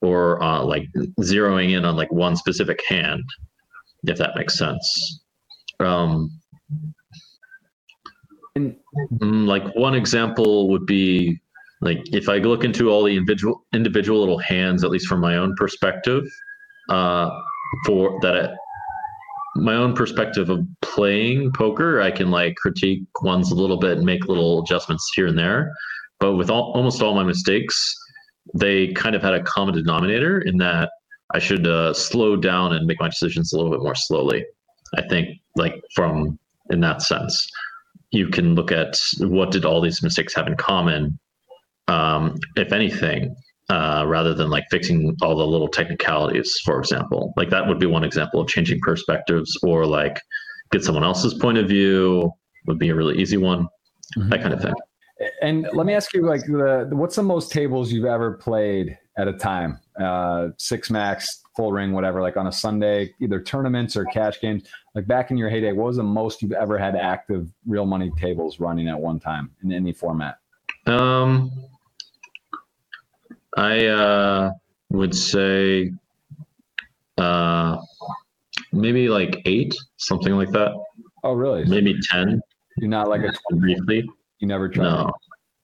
[0.00, 0.88] or uh, like
[1.20, 3.22] zeroing in on like one specific hand,
[4.04, 5.20] if that makes sense.
[5.80, 6.30] Um,
[8.56, 8.76] and,
[9.14, 11.40] mm, like one example would be
[11.82, 15.36] like if I look into all the individual individual little hands, at least from my
[15.36, 16.24] own perspective,
[16.88, 17.28] uh,
[17.84, 18.56] for that
[19.56, 24.06] my own perspective of playing poker, I can like critique ones a little bit and
[24.06, 25.72] make little adjustments here and there.
[26.20, 27.94] But with all, almost all my mistakes,
[28.54, 30.90] they kind of had a common denominator in that
[31.34, 34.44] I should uh, slow down and make my decisions a little bit more slowly.
[34.96, 36.38] I think, like from
[36.70, 37.46] in that sense,
[38.10, 41.18] you can look at what did all these mistakes have in common,
[41.92, 43.20] um, if anything,
[43.68, 47.32] uh, rather than like fixing all the little technicalities, for example.
[47.36, 50.16] Like that would be one example of changing perspectives, or like
[50.72, 52.32] get someone else's point of view
[52.66, 53.68] would be a really easy one.
[54.16, 54.30] Mm-hmm.
[54.30, 54.74] That kind of thing.
[55.40, 59.28] And let me ask you, like, the, what's the most tables you've ever played at
[59.28, 59.78] a time?
[60.00, 62.20] Uh, six max, full ring, whatever.
[62.20, 64.64] Like on a Sunday, either tournaments or cash games.
[64.94, 68.10] Like back in your heyday, what was the most you've ever had active real money
[68.18, 70.38] tables running at one time in any format?
[70.86, 71.52] Um,
[73.56, 74.52] I uh,
[74.90, 75.92] would say
[77.18, 77.78] uh,
[78.72, 80.72] maybe like eight, something like that.
[81.24, 81.64] Oh, really?
[81.64, 82.40] Maybe ten.
[82.78, 84.08] You're not like a 20, briefly.
[84.38, 84.84] You never try.
[84.84, 85.12] No,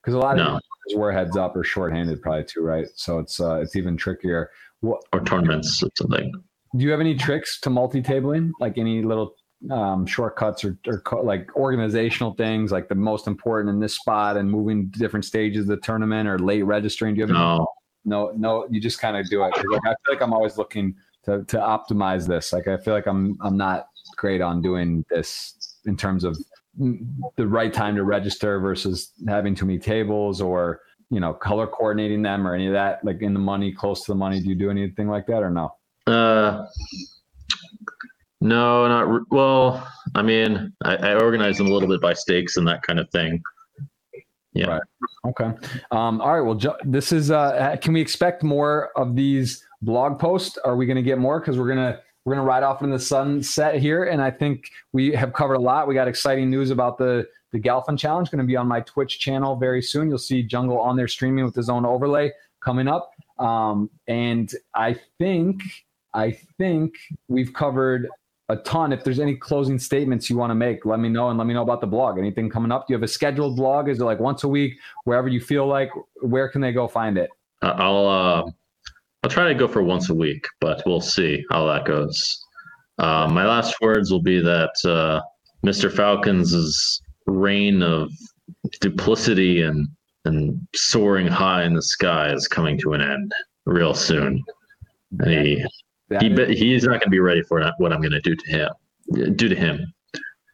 [0.02, 0.56] because a lot no.
[0.56, 0.62] of
[0.94, 2.86] were heads up or short-handed, probably too, right?
[2.94, 4.50] So it's uh, it's even trickier.
[4.80, 6.32] What, or tournaments or something.
[6.76, 8.52] Do you have any tricks to multi-tabling?
[8.60, 9.34] Like any little
[9.70, 14.36] um, shortcuts or, or co- like organizational things, like the most important in this spot
[14.36, 17.14] and moving different stages of the tournament or late registering?
[17.14, 17.66] Do you have no.
[18.08, 19.48] No, no, you just kind of do it.
[19.48, 20.94] Like, I feel like I'm always looking
[21.24, 22.52] to to optimize this.
[22.52, 26.36] Like I feel like I'm I'm not great on doing this in terms of
[27.36, 30.80] the right time to register versus having too many tables or
[31.10, 34.12] you know color coordinating them or any of that like in the money close to
[34.12, 35.74] the money do you do anything like that or no
[36.06, 36.64] uh
[38.40, 42.56] no not re- well i mean I, I organize them a little bit by stakes
[42.56, 43.42] and that kind of thing
[44.58, 44.82] yeah right.
[45.26, 45.52] okay
[45.90, 50.58] um all right well this is uh can we expect more of these blog posts
[50.64, 52.98] are we going to get more because we're to we're to ride off in the
[52.98, 54.04] sunset here.
[54.04, 55.88] And I think we have covered a lot.
[55.88, 59.18] We got exciting news about the, the Galfond Challenge going to be on my Twitch
[59.18, 60.10] channel very soon.
[60.10, 62.30] You'll see Jungle on there streaming with his own overlay
[62.60, 63.12] coming up.
[63.38, 65.62] Um, and I think,
[66.12, 66.96] I think
[67.28, 68.08] we've covered
[68.48, 68.92] a ton.
[68.92, 71.54] If there's any closing statements you want to make, let me know and let me
[71.54, 72.18] know about the blog.
[72.18, 72.86] Anything coming up?
[72.86, 73.88] Do you have a scheduled blog?
[73.88, 75.90] Is it like once a week, wherever you feel like?
[76.22, 77.30] Where can they go find it?
[77.62, 78.50] I'll uh,
[79.22, 82.44] I'll try to go for once a week, but we'll see how that goes.
[82.98, 85.20] Uh, my last words will be that uh,
[85.64, 85.92] Mr.
[85.92, 88.10] Falcons' reign of
[88.80, 89.88] duplicity and
[90.24, 93.32] and soaring high in the sky is coming to an end
[93.66, 94.42] real soon.
[95.20, 95.64] And he
[96.20, 98.70] he he's not going to be ready for what I'm going to do to him.
[99.36, 99.92] Do to him.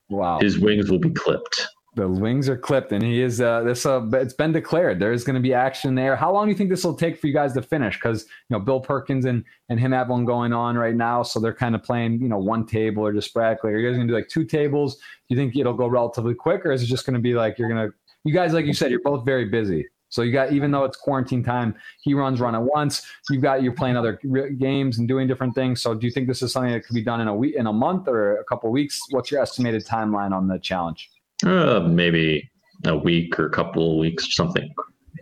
[0.08, 0.38] Wow.
[0.40, 1.66] His wings will be clipped
[1.96, 5.34] the wings are clipped and he is uh this uh it's been declared there's going
[5.34, 7.52] to be action there how long do you think this will take for you guys
[7.52, 10.96] to finish because you know bill perkins and and him have one going on right
[10.96, 13.88] now so they're kind of playing you know one table or just sporadically are you
[13.88, 15.00] guys going to do like two tables do
[15.34, 17.68] you think it'll go relatively quick or is it just going to be like you're
[17.68, 17.94] going to
[18.24, 20.96] you guys like you said you're both very busy so you got even though it's
[20.96, 24.20] quarantine time he runs run at once you've got you're playing other
[24.58, 27.02] games and doing different things so do you think this is something that could be
[27.02, 30.32] done in a week in a month or a couple weeks what's your estimated timeline
[30.32, 31.10] on the challenge
[31.44, 32.50] uh, maybe
[32.84, 34.72] a week or a couple of weeks or something.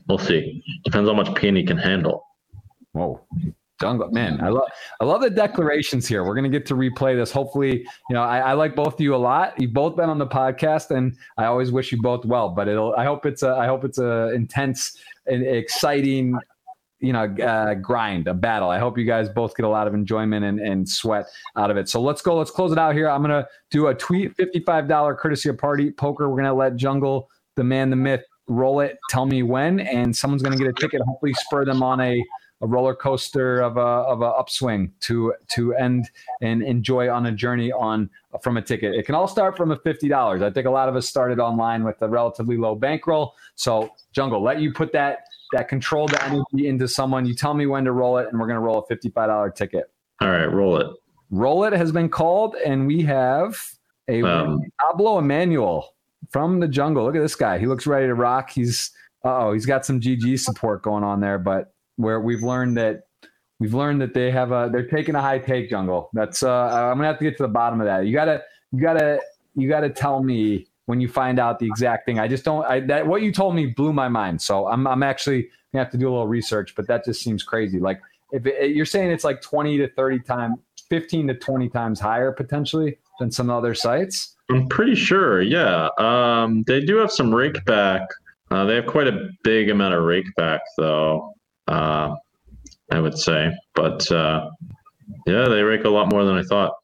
[0.08, 0.62] We'll see.
[0.84, 2.24] Depends how much pain he can handle.
[2.92, 3.20] Whoa.
[4.12, 4.68] Man, I love
[5.00, 6.24] I love the declarations here.
[6.24, 7.30] We're gonna get to replay this.
[7.32, 9.60] Hopefully, you know, I, I, like both of you a lot.
[9.60, 12.48] You've both been on the podcast, and I always wish you both well.
[12.48, 14.96] But it'll I hope it's a I hope it's a intense
[15.26, 16.38] and exciting
[17.02, 19.92] you know uh, grind a battle i hope you guys both get a lot of
[19.92, 21.26] enjoyment and, and sweat
[21.56, 23.94] out of it so let's go let's close it out here i'm gonna do a
[23.94, 28.80] tweet $55 courtesy of party poker we're gonna let jungle the man the myth roll
[28.80, 32.22] it tell me when and someone's gonna get a ticket hopefully spur them on a
[32.62, 36.08] a roller coaster of a of a upswing to to end
[36.40, 38.08] and enjoy on a journey on
[38.42, 38.94] from a ticket.
[38.94, 40.42] It can all start from a fifty dollars.
[40.42, 43.34] I think a lot of us started online with a relatively low bankroll.
[43.56, 47.26] So Jungle, let you put that that control the energy into someone.
[47.26, 49.50] You tell me when to roll it, and we're going to roll a fifty-five dollar
[49.50, 49.90] ticket.
[50.20, 50.86] All right, roll it.
[51.30, 53.58] Roll it has been called, and we have
[54.08, 55.94] a Um, Pablo Emmanuel
[56.30, 57.04] from the jungle.
[57.04, 57.58] Look at this guy.
[57.58, 58.50] He looks ready to rock.
[58.50, 58.92] He's
[59.24, 63.02] oh, he's got some GG support going on there, but where we've learned that
[63.58, 66.10] we've learned that they have a they're taking a high take jungle.
[66.12, 68.06] That's uh I'm gonna have to get to the bottom of that.
[68.06, 68.42] You gotta
[68.72, 69.20] you gotta
[69.54, 72.18] you gotta tell me when you find out the exact thing.
[72.18, 74.40] I just don't I that what you told me blew my mind.
[74.40, 77.42] So I'm I'm actually gonna have to do a little research, but that just seems
[77.42, 77.78] crazy.
[77.78, 78.00] Like
[78.32, 80.56] if it, you're saying it's like 20 to 30 times
[80.88, 84.36] 15 to 20 times higher potentially than some other sites.
[84.50, 85.40] I'm pretty sure.
[85.40, 85.88] Yeah.
[85.98, 88.02] Um, they do have some rake back.
[88.50, 91.34] Uh, they have quite a big amount of rake back, though.
[91.72, 92.14] Uh,
[92.90, 94.50] I would say, but uh,
[95.26, 96.74] yeah, they rake a lot more than I thought.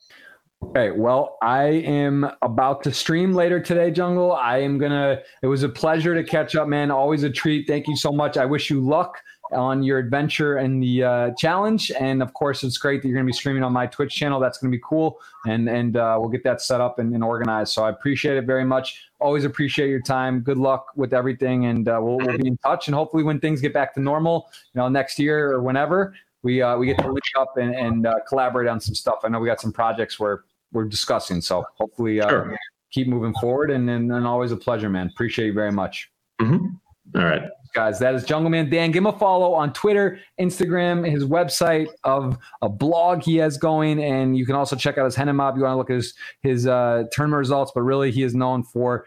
[0.62, 4.32] Okay, well, I am about to stream later today, Jungle.
[4.32, 5.20] I am gonna.
[5.42, 6.90] It was a pleasure to catch up, man.
[6.90, 7.68] Always a treat.
[7.68, 8.36] Thank you so much.
[8.36, 9.18] I wish you luck
[9.52, 13.26] on your adventure and the uh, challenge, and of course, it's great that you're gonna
[13.26, 14.40] be streaming on my Twitch channel.
[14.40, 17.72] That's gonna be cool, and and uh, we'll get that set up and, and organized.
[17.72, 19.02] So I appreciate it very much.
[19.20, 20.40] Always appreciate your time.
[20.40, 22.88] Good luck with everything, and uh, we'll, we'll be in touch.
[22.88, 26.62] And hopefully, when things get back to normal, you know, next year or whenever, we
[26.62, 29.20] uh, we get to link up and, and uh, collaborate on some stuff.
[29.24, 31.40] I know we got some projects where we're discussing.
[31.40, 32.56] So hopefully, uh, Sure.
[32.92, 33.70] keep moving forward.
[33.70, 35.08] And, and and always a pleasure, man.
[35.08, 36.10] Appreciate you very much,
[36.40, 36.66] hmm
[37.14, 37.42] All right.
[37.74, 37.98] guys.
[37.98, 38.90] That is Jungleman Dan.
[38.90, 44.02] Give him a follow on Twitter, Instagram, his website of a blog he has going,
[44.02, 45.56] and you can also check out his Hendon Mob.
[45.56, 48.62] You want to look at his his uh, tournament results, but really he is known
[48.62, 49.06] for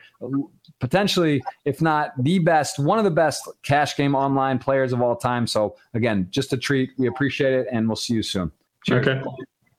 [0.79, 5.15] potentially, if not the best, one of the best cash game online players of all
[5.15, 5.47] time.
[5.47, 6.91] So again, just a treat.
[6.97, 8.51] We appreciate it, and we'll see you soon.
[8.85, 9.07] Cheers.
[9.07, 9.21] Okay.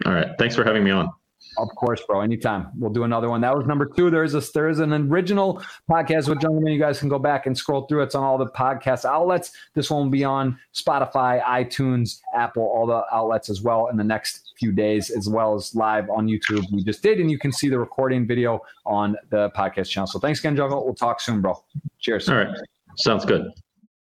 [0.07, 0.29] All right.
[0.39, 1.11] Thanks for having me on.
[1.59, 2.21] Of course, bro.
[2.21, 2.69] Anytime.
[2.79, 3.41] We'll do another one.
[3.41, 4.11] That was number two.
[4.11, 6.73] There's a there is an original podcast with Jungleman.
[6.73, 8.03] You guys can go back and scroll through.
[8.03, 9.53] It's on all the podcast outlets.
[9.75, 14.05] This one will be on Spotify, iTunes, Apple, all the outlets as well in the
[14.05, 16.65] next few days, as well as live on YouTube.
[16.73, 20.07] We just did, and you can see the recording video on the podcast channel.
[20.07, 20.85] So thanks again, Jungle.
[20.85, 21.63] We'll talk soon, bro.
[21.99, 22.29] Cheers.
[22.29, 22.57] All right.
[22.97, 23.51] Sounds good.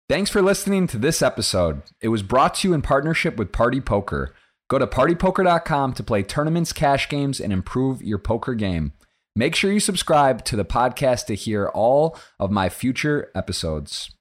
[0.07, 1.83] Thanks for listening to this episode.
[2.01, 4.33] It was brought to you in partnership with Party Poker.
[4.69, 8.93] Go to partypoker.com to play tournaments, cash games, and improve your poker game.
[9.35, 14.11] Make sure you subscribe to the podcast to hear all of my future episodes.